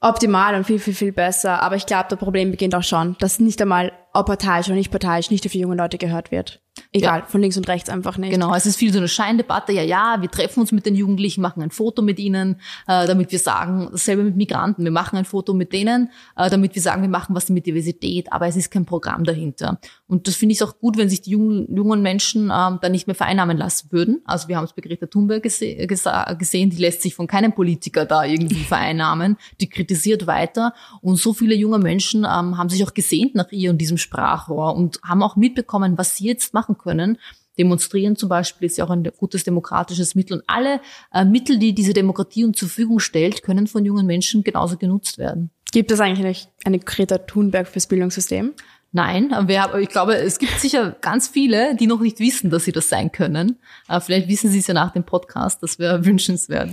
optimal 0.00 0.56
und 0.56 0.64
viel, 0.64 0.80
viel, 0.80 0.94
viel 0.94 1.12
besser. 1.12 1.62
Aber 1.62 1.76
ich 1.76 1.86
glaube, 1.86 2.06
das 2.10 2.18
Problem 2.18 2.50
beginnt 2.50 2.74
auch 2.74 2.82
schon, 2.82 3.16
dass 3.20 3.38
nicht 3.38 3.62
einmal, 3.62 3.92
ob 4.12 4.26
parteiisch 4.26 4.66
oder 4.66 4.76
nicht 4.76 4.90
parteiisch, 4.90 5.30
nicht 5.30 5.46
auf 5.46 5.52
die 5.52 5.60
jungen 5.60 5.78
Leute 5.78 5.98
gehört 5.98 6.30
wird. 6.30 6.60
Egal, 6.94 7.20
ja. 7.20 7.26
von 7.26 7.40
links 7.40 7.56
und 7.56 7.68
rechts 7.68 7.90
einfach 7.90 8.16
nicht. 8.16 8.32
Genau, 8.32 8.54
es 8.54 8.66
ist 8.66 8.76
viel 8.76 8.92
so 8.92 8.98
eine 8.98 9.08
Scheindebatte. 9.08 9.72
Ja, 9.72 9.82
ja, 9.82 10.16
wir 10.20 10.30
treffen 10.30 10.60
uns 10.60 10.72
mit 10.72 10.86
den 10.86 10.94
Jugendlichen, 10.94 11.40
machen 11.42 11.62
ein 11.62 11.70
Foto 11.70 12.02
mit 12.02 12.18
ihnen, 12.18 12.60
äh, 12.86 13.06
damit 13.06 13.30
wir 13.30 13.38
sagen, 13.38 13.88
dasselbe 13.92 14.24
mit 14.24 14.36
Migranten, 14.36 14.84
wir 14.84 14.90
machen 14.90 15.16
ein 15.16 15.24
Foto 15.24 15.52
mit 15.54 15.72
denen, 15.72 16.10
äh, 16.36 16.48
damit 16.50 16.74
wir 16.74 16.82
sagen, 16.82 17.02
wir 17.02 17.08
machen 17.08 17.34
was 17.34 17.48
mit 17.50 17.66
Diversität, 17.66 18.32
aber 18.32 18.46
es 18.46 18.56
ist 18.56 18.70
kein 18.70 18.86
Programm 18.86 19.24
dahinter. 19.24 19.80
Und 20.06 20.28
das 20.28 20.34
finde 20.34 20.54
ich 20.54 20.62
auch 20.62 20.78
gut, 20.78 20.96
wenn 20.96 21.08
sich 21.08 21.22
die 21.22 21.30
jungen, 21.30 21.74
jungen 21.74 22.02
Menschen 22.02 22.44
ähm, 22.44 22.78
da 22.80 22.88
nicht 22.90 23.06
mehr 23.06 23.16
vereinnahmen 23.16 23.56
lassen 23.56 23.88
würden. 23.90 24.22
Also 24.24 24.48
wir 24.48 24.56
haben 24.56 24.64
es 24.64 24.72
bei 24.72 24.82
Greta 24.82 25.06
Thunberg 25.06 25.42
gese 25.42 25.86
gesehen, 25.86 26.70
die 26.70 26.76
lässt 26.76 27.02
sich 27.02 27.14
von 27.14 27.26
keinem 27.26 27.54
Politiker 27.54 28.04
da 28.04 28.24
irgendwie 28.24 28.64
vereinnahmen, 28.64 29.36
die 29.60 29.68
kritisiert 29.68 30.26
weiter. 30.26 30.74
Und 31.00 31.16
so 31.16 31.32
viele 31.32 31.54
junge 31.54 31.78
Menschen 31.78 32.24
ähm, 32.24 32.58
haben 32.58 32.68
sich 32.68 32.84
auch 32.84 32.94
gesehnt 32.94 33.34
nach 33.34 33.50
ihr 33.50 33.70
und 33.70 33.78
diesem 33.78 33.98
Sprachrohr 34.02 34.74
und 34.76 35.00
haben 35.02 35.22
auch 35.22 35.36
mitbekommen, 35.36 35.96
was 35.96 36.16
sie 36.16 36.26
jetzt 36.26 36.52
machen 36.52 36.76
können. 36.76 37.18
Demonstrieren 37.58 38.16
zum 38.16 38.28
Beispiel 38.28 38.66
ist 38.66 38.78
ja 38.78 38.84
auch 38.84 38.90
ein 38.90 39.04
gutes 39.18 39.44
demokratisches 39.44 40.14
Mittel. 40.14 40.38
Und 40.38 40.44
alle 40.46 40.80
äh, 41.12 41.24
Mittel, 41.24 41.58
die 41.58 41.74
diese 41.74 41.92
Demokratie 41.92 42.44
uns 42.44 42.58
zur 42.58 42.68
Verfügung 42.68 42.98
stellt, 42.98 43.42
können 43.42 43.66
von 43.66 43.84
jungen 43.84 44.06
Menschen 44.06 44.42
genauso 44.42 44.76
genutzt 44.76 45.18
werden. 45.18 45.50
Gibt 45.72 45.90
es 45.90 46.00
eigentlich 46.00 46.48
eine 46.64 46.78
Greta 46.78 47.18
Thunberg 47.18 47.66
fürs 47.68 47.86
Bildungssystem? 47.86 48.52
Nein, 48.94 49.32
aber 49.32 49.80
ich 49.80 49.88
glaube, 49.88 50.16
es 50.16 50.38
gibt 50.38 50.58
sicher 50.60 50.96
ganz 51.00 51.26
viele, 51.26 51.74
die 51.76 51.86
noch 51.86 52.00
nicht 52.00 52.20
wissen, 52.20 52.50
dass 52.50 52.64
sie 52.64 52.72
das 52.72 52.90
sein 52.90 53.10
können. 53.10 53.58
Aber 53.88 54.02
vielleicht 54.02 54.28
wissen 54.28 54.50
sie 54.50 54.58
es 54.58 54.66
ja 54.66 54.74
nach 54.74 54.92
dem 54.92 55.04
Podcast. 55.04 55.62
Das 55.62 55.78
wäre 55.78 56.04
wünschenswert. 56.04 56.72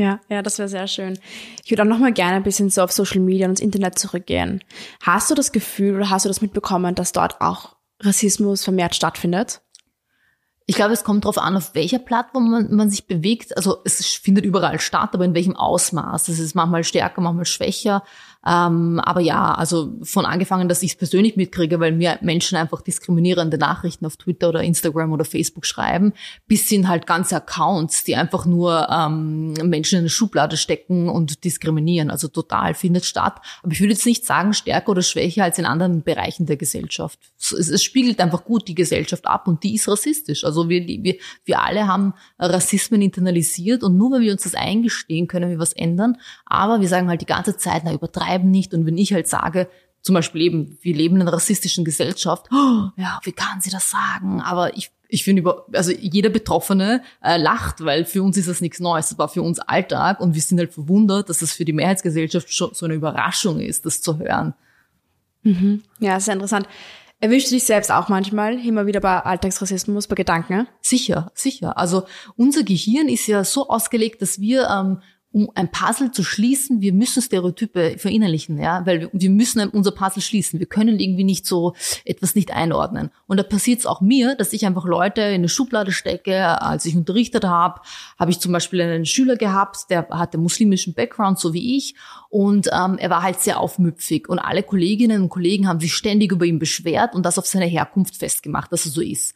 Ja, 0.00 0.18
ja, 0.30 0.40
das 0.40 0.58
wäre 0.58 0.70
sehr 0.70 0.86
schön. 0.86 1.18
Ich 1.62 1.70
würde 1.70 1.82
auch 1.82 1.86
noch 1.86 1.98
mal 1.98 2.10
gerne 2.10 2.36
ein 2.36 2.42
bisschen 2.42 2.70
so 2.70 2.80
auf 2.80 2.90
Social 2.90 3.20
Media 3.20 3.44
und 3.44 3.50
ins 3.50 3.60
Internet 3.60 3.98
zurückgehen. 3.98 4.64
Hast 5.02 5.30
du 5.30 5.34
das 5.34 5.52
Gefühl 5.52 5.94
oder 5.94 6.08
hast 6.08 6.24
du 6.24 6.30
das 6.30 6.40
mitbekommen, 6.40 6.94
dass 6.94 7.12
dort 7.12 7.42
auch 7.42 7.76
Rassismus 8.00 8.64
vermehrt 8.64 8.94
stattfindet? 8.94 9.60
Ich 10.64 10.76
glaube, 10.76 10.94
es 10.94 11.04
kommt 11.04 11.24
darauf 11.24 11.36
an, 11.36 11.54
auf 11.54 11.74
welcher 11.74 11.98
Plattform 11.98 12.50
man, 12.50 12.74
man, 12.74 12.88
sich 12.88 13.08
bewegt. 13.08 13.54
Also 13.58 13.82
es 13.84 14.02
findet 14.06 14.46
überall 14.46 14.80
statt, 14.80 15.10
aber 15.12 15.26
in 15.26 15.34
welchem 15.34 15.54
Ausmaß. 15.54 16.28
Es 16.28 16.38
ist 16.38 16.54
manchmal 16.54 16.82
stärker, 16.82 17.20
manchmal 17.20 17.44
schwächer. 17.44 18.02
Ähm, 18.46 19.00
aber 19.00 19.20
ja, 19.20 19.52
also 19.52 19.92
von 20.02 20.24
angefangen, 20.24 20.68
dass 20.68 20.82
ich 20.82 20.92
es 20.92 20.96
persönlich 20.96 21.36
mitkriege, 21.36 21.78
weil 21.78 21.92
mir 21.92 22.18
Menschen 22.22 22.56
einfach 22.56 22.80
diskriminierende 22.80 23.58
Nachrichten 23.58 24.06
auf 24.06 24.16
Twitter 24.16 24.48
oder 24.48 24.62
Instagram 24.62 25.12
oder 25.12 25.26
Facebook 25.26 25.66
schreiben, 25.66 26.14
bis 26.46 26.66
hin 26.68 26.88
halt 26.88 27.06
ganze 27.06 27.36
Accounts, 27.36 28.04
die 28.04 28.16
einfach 28.16 28.46
nur 28.46 28.88
ähm, 28.90 29.52
Menschen 29.52 29.96
in 29.96 30.00
eine 30.00 30.08
Schublade 30.08 30.56
stecken 30.56 31.10
und 31.10 31.44
diskriminieren. 31.44 32.10
Also 32.10 32.28
total 32.28 32.72
findet 32.72 33.04
statt. 33.04 33.40
Aber 33.62 33.72
ich 33.72 33.80
würde 33.80 33.92
jetzt 33.92 34.06
nicht 34.06 34.24
sagen, 34.24 34.54
stärker 34.54 34.92
oder 34.92 35.02
schwächer 35.02 35.44
als 35.44 35.58
in 35.58 35.66
anderen 35.66 36.02
Bereichen 36.02 36.46
der 36.46 36.56
Gesellschaft. 36.56 37.18
Es, 37.38 37.52
es 37.52 37.82
spiegelt 37.82 38.20
einfach 38.20 38.44
gut 38.44 38.68
die 38.68 38.74
Gesellschaft 38.74 39.26
ab 39.26 39.48
und 39.48 39.62
die 39.64 39.74
ist 39.74 39.86
rassistisch. 39.86 40.44
Also 40.44 40.70
wir, 40.70 40.86
wir, 40.86 41.16
wir 41.44 41.60
alle 41.60 41.86
haben 41.86 42.14
Rassismen 42.38 43.02
internalisiert 43.02 43.82
und 43.82 43.98
nur 43.98 44.12
wenn 44.12 44.22
wir 44.22 44.32
uns 44.32 44.44
das 44.44 44.54
eingestehen, 44.54 45.28
können 45.28 45.50
wir 45.50 45.58
was 45.58 45.74
ändern. 45.74 46.16
Aber 46.46 46.80
wir 46.80 46.88
sagen 46.88 47.08
halt 47.08 47.20
die 47.20 47.26
ganze 47.26 47.58
Zeit, 47.58 47.82
na 47.84 47.92
übertreiben 47.92 48.29
übertreiben 48.30 48.50
nicht. 48.50 48.74
Und 48.74 48.86
wenn 48.86 48.98
ich 48.98 49.12
halt 49.12 49.28
sage, 49.28 49.68
zum 50.02 50.14
Beispiel 50.14 50.42
eben, 50.42 50.78
wir 50.80 50.94
leben 50.94 51.16
in 51.16 51.22
einer 51.22 51.32
rassistischen 51.32 51.84
Gesellschaft, 51.84 52.46
oh, 52.52 52.88
ja, 52.96 53.20
wie 53.24 53.32
kann 53.32 53.60
sie 53.60 53.70
das 53.70 53.90
sagen? 53.90 54.40
Aber 54.40 54.76
ich, 54.76 54.90
ich 55.08 55.24
finde 55.24 55.42
über, 55.42 55.66
also 55.72 55.92
jeder 55.92 56.30
Betroffene 56.30 57.02
äh, 57.22 57.36
lacht, 57.36 57.84
weil 57.84 58.04
für 58.06 58.22
uns 58.22 58.36
ist 58.36 58.48
das 58.48 58.60
nichts 58.60 58.80
Neues. 58.80 59.10
Das 59.10 59.18
war 59.18 59.28
für 59.28 59.42
uns 59.42 59.58
Alltag 59.58 60.20
und 60.20 60.34
wir 60.34 60.40
sind 60.40 60.58
halt 60.58 60.72
verwundert, 60.72 61.28
dass 61.28 61.40
das 61.40 61.52
für 61.52 61.64
die 61.64 61.74
Mehrheitsgesellschaft 61.74 62.52
schon 62.52 62.70
so 62.72 62.86
eine 62.86 62.94
Überraschung 62.94 63.60
ist, 63.60 63.84
das 63.84 64.00
zu 64.00 64.18
hören. 64.18 64.54
Mhm. 65.42 65.82
Ja, 65.98 66.18
sehr 66.18 66.34
interessant. 66.34 66.66
Erwischst 67.22 67.50
du 67.50 67.54
dich 67.54 67.64
selbst 67.64 67.92
auch 67.92 68.08
manchmal 68.08 68.58
immer 68.64 68.86
wieder 68.86 69.00
bei 69.00 69.20
Alltagsrassismus, 69.20 70.06
bei 70.06 70.14
Gedanken? 70.14 70.66
Sicher, 70.80 71.30
sicher. 71.34 71.76
Also 71.76 72.04
unser 72.36 72.62
Gehirn 72.62 73.10
ist 73.10 73.26
ja 73.26 73.44
so 73.44 73.68
ausgelegt, 73.68 74.22
dass 74.22 74.40
wir 74.40 74.68
ähm, 74.70 75.02
um 75.32 75.48
ein 75.54 75.70
Puzzle 75.70 76.10
zu 76.10 76.24
schließen, 76.24 76.80
wir 76.80 76.92
müssen 76.92 77.22
Stereotype 77.22 77.98
verinnerlichen, 77.98 78.58
ja, 78.58 78.84
weil 78.84 79.08
wir 79.12 79.30
müssen 79.30 79.60
unser 79.68 79.92
Puzzle 79.92 80.22
schließen. 80.22 80.58
Wir 80.58 80.66
können 80.66 80.98
irgendwie 80.98 81.22
nicht 81.22 81.46
so 81.46 81.74
etwas 82.04 82.34
nicht 82.34 82.50
einordnen. 82.52 83.10
Und 83.28 83.36
da 83.36 83.44
passiert 83.44 83.78
es 83.78 83.86
auch 83.86 84.00
mir, 84.00 84.34
dass 84.34 84.52
ich 84.52 84.66
einfach 84.66 84.84
Leute 84.84 85.20
in 85.20 85.34
eine 85.34 85.48
Schublade 85.48 85.92
stecke. 85.92 86.60
Als 86.60 86.84
ich 86.84 86.96
unterrichtet 86.96 87.44
habe, 87.44 87.80
habe 88.18 88.32
ich 88.32 88.40
zum 88.40 88.50
Beispiel 88.50 88.80
einen 88.80 89.06
Schüler 89.06 89.36
gehabt, 89.36 89.88
der 89.88 90.08
hatte 90.10 90.36
muslimischen 90.36 90.94
Background, 90.94 91.38
so 91.38 91.54
wie 91.54 91.76
ich, 91.76 91.94
und 92.28 92.68
ähm, 92.72 92.98
er 92.98 93.10
war 93.10 93.22
halt 93.22 93.40
sehr 93.40 93.60
aufmüpfig. 93.60 94.28
Und 94.28 94.40
alle 94.40 94.64
Kolleginnen 94.64 95.22
und 95.22 95.28
Kollegen 95.28 95.68
haben 95.68 95.80
sich 95.80 95.94
ständig 95.94 96.32
über 96.32 96.44
ihn 96.44 96.58
beschwert 96.58 97.14
und 97.14 97.24
das 97.24 97.38
auf 97.38 97.46
seine 97.46 97.66
Herkunft 97.66 98.16
festgemacht, 98.16 98.72
dass 98.72 98.84
er 98.84 98.90
so 98.92 99.00
ist. 99.00 99.34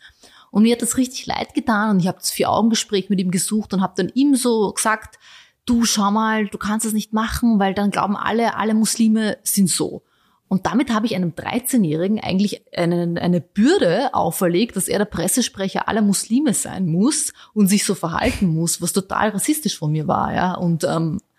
Und 0.50 0.62
mir 0.62 0.74
hat 0.74 0.82
das 0.82 0.96
richtig 0.96 1.26
leid 1.26 1.54
getan 1.54 1.90
und 1.90 2.00
ich 2.00 2.06
habe 2.06 2.18
das 2.18 2.30
Vier-Augen-Gespräch 2.30 3.10
mit 3.10 3.20
ihm 3.20 3.32
gesucht 3.32 3.74
und 3.74 3.80
habe 3.80 3.94
dann 3.96 4.12
ihm 4.14 4.36
so 4.36 4.72
gesagt, 4.72 5.18
du 5.66 5.84
schau 5.84 6.10
mal, 6.10 6.46
du 6.46 6.58
kannst 6.58 6.86
das 6.86 6.92
nicht 6.92 7.12
machen, 7.12 7.58
weil 7.58 7.74
dann 7.74 7.90
glauben 7.90 8.16
alle, 8.16 8.56
alle 8.56 8.74
Muslime 8.74 9.38
sind 9.42 9.68
so. 9.68 10.02
Und 10.46 10.66
damit 10.66 10.92
habe 10.92 11.06
ich 11.06 11.16
einem 11.16 11.30
13-Jährigen 11.30 12.20
eigentlich 12.20 12.62
eine, 12.76 13.20
eine 13.20 13.40
Bürde 13.40 14.12
auferlegt, 14.14 14.76
dass 14.76 14.88
er 14.88 14.98
der 14.98 15.06
Pressesprecher 15.06 15.88
aller 15.88 16.02
Muslime 16.02 16.54
sein 16.54 16.86
muss 16.86 17.32
und 17.54 17.68
sich 17.68 17.84
so 17.84 17.94
verhalten 17.94 18.46
muss, 18.46 18.80
was 18.82 18.92
total 18.92 19.30
rassistisch 19.30 19.78
von 19.78 19.90
mir 19.90 20.06
war, 20.06 20.34
ja. 20.34 20.54
Und 20.54 20.84
ähm, 20.84 21.18
äh, 21.18 21.33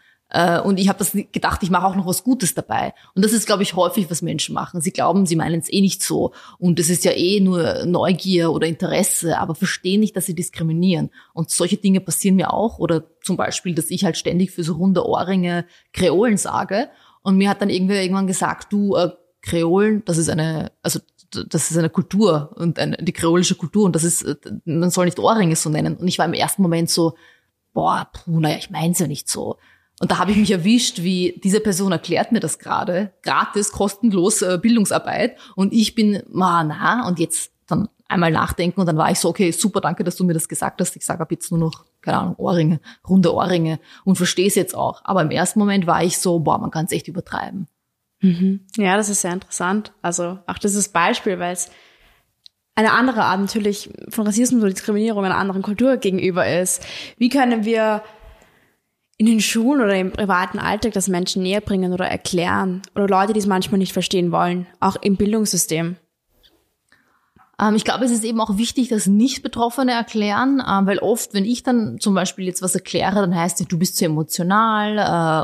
und 0.64 0.80
ich 0.80 0.90
habe 0.90 1.00
das 1.00 1.12
gedacht, 1.14 1.62
ich 1.62 1.70
mache 1.70 1.86
auch 1.86 1.96
noch 1.96 2.08
was 2.08 2.24
Gutes 2.24 2.56
dabei. 2.56 2.94
Und 3.14 3.24
das 3.24 3.32
ist, 3.32 3.46
glaube 3.46 3.64
ich, 3.64 3.76
häufig, 3.76 4.10
was 4.10 4.22
Menschen 4.22 4.56
machen. 4.56 4.82
Sie 4.82 4.92
glauben, 4.92 5.26
sie 5.26 5.36
meinen 5.36 5.60
es 5.60 5.72
eh 5.72 5.82
nicht 5.82 6.02
so. 6.02 6.34
Und 6.58 6.80
es 6.80 6.90
ist 6.90 7.06
ja 7.06 7.12
eh 7.12 7.40
nur 7.40 7.86
Neugier 7.86 8.52
oder 8.52 8.68
Interesse, 8.68 9.38
aber 9.38 9.54
verstehen 9.54 10.00
nicht, 10.00 10.16
dass 10.16 10.26
sie 10.26 10.34
diskriminieren. 10.34 11.12
Und 11.34 11.52
solche 11.52 11.78
Dinge 11.78 12.02
passieren 12.02 12.36
mir 12.36 12.54
auch. 12.54 12.80
Oder 12.80 13.04
zum 13.22 13.38
Beispiel, 13.38 13.76
dass 13.76 13.92
ich 13.92 14.04
halt 14.04 14.18
ständig 14.18 14.52
für 14.52 14.64
so 14.64 14.74
runde 14.74 15.06
Ohrringe 15.06 15.66
Kreolen 15.94 16.38
sage. 16.38 16.90
Und 17.22 17.38
mir 17.38 17.50
hat 17.50 17.62
dann 17.62 17.70
irgendwer 17.70 18.02
irgendwann 18.02 18.28
gesagt, 18.28 18.74
du, 18.74 18.96
äh, 18.96 19.12
Kreolen, 19.42 20.04
das 20.06 20.18
ist 20.18 20.30
eine, 20.30 20.72
also 20.82 21.00
das 21.48 21.70
ist 21.70 21.78
eine 21.78 21.90
Kultur 21.90 22.52
und 22.56 22.80
eine, 22.80 22.98
die 22.98 23.14
kreolische 23.14 23.56
Kultur 23.56 23.86
und 23.86 23.96
das 23.96 24.04
ist, 24.04 24.24
äh, 24.24 24.36
man 24.66 24.90
soll 24.90 25.06
nicht 25.06 25.20
Ohrringe 25.20 25.56
so 25.56 25.70
nennen. 25.70 25.96
Und 25.98 26.08
ich 26.08 26.18
war 26.18 26.26
im 26.26 26.34
ersten 26.34 26.62
Moment 26.62 26.90
so, 26.90 27.16
boah, 27.74 28.10
puh, 28.12 28.40
naja, 28.40 28.58
ich 28.58 28.70
mein's 28.70 29.00
ja 29.00 29.08
nicht 29.08 29.30
so. 29.30 29.58
Und 30.00 30.12
da 30.12 30.18
habe 30.18 30.32
ich 30.32 30.38
mich 30.38 30.52
erwischt, 30.52 31.04
wie 31.04 31.40
diese 31.44 31.62
Person 31.62 31.92
erklärt 31.92 32.32
mir 32.32 32.42
das 32.42 32.60
gerade, 32.60 33.14
gratis, 33.24 33.72
kostenlos 33.72 34.42
äh, 34.42 34.60
Bildungsarbeit. 34.62 35.38
Und 35.56 35.72
ich 35.72 35.96
bin, 35.96 36.22
ma, 36.30 36.64
na, 36.64 37.08
und 37.08 37.20
jetzt 37.20 37.52
dann 37.68 37.88
einmal 38.08 38.32
nachdenken 38.32 38.80
und 38.80 38.86
dann 38.86 38.98
war 38.98 39.10
ich 39.10 39.20
so, 39.20 39.30
okay, 39.30 39.52
super, 39.52 39.82
danke, 39.82 40.04
dass 40.04 40.16
du 40.16 40.24
mir 40.24 40.34
das 40.34 40.48
gesagt 40.48 40.80
hast. 40.82 40.96
Ich 40.96 41.06
sage 41.06 41.22
ab 41.22 41.32
jetzt 41.32 41.50
nur 41.50 41.60
noch, 41.60 41.86
keine 42.02 42.20
Ahnung, 42.20 42.36
Ohrringe, 42.38 42.80
runde 43.08 43.34
Ohrringe 43.34 43.80
und 44.04 44.16
verstehe 44.16 44.48
es 44.48 44.56
jetzt 44.56 44.76
auch. 44.76 45.02
Aber 45.06 45.22
im 45.22 45.32
ersten 45.32 45.60
Moment 45.60 45.88
war 45.88 46.04
ich 46.04 46.20
so, 46.20 46.40
boah, 46.40 46.60
man 46.60 46.72
kann 46.72 46.86
es 46.86 46.92
echt 46.92 47.08
übertreiben. 47.08 47.68
Mhm. 48.22 48.62
Ja, 48.78 48.98
das 48.98 49.10
ist 49.10 49.22
sehr 49.22 49.34
interessant. 49.34 49.92
Also 50.02 50.40
auch 50.46 50.58
dieses 50.58 50.90
Beispiel, 50.90 51.40
weil 51.40 51.54
es 51.54 51.72
eine 52.76 52.92
andere 52.92 53.24
Art 53.24 53.40
natürlich 53.40 53.90
von 54.10 54.28
Rassismus 54.28 54.62
oder 54.62 54.72
Diskriminierung 54.72 55.24
einer 55.24 55.38
anderen 55.38 55.62
Kultur 55.62 55.98
gegenüber 55.98 56.48
ist. 56.48 56.86
Wie 57.18 57.30
können 57.30 57.66
wir 57.66 58.04
in 59.18 59.26
den 59.26 59.40
Schulen 59.40 59.82
oder 59.82 59.98
im 59.98 60.12
privaten 60.12 60.60
Alltag 60.60 60.94
das 60.94 61.08
Menschen 61.08 61.44
näher 61.44 61.62
bringen 61.62 61.94
oder 61.94 62.08
erklären 62.08 62.82
oder 62.96 63.08
Leute, 63.08 63.34
die 63.34 63.40
es 63.40 63.46
manchmal 63.46 63.80
nicht 63.80 63.94
verstehen 63.94 64.32
wollen, 64.32 64.68
auch 64.80 64.98
im 64.98 65.16
Bildungssystem? 65.16 65.96
Ähm, 67.60 67.76
ich 67.76 67.86
glaube, 67.86 68.06
es 68.06 68.12
ist 68.12 68.24
eben 68.24 68.42
auch 68.42 68.58
wichtig, 68.58 68.90
dass 68.90 69.08
Nicht-Betroffene 69.08 69.92
erklären, 69.92 70.62
ähm, 70.68 70.86
weil 70.86 71.00
oft, 71.00 71.34
wenn 71.34 71.46
ich 71.46 71.64
dann 71.64 72.00
zum 72.00 72.14
Beispiel 72.14 72.46
jetzt 72.46 72.62
was 72.62 72.76
erkläre, 72.76 73.16
dann 73.22 73.36
heißt 73.36 73.62
es, 73.62 73.68
du 73.68 73.78
bist 73.78 73.98
zu 73.98 74.06
emotional 74.06 74.98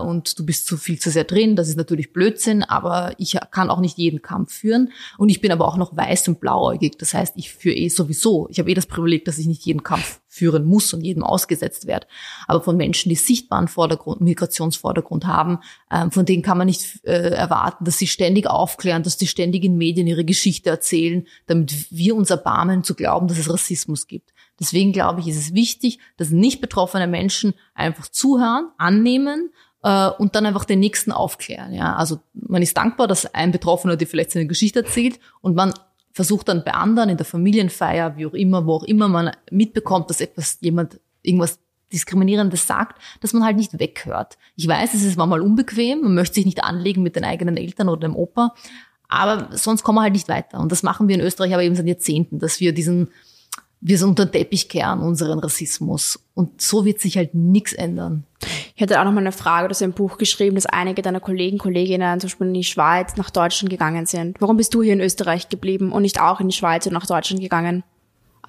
äh, 0.04 0.06
und 0.06 0.38
du 0.38 0.46
bist 0.46 0.68
zu 0.68 0.78
viel 0.78 1.00
zu 1.00 1.10
sehr 1.10 1.24
drin. 1.24 1.56
Das 1.56 1.70
ist 1.70 1.78
natürlich 1.78 2.12
Blödsinn, 2.12 2.64
aber 2.64 3.14
ich 3.18 3.38
kann 3.52 3.70
auch 3.70 3.80
nicht 3.80 3.98
jeden 3.98 4.22
Kampf 4.22 4.54
führen. 4.54 4.92
Und 5.18 5.30
ich 5.30 5.42
bin 5.42 5.52
aber 5.52 5.68
auch 5.68 5.78
noch 5.78 5.96
weiß 5.96 6.28
und 6.28 6.40
blauäugig. 6.40 6.98
Das 6.98 7.14
heißt, 7.14 7.34
ich 7.38 7.54
führe 7.54 7.76
eh 7.76 7.88
sowieso. 7.88 8.48
Ich 8.50 8.60
habe 8.60 8.70
eh 8.70 8.74
das 8.74 8.88
Privileg, 8.88 9.26
dass 9.26 9.38
ich 9.38 9.48
nicht 9.48 9.66
jeden 9.66 9.84
Kampf 9.84 10.21
führen 10.32 10.64
muss 10.64 10.94
und 10.94 11.02
jedem 11.02 11.24
ausgesetzt 11.24 11.88
werde. 11.88 12.08
Aber 12.48 12.62
von 12.62 12.78
Menschen, 12.78 13.10
die 13.10 13.16
sichtbaren 13.16 13.68
Vordergrund, 13.68 14.22
Migrationsvordergrund 14.22 15.28
haben, 15.28 15.60
ähm, 15.92 16.10
von 16.10 16.26
denen 16.26 16.42
kann 16.42 16.58
man 16.58 16.68
nicht 16.68 17.04
äh, 17.04 17.32
erwarten, 17.32 17.84
dass 17.84 17.98
sie 17.98 18.08
ständig 18.08 18.48
aufklären, 18.48 19.04
dass 19.04 19.20
sie 19.20 19.28
ständig 19.28 19.66
in 19.66 19.78
Medien 19.78 20.08
ihre 20.08 20.24
Geschichte 20.24 20.70
erzählen, 20.70 21.28
damit 21.48 21.92
wir 21.92 22.16
uns 22.16 22.30
erbarmen 22.30 22.86
zu 22.86 22.96
glauben, 22.96 23.28
dass 23.28 23.40
es 23.40 23.52
Rassismus 23.52 24.08
gibt. 24.08 24.32
Deswegen 24.58 24.94
glaube 24.94 25.20
ich, 25.20 25.28
ist 25.28 25.38
es 25.38 25.54
wichtig, 25.54 26.00
dass 26.16 26.30
nicht 26.30 26.62
betroffene 26.62 27.08
Menschen 27.08 27.54
einfach 27.74 28.08
zuhören, 28.08 28.70
annehmen 28.78 29.52
äh, 29.84 30.08
und 30.12 30.36
dann 30.36 30.46
einfach 30.46 30.64
den 30.64 30.80
nächsten 30.80 31.12
aufklären. 31.12 31.74
Ja, 31.74 31.98
also 31.98 32.20
man 32.34 32.62
ist 32.62 32.78
dankbar, 32.78 33.08
dass 33.08 33.26
ein 33.34 33.52
Betroffener 33.52 33.98
dir 33.98 34.08
vielleicht 34.08 34.32
seine 34.32 34.48
Geschichte 34.48 34.80
erzählt 34.80 35.20
und 35.42 35.56
man 35.56 35.74
versucht 36.14 36.48
dann 36.50 36.64
bei 36.64 36.74
anderen 36.74 37.10
in 37.10 37.18
der 37.18 37.26
Familienfeier, 37.26 38.18
wie 38.18 38.26
auch 38.26 38.34
immer, 38.34 38.66
wo 38.66 38.74
auch 38.74 38.84
immer 38.84 39.08
man 39.08 39.32
mitbekommt, 39.50 40.10
dass 40.10 40.22
etwas 40.22 40.58
jemand 40.62 41.00
irgendwas 41.22 41.60
Diskriminierendes 41.92 42.68
sagt, 42.68 43.02
dass 43.20 43.34
man 43.34 43.44
halt 43.44 43.58
nicht 43.58 43.78
weghört. 43.80 44.38
Ich 44.56 44.68
weiß, 44.68 44.94
es 44.94 45.04
ist 45.04 45.18
manchmal 45.18 45.42
unbequem, 45.42 46.02
man 46.02 46.16
möchte 46.16 46.36
sich 46.36 46.46
nicht 46.46 46.64
anlegen 46.64 47.04
mit 47.04 47.16
den 47.16 47.26
eigenen 47.26 47.58
Eltern 47.58 47.90
oder 47.90 48.08
dem 48.08 48.16
Opa, 48.16 48.56
aber 49.12 49.50
sonst 49.58 49.84
kommen 49.84 49.98
wir 49.98 50.04
halt 50.04 50.14
nicht 50.14 50.30
weiter. 50.30 50.60
Und 50.60 50.72
das 50.72 50.84
machen 50.84 51.08
wir 51.08 51.16
in 51.16 51.22
Österreich 51.22 51.54
aber 51.54 51.64
eben 51.64 51.76
seit 51.76 51.88
Jahrzehnten, 51.88 52.40
dass 52.40 52.62
wir 52.62 52.74
diesen, 52.74 53.10
wir 53.82 53.98
so 53.98 54.08
unter 54.08 54.26
den 54.26 54.32
Teppich 54.32 54.70
kehren, 54.70 55.02
unseren 55.02 55.40
Rassismus. 55.40 56.18
Und 56.34 56.62
so 56.62 56.86
wird 56.86 57.02
sich 57.02 57.18
halt 57.18 57.34
nichts 57.34 57.74
ändern. 57.74 58.24
Ich 58.82 58.84
hatte 58.84 59.00
auch 59.00 59.06
noch 59.06 59.12
mal 59.12 59.20
eine 59.20 59.32
Frage, 59.32 59.68
du 59.68 59.74
hast 59.74 59.84
ein 59.84 59.94
Buch 59.94 60.18
geschrieben, 60.18 60.56
dass 60.56 60.66
einige 60.66 61.04
deiner 61.04 61.20
Kollegen, 61.20 61.60
Kolleginnen 61.60 62.20
zum 62.20 62.30
Beispiel 62.30 62.48
in 62.48 62.56
die 62.56 62.64
Schweiz 62.64 63.16
nach 63.16 63.30
Deutschland 63.30 63.70
gegangen 63.70 64.08
sind. 64.08 64.42
Warum 64.42 64.58
bist 64.58 64.74
du 64.74 64.82
hier 64.82 64.94
in 64.94 65.02
Österreich 65.02 65.50
geblieben 65.50 65.92
und 65.92 66.02
nicht 66.02 66.20
auch 66.20 66.40
in 66.40 66.48
die 66.48 66.56
Schweiz 66.56 66.88
und 66.88 66.94
nach 66.94 67.06
Deutschland 67.06 67.44
gegangen? 67.44 67.84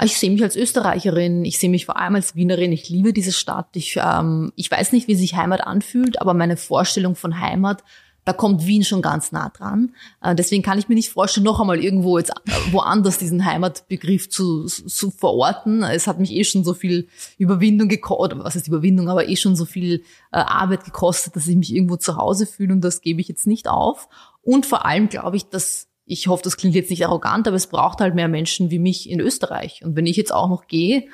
Ich 0.03 0.17
sehe 0.17 0.31
mich 0.31 0.43
als 0.43 0.57
Österreicherin, 0.57 1.45
ich 1.45 1.59
sehe 1.59 1.69
mich 1.69 1.85
vor 1.85 1.99
allem 1.99 2.15
als 2.15 2.35
Wienerin, 2.35 2.73
ich 2.73 2.89
liebe 2.89 3.13
diese 3.13 3.31
Stadt. 3.33 3.69
Ich, 3.75 4.01
ähm, 4.03 4.55
ich 4.57 4.71
weiß 4.71 4.93
nicht, 4.93 5.07
wie 5.07 5.17
sich 5.17 5.37
Heimat 5.37 5.67
anfühlt, 5.67 6.19
aber 6.19 6.33
meine 6.33 6.57
Vorstellung 6.57 7.15
von 7.15 7.39
Heimat 7.39 7.85
da 8.25 8.33
kommt 8.33 8.67
Wien 8.67 8.85
schon 8.85 9.03
ganz 9.03 9.33
nah 9.33 9.49
dran. 9.49 9.95
Äh, 10.23 10.35
deswegen 10.35 10.63
kann 10.63 10.79
ich 10.79 10.89
mir 10.89 10.95
nicht 10.95 11.11
vorstellen, 11.11 11.45
noch 11.45 11.61
einmal 11.61 11.83
irgendwo 11.83 12.19
jetzt 12.19 12.31
äh, 12.31 12.73
woanders 12.73 13.19
diesen 13.19 13.45
Heimatbegriff 13.45 14.31
zu, 14.31 14.67
zu 14.67 15.11
verorten. 15.11 15.83
Es 15.83 16.07
hat 16.07 16.21
mich 16.21 16.33
eh 16.33 16.45
schon 16.45 16.65
so 16.65 16.75
viel 16.75 17.09
Überwindung 17.39 17.89
gekostet, 17.89 18.39
was 18.43 18.57
ist 18.57 18.69
Überwindung, 18.69 19.09
aber 19.09 19.29
eh 19.29 19.37
schon 19.37 19.57
so 19.57 19.65
viel 19.65 20.03
äh, 20.33 20.39
Arbeit 20.39 20.85
gekostet, 20.85 21.37
dass 21.37 21.49
ich 21.49 21.57
mich 21.57 21.75
irgendwo 21.75 21.97
zu 21.97 22.17
Hause 22.17 22.47
fühle 22.47 22.73
und 22.73 22.83
das 22.83 23.01
gebe 23.01 23.21
ich 23.21 23.29
jetzt 23.29 23.47
nicht 23.47 23.69
auf. 23.69 24.09
Und 24.43 24.67
vor 24.67 24.87
allem 24.87 25.09
glaube 25.09 25.37
ich, 25.37 25.49
dass 25.49 25.89
ich 26.05 26.27
hoffe, 26.27 26.43
das 26.43 26.57
klingt 26.57 26.75
jetzt 26.75 26.91
nicht 26.91 27.07
arrogant, 27.07 27.47
aber 27.47 27.57
es 27.57 27.69
braucht 27.69 28.01
halt 28.01 28.15
mehr 28.15 28.29
Menschen 28.29 28.71
wie 28.71 28.81
mich 28.81 29.09
in 29.09 29.21
Österreich. 29.21 29.83
Und 29.85 29.97
wenn 29.97 30.07
ich 30.07 30.17
jetzt 30.17 30.35
auch 30.35 30.49
noch 30.49 30.67
gehe, 30.67 31.05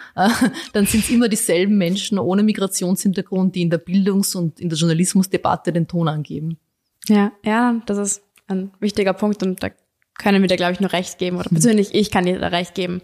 dann 0.73 0.87
sind 0.87 1.05
es 1.05 1.11
immer 1.11 1.29
dieselben 1.29 1.77
Menschen 1.77 2.19
ohne 2.19 2.43
Migrationshintergrund, 2.43 3.55
die 3.55 3.63
in 3.63 3.71
der 3.71 3.79
Bildungs- 3.79 4.35
und 4.35 4.59
in 4.59 4.71
der 4.71 4.79
Journalismusdebatte 4.79 5.73
den 5.73 5.89
Ton 5.89 6.09
angeben. 6.09 6.59
Ja, 7.09 7.33
ja, 7.45 7.81
das 7.87 7.99
ist 7.99 8.23
ein 8.47 8.73
wichtiger 8.81 9.13
Punkt 9.13 9.43
und 9.43 9.63
da 9.63 9.71
können 10.19 10.43
wir 10.43 10.49
dir, 10.49 10.57
glaube 10.57 10.73
ich, 10.73 10.81
nur 10.81 10.93
recht 10.93 11.19
geben. 11.19 11.39
Oder 11.39 11.49
persönlich, 11.49 11.95
ich 11.95 12.11
kann 12.11 12.27
dir 12.27 12.39
da 12.39 12.49
recht 12.49 12.75
geben. 12.75 13.01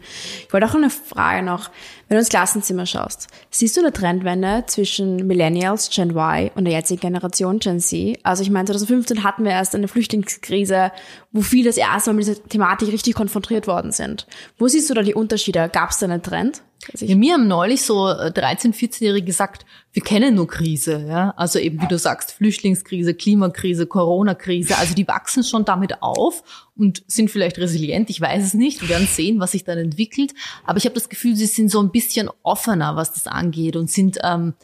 Ich 0.46 0.52
wollte 0.52 0.66
auch 0.66 0.74
eine 0.74 0.90
Frage 0.90 1.44
noch. 1.44 1.70
Wenn 2.08 2.16
du 2.16 2.18
ins 2.18 2.28
Klassenzimmer 2.28 2.86
schaust, 2.86 3.28
siehst 3.50 3.76
du 3.76 3.80
eine 3.80 3.92
Trendwende 3.92 4.64
zwischen 4.66 5.26
Millennials, 5.26 5.90
Gen 5.90 6.10
Y 6.10 6.50
und 6.56 6.64
der 6.64 6.74
jetzigen 6.74 7.00
Generation, 7.00 7.60
Gen 7.60 7.78
Z? 7.78 8.18
Also 8.24 8.42
ich 8.42 8.50
meine, 8.50 8.66
2015 8.66 9.22
hatten 9.22 9.44
wir 9.44 9.52
erst 9.52 9.74
eine 9.76 9.88
Flüchtlingskrise, 9.88 10.90
wo 11.30 11.40
viele 11.40 11.70
das 11.70 11.76
erste 11.76 12.10
Mal 12.10 12.16
mit 12.16 12.26
dieser 12.26 12.42
Thematik 12.42 12.92
richtig 12.92 13.14
konfrontiert 13.14 13.68
worden 13.68 13.92
sind. 13.92 14.26
Wo 14.58 14.66
siehst 14.66 14.90
du 14.90 14.94
da 14.94 15.02
die 15.02 15.14
Unterschiede? 15.14 15.70
Gab 15.72 15.90
es 15.90 15.98
da 15.98 16.06
einen 16.06 16.22
Trend? 16.22 16.62
Ja, 16.98 17.16
mir 17.16 17.34
haben 17.34 17.48
neulich 17.48 17.82
so 17.82 18.06
13-, 18.06 18.68
äh, 18.68 18.86
14-Jährige 18.86 19.24
gesagt, 19.24 19.64
wir 19.92 20.02
kennen 20.02 20.34
nur 20.34 20.46
Krise. 20.46 21.06
Ja? 21.08 21.32
Also 21.36 21.58
eben, 21.58 21.80
wie 21.80 21.88
du 21.88 21.98
sagst, 21.98 22.32
Flüchtlingskrise, 22.32 23.14
Klimakrise, 23.14 23.86
Corona-Krise. 23.86 24.76
Also 24.76 24.94
die 24.94 25.08
wachsen 25.08 25.44
schon 25.44 25.64
damit 25.64 26.02
auf 26.02 26.42
und 26.76 27.02
sind 27.06 27.30
vielleicht 27.30 27.58
resilient. 27.58 28.10
Ich 28.10 28.20
weiß 28.20 28.44
es 28.44 28.54
nicht. 28.54 28.82
Wir 28.82 28.90
werden 28.90 29.06
sehen, 29.06 29.40
was 29.40 29.52
sich 29.52 29.64
dann 29.64 29.78
entwickelt. 29.78 30.34
Aber 30.64 30.76
ich 30.78 30.84
habe 30.84 30.94
das 30.94 31.08
Gefühl, 31.08 31.36
sie 31.36 31.46
sind 31.46 31.70
so 31.70 31.80
ein 31.80 31.90
bisschen 31.90 32.28
offener, 32.42 32.96
was 32.96 33.12
das 33.12 33.26
angeht 33.26 33.76
und 33.76 33.90
sind... 33.90 34.18
Ähm, 34.22 34.54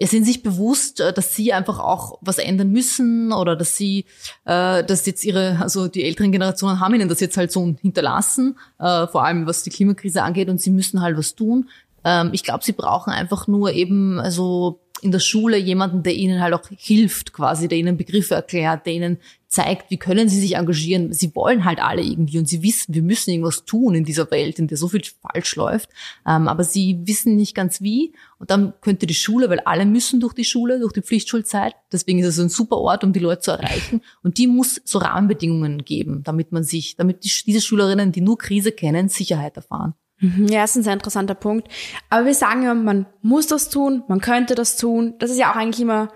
sind 0.00 0.24
sich 0.24 0.42
bewusst, 0.42 1.00
äh, 1.00 1.12
dass 1.12 1.34
sie 1.34 1.52
einfach 1.52 1.78
auch 1.78 2.18
was 2.20 2.38
ändern 2.38 2.70
müssen 2.70 3.32
oder 3.32 3.56
dass 3.56 3.76
sie, 3.76 4.04
äh, 4.44 4.84
dass 4.84 5.06
jetzt 5.06 5.24
ihre, 5.24 5.58
also 5.60 5.88
die 5.88 6.04
älteren 6.04 6.32
Generationen 6.32 6.80
haben 6.80 6.94
ihnen 6.94 7.08
das 7.08 7.20
jetzt 7.20 7.36
halt 7.36 7.50
so 7.50 7.74
hinterlassen, 7.80 8.58
äh, 8.78 9.06
vor 9.06 9.24
allem 9.24 9.46
was 9.46 9.62
die 9.62 9.70
Klimakrise 9.70 10.22
angeht 10.22 10.48
und 10.48 10.60
sie 10.60 10.70
müssen 10.70 11.00
halt 11.00 11.16
was 11.16 11.34
tun. 11.34 11.68
Ähm, 12.04 12.30
ich 12.32 12.42
glaube, 12.42 12.62
sie 12.62 12.72
brauchen 12.72 13.10
einfach 13.12 13.46
nur 13.46 13.72
eben, 13.72 14.20
also 14.20 14.80
in 15.06 15.12
der 15.12 15.20
Schule 15.20 15.56
jemanden, 15.56 16.02
der 16.02 16.14
ihnen 16.14 16.40
halt 16.40 16.52
auch 16.52 16.68
hilft, 16.76 17.32
quasi, 17.32 17.68
der 17.68 17.78
ihnen 17.78 17.96
Begriffe 17.96 18.34
erklärt, 18.34 18.84
der 18.84 18.92
ihnen 18.92 19.18
zeigt, 19.48 19.90
wie 19.90 19.96
können 19.96 20.28
sie 20.28 20.40
sich 20.40 20.56
engagieren. 20.56 21.12
Sie 21.12 21.34
wollen 21.34 21.64
halt 21.64 21.78
alle 21.78 22.02
irgendwie 22.02 22.38
und 22.38 22.48
sie 22.48 22.62
wissen, 22.62 22.94
wir 22.94 23.02
müssen 23.02 23.30
irgendwas 23.30 23.64
tun 23.64 23.94
in 23.94 24.04
dieser 24.04 24.30
Welt, 24.30 24.58
in 24.58 24.66
der 24.66 24.76
so 24.76 24.88
viel 24.88 25.02
falsch 25.22 25.56
läuft. 25.56 25.88
Ähm, 26.26 26.48
aber 26.48 26.64
sie 26.64 26.98
wissen 27.04 27.36
nicht 27.36 27.54
ganz 27.54 27.80
wie. 27.80 28.12
Und 28.38 28.50
dann 28.50 28.74
könnte 28.80 29.06
die 29.06 29.14
Schule, 29.14 29.48
weil 29.48 29.60
alle 29.60 29.86
müssen 29.86 30.20
durch 30.20 30.34
die 30.34 30.44
Schule, 30.44 30.80
durch 30.80 30.92
die 30.92 31.02
Pflichtschulzeit. 31.02 31.74
Deswegen 31.92 32.18
ist 32.18 32.26
es 32.26 32.38
ein 32.40 32.48
super 32.48 32.76
Ort, 32.76 33.04
um 33.04 33.12
die 33.12 33.20
Leute 33.20 33.42
zu 33.42 33.52
erreichen. 33.52 34.02
Und 34.22 34.36
die 34.38 34.48
muss 34.48 34.80
so 34.84 34.98
Rahmenbedingungen 34.98 35.84
geben, 35.84 36.22
damit 36.24 36.50
man 36.50 36.64
sich, 36.64 36.96
damit 36.96 37.24
die, 37.24 37.30
diese 37.46 37.60
Schülerinnen, 37.60 38.12
die 38.12 38.20
nur 38.20 38.36
Krise 38.36 38.72
kennen, 38.72 39.08
Sicherheit 39.08 39.56
erfahren. 39.56 39.94
Mhm. 40.18 40.46
Ja, 40.48 40.64
ist 40.64 40.76
ein 40.76 40.82
sehr 40.82 40.94
interessanter 40.94 41.34
Punkt. 41.34 41.68
Aber 42.10 42.26
wir 42.26 42.34
sagen 42.34 42.62
immer, 42.62 42.74
man 42.74 43.06
muss 43.22 43.46
das 43.46 43.68
tun, 43.68 44.02
man 44.08 44.20
könnte 44.20 44.54
das 44.54 44.76
tun. 44.76 45.14
Das 45.18 45.30
ist 45.30 45.38
ja 45.38 45.50
auch 45.50 45.56
eigentlich 45.56 45.80
immer 45.80 46.08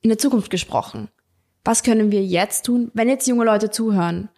in 0.00 0.10
der 0.10 0.18
Zukunft 0.18 0.50
gesprochen. 0.50 1.08
Was 1.64 1.82
können 1.82 2.10
wir 2.10 2.24
jetzt 2.24 2.66
tun, 2.66 2.90
wenn 2.94 3.08
jetzt 3.08 3.28
junge 3.28 3.44
Leute 3.44 3.70
zuhören? 3.70 4.28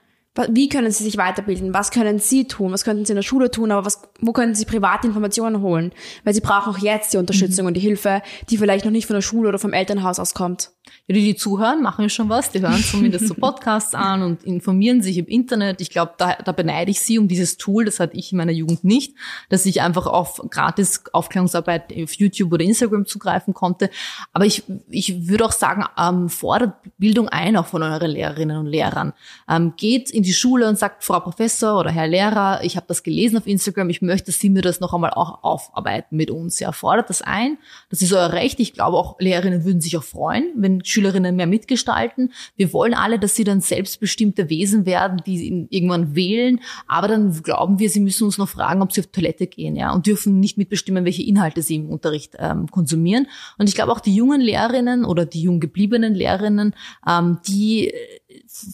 Wie 0.49 0.69
können 0.69 0.91
sie 0.91 1.05
sich 1.05 1.17
weiterbilden? 1.17 1.75
Was 1.75 1.93
können 1.93 2.19
sie 2.19 2.47
tun? 2.47 2.73
Was 2.73 2.85
könnten 2.85 3.05
sie 3.05 3.13
in 3.13 3.17
der 3.17 3.23
Schule 3.23 3.53
tun? 3.53 3.71
Aber 3.71 3.87
was, 3.87 4.03
wo 4.21 4.33
können 4.33 4.55
sie 4.55 4.65
private 4.65 5.07
Informationen 5.07 5.63
holen? 5.63 5.93
Weil 6.25 6.35
sie 6.35 6.41
brauchen 6.41 6.75
auch 6.75 6.79
jetzt 6.79 7.13
die 7.13 7.19
Unterstützung 7.19 7.65
mhm. 7.65 7.69
und 7.69 7.75
die 7.75 7.81
Hilfe, 7.81 8.21
die 8.51 8.59
vielleicht 8.59 8.85
noch 8.85 8.91
nicht 8.91 9.07
von 9.07 9.15
der 9.15 9.23
Schule 9.23 9.49
oder 9.49 9.61
vom 9.61 9.73
Elternhaus 9.73 10.19
aus 10.19 10.35
kommt. 10.35 10.65
Ja, 10.65 10.74
die, 11.09 11.13
die 11.13 11.37
zuhören, 11.37 11.83
machen 11.83 12.03
ja 12.03 12.09
schon 12.09 12.29
was. 12.29 12.51
Die 12.51 12.61
hören 12.61 12.83
zumindest 12.91 13.29
so 13.29 13.35
Podcasts 13.35 13.95
an 13.95 14.23
und 14.23 14.45
informieren 14.45 15.03
sich 15.03 15.19
im 15.19 15.27
Internet. 15.27 15.81
Ich 15.81 15.91
glaube, 15.91 16.13
da, 16.17 16.37
da 16.37 16.53
beneide 16.53 16.91
ich 16.91 17.01
sie 17.01 17.19
um 17.19 17.29
dieses 17.29 17.59
Tool. 17.59 17.85
Das 17.85 18.01
hatte 18.01 18.17
ich 18.17 18.33
in 18.33 18.39
meiner 18.39 18.53
Jugend 18.53 18.85
nicht, 18.85 19.15
dass 19.51 19.67
ich 19.67 19.83
einfach 19.83 20.07
auf 20.07 20.41
gratis 20.51 21.05
Aufklärungsarbeit 21.13 21.93
auf 22.03 22.15
YouTube 22.15 22.53
oder 22.53 22.65
Instagram 22.65 23.07
zugreifen 23.07 23.53
konnte. 23.53 23.91
Aber 24.33 24.47
ich, 24.47 24.65
ich 24.89 25.29
würde 25.29 25.45
auch 25.45 25.53
sagen, 25.53 25.85
ähm, 25.99 26.29
fordert 26.29 26.75
Bildung 26.97 27.29
ein, 27.29 27.57
auch 27.57 27.67
von 27.67 27.83
euren 27.83 28.11
Lehrerinnen 28.11 28.57
und 28.57 28.67
Lehrern. 28.67 29.13
Ähm, 29.49 29.75
geht 29.77 30.11
in 30.11 30.23
die 30.23 30.33
Schule 30.33 30.69
und 30.69 30.79
sagt, 30.79 31.05
Frau 31.05 31.21
Professor 31.21 31.79
oder 31.79 31.91
Herr 31.91 32.07
Lehrer, 32.07 32.61
ich 32.63 32.77
habe 32.77 32.87
das 32.89 33.03
gelesen 33.03 33.37
auf 33.37 33.47
Instagram, 33.47 33.91
ich 33.91 34.01
möchte, 34.01 34.27
dass 34.27 34.41
Sie 34.41 34.51
mir 34.51 34.63
das 34.63 34.81
noch 34.81 34.95
einmal 34.95 35.11
auch 35.11 35.45
aufarbeiten 35.45 36.17
mit 36.17 36.31
uns. 36.31 36.61
Ja, 36.61 36.73
fordert 36.73 37.11
das 37.11 37.21
ein. 37.21 37.59
Das 37.91 38.01
ist 38.01 38.13
euer 38.13 38.33
Recht. 38.33 38.59
Ich 38.61 38.73
glaube, 38.73 38.97
auch 38.97 39.19
Lehrerinnen 39.19 39.65
würden 39.65 39.81
sich 39.81 39.97
auch 39.97 40.05
freuen, 40.05 40.51
wenn 40.57 40.74
Schülerinnen 40.83 41.37
mehr 41.37 41.47
mitgestalten. 41.47 42.33
Wir 42.57 42.73
wollen 42.73 42.95
alle, 42.95 43.19
dass 43.19 43.35
sie 43.35 43.45
dann 43.45 43.61
selbstbestimmte 43.61 44.49
Wesen 44.49 44.87
werden, 44.87 45.23
die 45.27 45.67
irgendwann 45.71 46.15
wählen. 46.15 46.61
Aber 46.87 47.09
dann 47.09 47.43
glauben 47.43 47.79
wir, 47.79 47.91
sie 47.91 48.01
müssen 48.01 48.25
uns 48.25 48.39
noch 48.39 48.49
fragen, 48.49 48.83
ob 48.83 48.93
sie 48.93 49.01
auf 49.03 49.09
Toilette 49.09 49.47
gehen, 49.47 49.77
ja, 49.77 49.93
und 49.93 50.07
dürfen 50.07 50.41
nicht 50.41 50.59
mitbestimmen, 50.59 51.05
welche 51.05 51.23
Inhalte 51.23 51.63
sie 51.63 51.77
im 51.77 51.91
Unterricht 51.91 52.35
ähm, 52.39 52.69
konsumieren. 52.71 53.27
Und 53.59 53.69
ich 53.69 53.75
glaube 53.75 53.93
auch 53.93 54.01
die 54.01 54.15
jungen 54.15 54.41
Lehrerinnen 54.41 55.05
oder 55.05 55.27
die 55.27 55.43
jung 55.43 55.61
gebliebenen 55.61 56.15
Lehrerinnen, 56.15 56.75
ähm, 57.07 57.39
die 57.47 57.93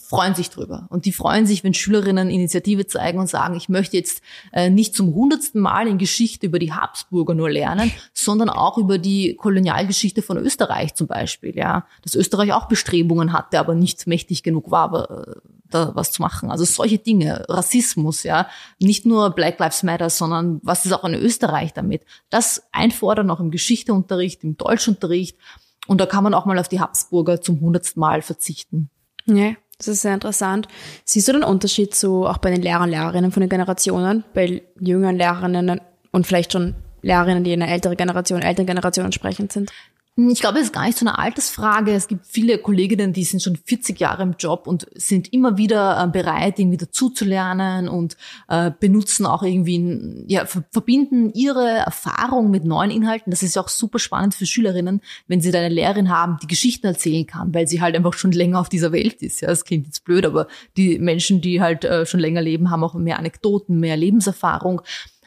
freuen 0.07 0.35
sich 0.35 0.49
drüber. 0.49 0.87
Und 0.89 1.05
die 1.05 1.11
freuen 1.11 1.45
sich, 1.45 1.63
wenn 1.63 1.73
Schülerinnen 1.73 2.29
Initiative 2.29 2.87
zeigen 2.87 3.19
und 3.19 3.27
sagen, 3.27 3.55
ich 3.55 3.69
möchte 3.69 3.97
jetzt 3.97 4.21
äh, 4.51 4.69
nicht 4.69 4.95
zum 4.95 5.13
hundertsten 5.13 5.61
Mal 5.61 5.87
in 5.87 5.97
Geschichte 5.97 6.47
über 6.47 6.59
die 6.59 6.73
Habsburger 6.73 7.33
nur 7.33 7.49
lernen, 7.49 7.91
sondern 8.13 8.49
auch 8.49 8.77
über 8.77 8.97
die 8.97 9.35
Kolonialgeschichte 9.35 10.21
von 10.21 10.37
Österreich 10.37 10.95
zum 10.95 11.07
Beispiel. 11.07 11.55
Ja, 11.55 11.85
Dass 12.03 12.15
Österreich 12.15 12.53
auch 12.53 12.67
Bestrebungen 12.67 13.33
hatte, 13.33 13.59
aber 13.59 13.75
nicht 13.75 14.07
mächtig 14.07 14.43
genug 14.43 14.71
war, 14.71 15.09
äh, 15.09 15.35
da 15.69 15.91
was 15.95 16.11
zu 16.11 16.21
machen. 16.21 16.51
Also 16.51 16.65
solche 16.65 16.97
Dinge, 16.97 17.45
Rassismus, 17.49 18.23
ja, 18.23 18.47
nicht 18.79 19.05
nur 19.05 19.31
Black 19.31 19.59
Lives 19.59 19.83
Matter, 19.83 20.09
sondern 20.09 20.59
was 20.63 20.85
ist 20.85 20.91
auch 20.91 21.03
in 21.05 21.15
Österreich 21.15 21.73
damit? 21.73 22.03
Das 22.29 22.63
einfordern 22.71 23.29
auch 23.31 23.39
im 23.39 23.51
Geschichteunterricht, 23.51 24.43
im 24.43 24.57
Deutschunterricht. 24.57 25.37
Und 25.87 25.99
da 25.99 26.05
kann 26.05 26.23
man 26.23 26.33
auch 26.33 26.45
mal 26.45 26.59
auf 26.59 26.69
die 26.69 26.79
Habsburger 26.79 27.41
zum 27.41 27.59
hundertsten 27.59 27.99
Mal 27.99 28.21
verzichten. 28.21 28.89
Ja, 29.35 29.53
Das 29.77 29.87
ist 29.87 30.01
sehr 30.01 30.13
interessant. 30.13 30.67
Siehst 31.05 31.27
du 31.27 31.33
den 31.33 31.43
Unterschied 31.43 31.95
so 31.95 32.27
auch 32.27 32.37
bei 32.37 32.51
den 32.51 32.61
Lehrern 32.61 32.89
Lehrerinnen 32.89 33.31
von 33.31 33.41
den 33.41 33.49
Generationen, 33.49 34.23
bei 34.33 34.61
jüngeren 34.79 35.17
Lehrerinnen 35.17 35.81
und 36.11 36.27
vielleicht 36.27 36.53
schon 36.53 36.75
Lehrerinnen, 37.01 37.43
die 37.43 37.53
in 37.53 37.61
einer 37.61 37.71
älteren 37.71 37.97
Generation, 37.97 38.41
Elterngeneration 38.41 39.05
entsprechend 39.05 39.51
sind? 39.51 39.71
Ich 40.17 40.41
glaube, 40.41 40.59
es 40.59 40.65
ist 40.65 40.73
gar 40.73 40.85
nicht 40.85 40.97
so 40.97 41.05
eine 41.05 41.17
Altersfrage. 41.17 41.93
Es 41.93 42.09
gibt 42.09 42.27
viele 42.27 42.57
Kolleginnen, 42.57 43.13
die 43.13 43.23
sind 43.23 43.41
schon 43.41 43.55
40 43.55 43.97
Jahre 43.97 44.23
im 44.23 44.35
Job 44.37 44.67
und 44.67 44.85
sind 44.93 45.31
immer 45.31 45.57
wieder 45.57 46.03
äh, 46.03 46.07
bereit, 46.07 46.59
irgendwie 46.59 46.77
dazuzulernen 46.77 47.87
und 47.87 48.17
äh, 48.49 48.71
benutzen 48.77 49.25
auch 49.25 49.41
irgendwie, 49.41 50.25
ja, 50.27 50.45
verbinden 50.45 51.31
ihre 51.33 51.65
Erfahrung 51.65 52.51
mit 52.51 52.65
neuen 52.65 52.91
Inhalten. 52.91 53.31
Das 53.31 53.41
ist 53.41 53.55
ja 53.55 53.61
auch 53.61 53.69
super 53.69 53.99
spannend 53.99 54.35
für 54.35 54.45
Schülerinnen, 54.45 54.99
wenn 55.27 55.39
sie 55.39 55.51
da 55.51 55.59
eine 55.59 55.73
Lehrerin 55.73 56.09
haben, 56.09 56.39
die 56.43 56.47
Geschichten 56.47 56.87
erzählen 56.87 57.25
kann, 57.25 57.53
weil 57.53 57.67
sie 57.67 57.79
halt 57.79 57.95
einfach 57.95 58.13
schon 58.13 58.33
länger 58.33 58.59
auf 58.59 58.67
dieser 58.67 58.91
Welt 58.91 59.21
ist. 59.21 59.39
Ja, 59.39 59.47
das 59.47 59.63
klingt 59.63 59.85
jetzt 59.85 60.03
blöd, 60.03 60.25
aber 60.25 60.47
die 60.75 60.99
Menschen, 60.99 61.39
die 61.39 61.61
halt 61.61 61.85
äh, 61.85 62.05
schon 62.05 62.19
länger 62.19 62.41
leben, 62.41 62.69
haben 62.69 62.83
auch 62.83 62.95
mehr 62.95 63.17
Anekdoten, 63.17 63.79
mehr 63.79 63.95
Lebenserfahrung. 63.95 64.81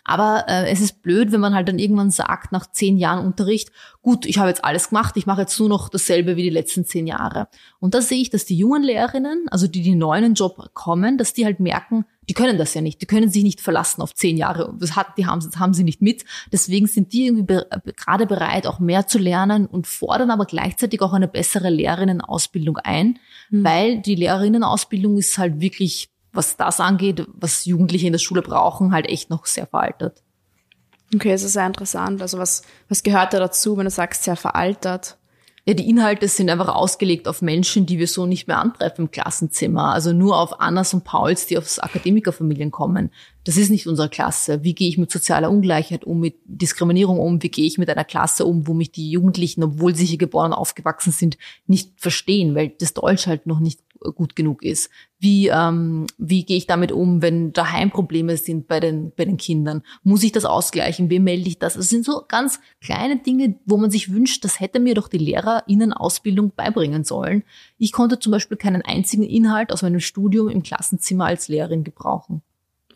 Aber 0.05 0.45
äh, 0.49 0.71
es 0.71 0.81
ist 0.81 1.03
blöd, 1.03 1.33
wenn 1.33 1.40
man 1.40 1.55
halt 1.55 1.69
dann 1.69 1.79
irgendwann 1.79 2.11
sagt, 2.11 2.53
nach 2.53 2.71
zehn 2.71 2.99
Jahren 2.99 3.25
Unterricht, 3.25 3.73
gut, 4.03 4.27
ich 4.27 4.38
habe 4.38 4.51
jetzt 4.51 4.62
alles 4.62 4.90
gemacht, 4.90 5.17
ich 5.17 5.25
mache 5.25 5.40
jetzt 5.40 5.59
nur 5.59 5.71
noch 5.71 5.88
dasselbe 5.88 6.37
wie 6.37 6.43
die 6.43 6.51
letzten 6.51 6.85
zehn 6.85 7.07
Jahre. 7.07 7.49
Und 7.81 7.95
da 7.95 8.03
sehe 8.03 8.21
ich, 8.21 8.29
dass 8.29 8.45
die 8.45 8.57
jungen 8.57 8.83
Lehrerinnen, 8.83 9.47
also 9.51 9.67
die 9.67 9.83
die 9.83 9.95
neu 9.95 10.19
in 10.19 10.25
den 10.25 10.35
Job 10.35 10.71
kommen, 10.75 11.17
dass 11.17 11.33
die 11.33 11.47
halt 11.47 11.59
merken, 11.59 12.05
die 12.29 12.35
können 12.35 12.59
das 12.59 12.75
ja 12.75 12.81
nicht, 12.81 13.01
die 13.01 13.07
können 13.07 13.31
sich 13.31 13.43
nicht 13.43 13.61
verlassen 13.61 14.03
auf 14.03 14.14
zehn 14.14 14.37
Jahre. 14.37 14.75
Das, 14.79 14.97
hat, 14.97 15.19
die 15.19 15.27
haben, 15.27 15.40
das 15.40 15.59
haben 15.59 15.75
sie 15.75 15.85
nicht 15.85 16.03
mit. 16.03 16.25
Deswegen 16.53 16.87
sind 16.87 17.12
die 17.12 17.27
irgendwie 17.27 17.45
be 17.45 17.67
gerade 17.97 18.27
bereit, 18.27 18.67
auch 18.67 18.79
mehr 18.79 19.07
zu 19.07 19.19
lernen 19.19 19.67
und 19.67 19.87
fordern 19.87 20.31
aber 20.31 20.47
gleichzeitig 20.47 21.01
auch 21.03 21.12
eine 21.12 21.29
bessere 21.29 21.71
Lehrerinnenausbildung 21.71 22.79
ein, 22.79 23.19
mhm. 23.51 23.64
weil 23.64 23.99
die 24.01 24.14
Lehrerinnenausbildung 24.14 25.19
ist 25.19 25.38
halt 25.38 25.61
wirklich 25.61 26.11
was 26.35 26.57
das 26.57 26.81
angeht, 26.81 27.27
was 27.33 27.64
Jugendliche 27.64 28.07
in 28.07 28.12
der 28.12 28.20
Schule 28.20 28.42
brauchen, 28.42 28.92
halt 28.92 29.07
echt 29.07 29.31
noch 29.31 29.47
sehr 29.47 29.66
veraltet. 29.66 30.23
Okay, 31.14 31.31
das 31.31 31.42
ist 31.42 31.53
sehr 31.53 31.66
interessant. 31.66 32.20
Also 32.23 32.38
was, 32.38 32.62
was 32.88 33.03
gehört 33.03 33.33
da 33.33 33.38
dazu, 33.38 33.77
wenn 33.77 33.85
du 33.85 33.90
sagst, 33.90 34.25
sehr 34.25 34.37
veraltet? 34.37 35.16
Ja, 35.66 35.73
die 35.73 35.88
Inhalte 35.88 36.29
sind 36.29 36.51
einfach 36.51 36.68
ausgelegt 36.68 37.27
auf 37.27 37.40
Menschen, 37.40 37.87
die 37.87 37.99
wir 37.99 38.07
so 38.07 38.27
nicht 38.27 38.47
mehr 38.49 38.59
antreffen 38.59 39.07
im 39.07 39.11
Klassenzimmer. 39.11 39.94
Also 39.94 40.12
nur 40.12 40.38
auf 40.38 40.61
Annas 40.61 40.92
und 40.92 41.05
Pauls, 41.05 41.47
die 41.47 41.57
aus 41.57 41.79
Akademikerfamilien 41.79 42.70
kommen. 42.70 43.11
Das 43.44 43.57
ist 43.57 43.70
nicht 43.70 43.87
unsere 43.87 44.11
Klasse. 44.11 44.62
Wie 44.62 44.75
gehe 44.75 44.88
ich 44.90 44.99
mit 44.99 45.11
sozialer 45.11 45.51
Ungleichheit 45.51 46.05
um, 46.05 46.20
mit 46.20 46.37
Diskriminierung 46.44 47.18
um? 47.18 47.42
Wie 47.42 47.49
gehe 47.49 47.64
ich 47.64 47.79
mit 47.79 47.88
einer 47.88 48.05
Klasse 48.05 48.44
um, 48.44 48.66
wo 48.66 48.75
mich 48.75 48.92
die 48.92 49.11
Jugendlichen, 49.11 49.62
obwohl 49.62 49.94
sie 49.94 50.05
hier 50.05 50.18
geboren 50.18 50.53
und 50.53 50.59
aufgewachsen 50.59 51.12
sind, 51.12 51.38
nicht 51.66 51.92
verstehen, 51.97 52.55
weil 52.55 52.75
das 52.79 52.92
Deutsch 52.92 53.27
halt 53.27 53.47
noch 53.47 53.61
nicht 53.61 53.81
gut 54.12 54.37
genug 54.37 54.62
ist? 54.62 54.90
Wie, 55.19 55.49
ähm, 55.49 56.07
wie 56.19 56.45
gehe 56.45 56.57
ich 56.57 56.67
damit 56.67 56.93
um, 56.93 57.23
wenn 57.23 57.53
daheim 57.53 57.90
Probleme 57.90 58.37
sind 58.37 58.69
bei 58.69 58.81
den, 58.81 59.12
bei 59.17 59.25
den 59.25 59.37
Kindern? 59.37 59.83
Muss 60.03 60.23
ich 60.23 60.33
das 60.33 60.45
ausgleichen? 60.45 61.11
Wem 61.11 61.25
melde 61.25 61.49
ich 61.49 61.59
das? 61.59 61.75
Das 61.75 61.88
sind 61.88 62.05
so 62.05 62.23
ganz 62.29 62.61
kleine 62.81 63.19
Dinge, 63.19 63.57
wo 63.64 63.77
man 63.77 63.90
sich 63.90 64.12
wünscht, 64.12 64.45
das 64.45 64.61
hätte 64.61 64.81
mir 64.81 64.95
doch 64.95 65.09
die 65.09 65.19
LehrerInnen-Ausbildung 65.19 66.53
beibringen 66.55 67.05
sollen. 67.05 67.45
Ich 67.79 67.93
konnte 67.93 68.19
zum 68.19 68.33
Beispiel 68.33 68.57
keinen 68.57 68.83
einzigen 68.83 69.25
Inhalt 69.25 69.73
aus 69.73 69.83
meinem 69.83 70.01
Studium 70.01 70.49
im 70.49 70.62
Klassenzimmer 70.62 71.27
als 71.27 71.49
Lehrerin 71.49 71.85
gebrauchen. 71.85 72.43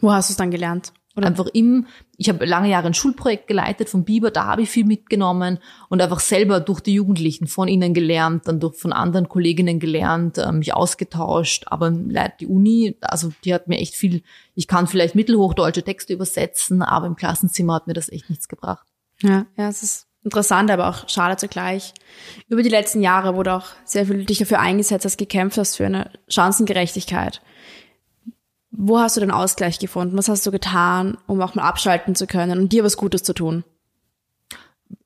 Wo 0.00 0.12
hast 0.12 0.28
du 0.28 0.32
es 0.32 0.36
dann 0.36 0.50
gelernt? 0.50 0.92
Oder 1.18 1.26
einfach 1.26 1.46
im, 1.52 1.86
ich 2.16 2.28
habe 2.28 2.44
lange 2.44 2.70
Jahre 2.70 2.86
ein 2.86 2.94
Schulprojekt 2.94 3.46
geleitet 3.46 3.88
von 3.88 4.04
Biber, 4.04 4.30
da 4.30 4.46
habe 4.46 4.62
ich 4.62 4.70
viel 4.70 4.84
mitgenommen 4.84 5.58
und 5.88 6.00
einfach 6.00 6.20
selber 6.20 6.60
durch 6.60 6.80
die 6.80 6.94
Jugendlichen 6.94 7.46
von 7.46 7.68
ihnen 7.68 7.92
gelernt, 7.92 8.46
dann 8.46 8.60
durch 8.60 8.76
von 8.76 8.92
anderen 8.92 9.28
Kolleginnen 9.28 9.80
gelernt, 9.80 10.38
äh, 10.38 10.52
mich 10.52 10.74
ausgetauscht. 10.74 11.64
Aber 11.66 11.90
die 11.90 12.46
Uni, 12.46 12.96
also 13.00 13.32
die 13.44 13.52
hat 13.52 13.68
mir 13.68 13.78
echt 13.78 13.94
viel, 13.94 14.22
ich 14.54 14.68
kann 14.68 14.86
vielleicht 14.86 15.14
mittelhochdeutsche 15.14 15.82
Texte 15.82 16.12
übersetzen, 16.12 16.82
aber 16.82 17.06
im 17.06 17.16
Klassenzimmer 17.16 17.74
hat 17.74 17.86
mir 17.86 17.94
das 17.94 18.08
echt 18.08 18.30
nichts 18.30 18.48
gebracht. 18.48 18.86
Ja, 19.20 19.46
ja, 19.56 19.68
es 19.68 19.82
ist 19.82 20.06
interessant, 20.22 20.70
aber 20.70 20.88
auch 20.88 21.08
schade 21.08 21.36
zugleich. 21.36 21.94
Über 22.48 22.62
die 22.62 22.68
letzten 22.68 23.02
Jahre 23.02 23.34
wurde 23.34 23.54
auch 23.54 23.66
sehr 23.84 24.06
viel 24.06 24.24
dich 24.24 24.38
dafür 24.38 24.60
eingesetzt, 24.60 25.04
dass 25.04 25.16
gekämpft 25.16 25.58
hast 25.58 25.76
für 25.76 25.86
eine 25.86 26.10
Chancengerechtigkeit. 26.28 27.40
Wo 28.70 28.98
hast 28.98 29.16
du 29.16 29.20
den 29.20 29.30
Ausgleich 29.30 29.78
gefunden? 29.78 30.16
Was 30.16 30.28
hast 30.28 30.46
du 30.46 30.50
getan, 30.50 31.16
um 31.26 31.40
auch 31.40 31.54
mal 31.54 31.62
abschalten 31.66 32.14
zu 32.14 32.26
können 32.26 32.58
und 32.58 32.72
dir 32.72 32.84
was 32.84 32.96
Gutes 32.96 33.22
zu 33.22 33.32
tun? 33.32 33.64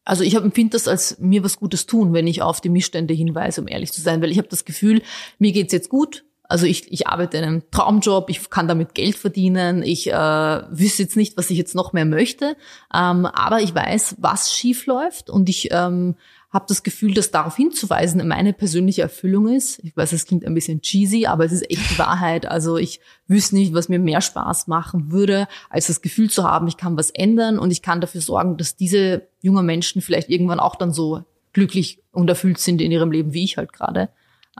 Also 0.04 0.24
ich 0.24 0.34
empfinde 0.34 0.72
das 0.72 0.88
als 0.88 1.18
mir 1.20 1.44
was 1.44 1.58
Gutes 1.58 1.86
tun, 1.86 2.12
wenn 2.12 2.26
ich 2.26 2.42
auf 2.42 2.60
die 2.60 2.68
Missstände 2.68 3.14
hinweise, 3.14 3.60
um 3.60 3.68
ehrlich 3.68 3.92
zu 3.92 4.00
sein, 4.00 4.20
weil 4.20 4.32
ich 4.32 4.38
habe 4.38 4.48
das 4.48 4.64
Gefühl, 4.64 5.02
mir 5.38 5.52
geht's 5.52 5.72
jetzt 5.72 5.88
gut. 5.88 6.24
Also 6.42 6.66
ich, 6.66 6.92
ich 6.92 7.06
arbeite 7.06 7.38
in 7.38 7.44
einem 7.44 7.70
Traumjob, 7.70 8.28
ich 8.28 8.50
kann 8.50 8.68
damit 8.68 8.94
Geld 8.94 9.16
verdienen, 9.16 9.82
ich 9.82 10.12
äh, 10.12 10.12
wüsste 10.12 11.04
jetzt 11.04 11.16
nicht, 11.16 11.36
was 11.36 11.48
ich 11.50 11.56
jetzt 11.56 11.74
noch 11.74 11.92
mehr 11.92 12.04
möchte, 12.04 12.56
ähm, 12.94 13.26
aber 13.26 13.62
ich 13.62 13.74
weiß, 13.74 14.16
was 14.18 14.52
schief 14.52 14.84
läuft 14.86 15.30
und 15.30 15.48
ich 15.48 15.68
ähm, 15.70 16.16
habe 16.52 16.66
das 16.68 16.82
Gefühl, 16.82 17.14
dass 17.14 17.30
darauf 17.30 17.56
hinzuweisen 17.56 18.26
meine 18.28 18.52
persönliche 18.52 19.02
Erfüllung 19.02 19.48
ist. 19.48 19.78
Ich 19.82 19.96
weiß, 19.96 20.12
es 20.12 20.26
klingt 20.26 20.44
ein 20.44 20.54
bisschen 20.54 20.82
cheesy, 20.82 21.26
aber 21.26 21.46
es 21.46 21.52
ist 21.52 21.68
echt 21.70 21.90
die 21.90 21.98
Wahrheit. 21.98 22.46
Also 22.46 22.76
ich 22.76 23.00
wüsste 23.26 23.56
nicht, 23.56 23.72
was 23.72 23.88
mir 23.88 23.98
mehr 23.98 24.20
Spaß 24.20 24.66
machen 24.66 25.10
würde, 25.10 25.48
als 25.70 25.86
das 25.86 26.02
Gefühl 26.02 26.28
zu 26.28 26.44
haben, 26.44 26.68
ich 26.68 26.76
kann 26.76 26.96
was 26.98 27.10
ändern 27.10 27.58
und 27.58 27.70
ich 27.70 27.80
kann 27.80 28.02
dafür 28.02 28.20
sorgen, 28.20 28.58
dass 28.58 28.76
diese 28.76 29.28
jungen 29.40 29.64
Menschen 29.64 30.02
vielleicht 30.02 30.28
irgendwann 30.28 30.60
auch 30.60 30.76
dann 30.76 30.92
so 30.92 31.24
glücklich 31.54 32.02
und 32.12 32.28
erfüllt 32.28 32.58
sind 32.58 32.82
in 32.82 32.92
ihrem 32.92 33.10
Leben, 33.10 33.32
wie 33.32 33.44
ich 33.44 33.56
halt 33.56 33.72
gerade. 33.72 34.10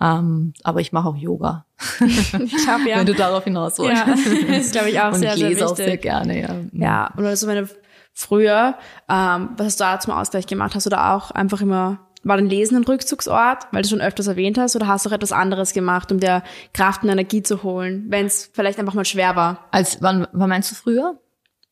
Ähm, 0.01 0.55
aber 0.63 0.81
ich 0.81 0.93
mache 0.93 1.09
auch 1.09 1.17
Yoga. 1.17 1.67
Ich 2.01 2.67
hab, 2.67 2.87
ja. 2.87 2.99
Wenn 2.99 3.07
du 3.07 3.15
darauf 3.15 3.45
hinaus 3.45 3.79
wolltest. 3.79 4.07
Ja, 4.07 4.57
das 4.57 4.73
glaube 4.73 4.91
ich, 4.91 4.99
auch 4.99 5.13
und 5.13 5.21
sehr, 5.21 5.35
ich 5.35 5.41
lese 5.41 5.57
sehr 5.57 5.69
auch 5.69 5.77
sehr 5.77 5.97
gerne, 5.99 6.41
ja. 6.41 6.57
Ja, 6.73 7.15
oder 7.19 7.37
so 7.37 7.47
meine 7.47 7.69
früher, 8.13 8.75
ähm, 9.09 9.51
was 9.57 9.67
hast 9.67 9.81
du 9.81 9.85
da 9.85 10.01
zum 10.01 10.13
Ausgleich 10.13 10.47
gemacht? 10.47 10.75
Hast 10.75 10.87
du 10.87 10.91
da 10.91 11.15
auch 11.15 11.31
einfach 11.31 11.61
immer, 11.61 12.01
war 12.23 12.37
dein 12.37 12.47
Lesen 12.47 12.77
ein 12.77 12.85
Rückzugsort, 12.85 13.67
weil 13.73 13.83
du 13.83 13.89
schon 13.89 14.01
öfters 14.01 14.27
erwähnt 14.27 14.59
hast, 14.59 14.77
oder 14.77 14.87
hast 14.87 15.07
du 15.07 15.11
auch 15.11 15.15
etwas 15.15 15.33
anderes 15.33 15.73
gemacht, 15.73 16.13
um 16.13 16.21
dir 16.21 16.43
Kraft 16.73 17.03
und 17.03 17.09
Energie 17.09 17.43
zu 17.43 17.63
holen, 17.63 18.07
wenn 18.09 18.27
es 18.27 18.51
vielleicht 18.53 18.79
einfach 18.79 18.95
mal 18.95 19.05
schwer 19.05 19.37
war? 19.37 19.69
Als 19.71 20.01
wann, 20.01 20.27
wann 20.33 20.49
meinst 20.49 20.71
du 20.71 20.75
früher? 20.75 21.19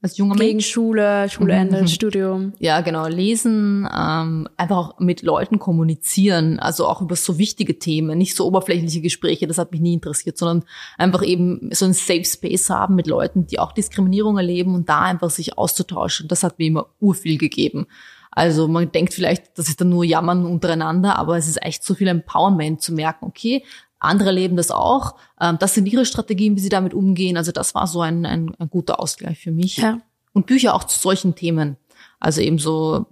Als 0.03 0.17
junger 0.17 0.35
Gegen 0.37 0.53
Mensch? 0.57 0.67
Schule, 0.69 1.29
Schulende, 1.29 1.83
Mhm. 1.83 1.89
Studium. 1.89 2.53
Ja, 2.59 2.81
genau. 2.81 3.07
Lesen, 3.07 3.87
ähm, 3.95 4.49
einfach 4.57 4.77
auch 4.77 4.99
mit 4.99 5.21
Leuten 5.23 5.59
kommunizieren, 5.59 6.59
also 6.59 6.87
auch 6.87 7.03
über 7.03 7.17
so 7.17 7.37
wichtige 7.37 7.79
Themen, 7.79 8.17
nicht 8.17 8.35
so 8.35 8.47
oberflächliche 8.47 9.03
Gespräche, 9.03 9.47
das 9.47 9.59
hat 9.59 9.73
mich 9.73 9.83
nie 9.83 9.93
interessiert, 9.93 10.39
sondern 10.39 10.65
einfach 10.97 11.23
eben 11.23 11.69
so 11.73 11.85
ein 11.85 11.93
Safe 11.93 12.25
Space 12.25 12.71
haben 12.71 12.95
mit 12.95 13.07
Leuten, 13.07 13.47
die 13.47 13.59
auch 13.59 13.73
Diskriminierung 13.73 14.39
erleben 14.39 14.75
und 14.75 14.89
da 14.89 15.03
einfach 15.03 15.29
sich 15.29 15.59
auszutauschen. 15.59 16.29
Das 16.29 16.43
hat 16.45 16.59
mir 16.59 16.67
immer 16.69 16.87
urviel 17.01 17.37
gegeben. 17.37 17.87
Also 18.31 18.69
man 18.69 18.91
denkt 18.93 19.13
vielleicht, 19.13 19.59
das 19.59 19.69
ist 19.69 19.81
dann 19.81 19.89
nur 19.91 20.05
Jammern 20.05 20.47
untereinander, 20.47 21.17
aber 21.17 21.37
es 21.37 21.49
ist 21.49 21.63
echt 21.63 21.85
so 21.85 21.95
viel 21.95 22.07
Empowerment 22.09 22.81
zu 22.81 22.95
merken, 22.95 23.27
okay, 23.27 23.65
andere 24.01 24.33
leben 24.33 24.57
das 24.57 24.71
auch. 24.71 25.15
Ähm, 25.41 25.59
das 25.61 25.75
sind 25.75 25.87
ihre 25.87 26.05
Strategien, 26.05 26.57
wie 26.57 26.61
sie 26.61 26.69
damit 26.69 26.95
umgehen. 26.95 27.37
Also 27.37 27.53
das 27.53 27.75
war 27.75 27.87
so 27.87 28.01
ein, 28.01 28.27
ein, 28.27 28.55
ein 28.59 28.71
guter 28.71 28.99
Ausgleich 28.99 29.39
für 29.39 29.53
mich. 29.53 29.77
Ja. 29.77 30.01
Und 30.33 30.47
Bücher 30.47 30.75
auch 30.75 30.85
zu 30.85 30.99
solchen 30.99 31.35
Themen. 31.35 31.77
Also 32.19 32.41
eben 32.41 32.59
so 32.59 33.07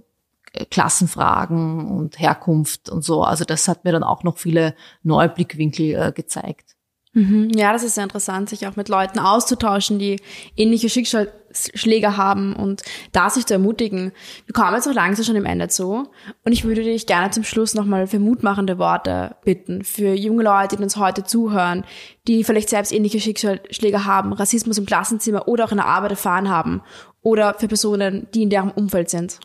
äh, 0.53 0.65
Klassenfragen 0.65 1.91
und 1.91 2.19
Herkunft 2.19 2.89
und 2.89 3.05
so. 3.05 3.23
Also 3.23 3.45
das 3.45 3.69
hat 3.69 3.85
mir 3.85 3.93
dann 3.93 4.03
auch 4.03 4.25
noch 4.25 4.39
viele 4.39 4.75
neue 5.03 5.29
Blickwinkel 5.29 5.95
äh, 5.95 6.13
gezeigt. 6.13 6.75
Mhm. 7.19 7.51
Ja, 7.53 7.73
das 7.73 7.83
ist 7.83 7.97
sehr 7.97 8.05
interessant, 8.05 8.49
sich 8.49 8.69
auch 8.69 8.77
mit 8.77 8.89
Leuten 8.89 9.19
auszutauschen, 9.19 9.99
die 9.99 10.21
ähnliche 10.57 10.89
Schicksalsschläge 10.89 12.17
haben 12.17 12.55
und 12.55 12.83
da 13.11 13.29
sich 13.29 13.45
zu 13.45 13.55
ermutigen. 13.55 14.13
Wir 14.47 14.53
kommen 14.53 14.73
jetzt 14.73 14.87
auch 14.87 14.95
langsam 14.95 15.25
schon 15.25 15.35
im 15.35 15.45
Ende 15.45 15.67
zu 15.67 16.07
und 16.45 16.53
ich 16.53 16.63
würde 16.63 16.85
dich 16.85 17.07
gerne 17.07 17.33
zum 17.33 17.43
Schluss 17.43 17.75
nochmal 17.75 18.07
für 18.07 18.21
mutmachende 18.21 18.79
Worte 18.79 19.35
bitten, 19.45 19.83
für 19.83 20.15
junge 20.15 20.45
Leute, 20.45 20.77
die 20.77 20.83
uns 20.85 20.97
heute 20.97 21.25
zuhören, 21.25 21.85
die 22.29 22.45
vielleicht 22.45 22.69
selbst 22.69 22.93
ähnliche 22.93 23.19
Schicksalsschläge 23.19 24.05
haben, 24.05 24.33
Rassismus 24.33 24.79
im 24.79 24.87
Klassenzimmer 24.87 25.49
oder 25.49 25.65
auch 25.65 25.73
in 25.73 25.79
der 25.79 25.87
Arbeit 25.87 26.13
erfahren 26.13 26.49
haben 26.49 26.83
oder 27.21 27.55
für 27.55 27.67
Personen, 27.67 28.29
die 28.33 28.45
in 28.45 28.51
deren 28.51 28.71
Umfeld 28.71 29.11
sind. 29.11 29.41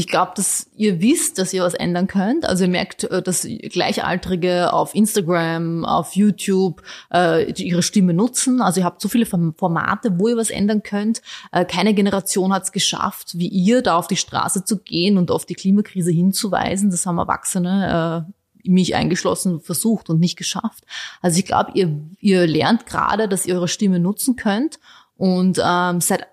Ich 0.00 0.06
glaube, 0.06 0.32
dass 0.34 0.66
ihr 0.78 1.02
wisst, 1.02 1.36
dass 1.36 1.52
ihr 1.52 1.62
was 1.62 1.74
ändern 1.74 2.06
könnt. 2.06 2.46
Also 2.46 2.64
ihr 2.64 2.70
merkt, 2.70 3.04
äh, 3.04 3.20
dass 3.20 3.42
Gleichaltrige 3.46 4.72
auf 4.72 4.94
Instagram, 4.94 5.84
auf 5.84 6.16
YouTube 6.16 6.82
äh, 7.12 7.52
ihre 7.52 7.82
Stimme 7.82 8.14
nutzen. 8.14 8.62
Also 8.62 8.80
ihr 8.80 8.86
habt 8.86 9.02
so 9.02 9.10
viele 9.10 9.26
Form- 9.26 9.52
Formate, 9.58 10.18
wo 10.18 10.28
ihr 10.28 10.38
was 10.38 10.48
ändern 10.48 10.82
könnt. 10.82 11.20
Äh, 11.52 11.66
keine 11.66 11.92
Generation 11.92 12.50
hat 12.50 12.62
es 12.62 12.72
geschafft, 12.72 13.36
wie 13.36 13.48
ihr, 13.48 13.82
da 13.82 13.96
auf 13.96 14.06
die 14.06 14.16
Straße 14.16 14.64
zu 14.64 14.78
gehen 14.78 15.18
und 15.18 15.30
auf 15.30 15.44
die 15.44 15.54
Klimakrise 15.54 16.10
hinzuweisen. 16.12 16.90
Das 16.90 17.04
haben 17.04 17.18
Erwachsene 17.18 18.26
äh, 18.64 18.70
mich 18.70 18.94
eingeschlossen 18.94 19.60
versucht 19.60 20.08
und 20.08 20.18
nicht 20.18 20.38
geschafft. 20.38 20.84
Also 21.20 21.38
ich 21.38 21.44
glaube, 21.44 21.72
ihr, 21.74 21.94
ihr 22.20 22.46
lernt 22.46 22.86
gerade, 22.86 23.28
dass 23.28 23.44
ihr 23.44 23.54
eure 23.54 23.68
Stimme 23.68 23.98
nutzen 23.98 24.36
könnt 24.36 24.80
und 25.18 25.60
ähm, 25.62 26.00
seid 26.00 26.26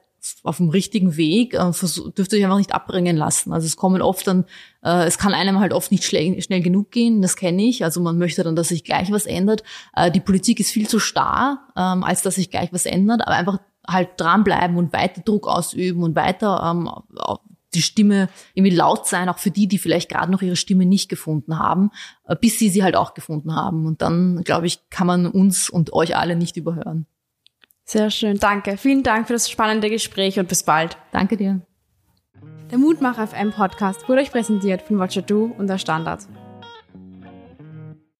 auf 0.44 0.58
dem 0.58 0.70
richtigen 0.70 1.18
Weg, 1.18 1.54
äh, 1.54 1.72
dürft 2.18 2.34
ihr 2.34 2.40
euch 2.40 2.46
einfach 2.46 2.58
nicht 2.58 2.73
abbringen 2.73 3.17
lassen. 3.17 3.54
Also 3.54 3.65
es 3.65 3.75
kommen 3.75 4.02
oft 4.02 4.28
dann, 4.28 4.46
äh, 4.84 5.06
es 5.06 5.17
kann 5.17 5.34
einem 5.34 5.60
halt 5.60 5.73
oft 5.73 5.92
nicht 5.92 6.04
schnell, 6.04 6.42
schnell 6.42 6.62
genug 6.62 6.92
gehen, 6.92 7.21
das 7.21 7.36
kenne 7.36 7.63
ich. 7.63 7.84
Also 7.84 8.02
man 8.02 8.17
möchte 8.17 8.44
dann, 8.44 8.56
dass 8.56 8.69
sich 8.69 8.84
gleich 8.84 9.12
was 9.12 9.25
ändert. 9.25 9.63
Äh, 9.96 10.12
die 10.12 10.19
Politik 10.19 10.60
ist 10.60 10.71
viel 10.71 10.88
zu 10.88 11.00
starr, 11.00 11.67
ähm, 11.75 12.04
als 12.04 12.21
dass 12.21 12.36
sich 12.36 12.50
gleich 12.50 12.73
was 12.73 12.86
ändert, 12.86 13.21
aber 13.21 13.36
einfach 13.36 13.60
halt 13.88 14.10
dranbleiben 14.17 14.78
und 14.78 14.94
weiter 14.94 15.21
Druck 15.21 15.48
ausüben 15.48 16.04
und 16.04 16.15
weiter 16.15 16.62
ähm, 16.63 16.90
die 17.73 17.82
Stimme 17.82 18.30
irgendwie 18.54 18.75
laut 18.75 19.08
sein, 19.08 19.30
auch 19.30 19.38
für 19.38 19.52
die, 19.52 19.67
die 19.67 19.78
vielleicht 19.78 20.10
gerade 20.10 20.32
noch 20.32 20.42
ihre 20.42 20.56
Stimme 20.56 20.86
nicht 20.86 21.10
gefunden 21.10 21.60
haben, 21.60 21.92
äh, 22.25 22.36
bis 22.36 22.60
sie 22.60 22.69
sie 22.69 22.84
halt 22.84 22.96
auch 22.96 23.13
gefunden 23.13 23.56
haben. 23.56 23.86
Und 23.86 24.02
dann, 24.02 24.44
glaube 24.44 24.67
ich, 24.67 24.90
kann 24.90 25.08
man 25.08 25.28
uns 25.28 25.69
und 25.69 25.94
euch 25.94 26.15
alle 26.15 26.36
nicht 26.36 26.58
überhören. 26.58 27.06
Sehr 27.90 28.12
schön, 28.12 28.38
danke. 28.38 28.75
Vielen 28.75 29.02
Dank 29.02 29.27
für 29.27 29.33
das 29.33 29.50
spannende 29.50 29.90
Gespräch 29.90 30.38
und 30.40 30.50
bis 30.50 30.63
bald. 30.63 30.98
Danke 31.13 31.38
dir. 31.38 31.62
Der 32.69 32.77
Mutmacher 32.77 33.27
FM 33.27 33.52
Podcast 33.52 34.10
wurde 34.10 34.21
euch 34.21 34.31
präsentiert 34.31 34.81
von 34.81 35.00
Watcher 35.00 35.21
Du 35.21 35.56
und 35.58 35.67
der 35.67 35.77
Standard. 35.77 36.27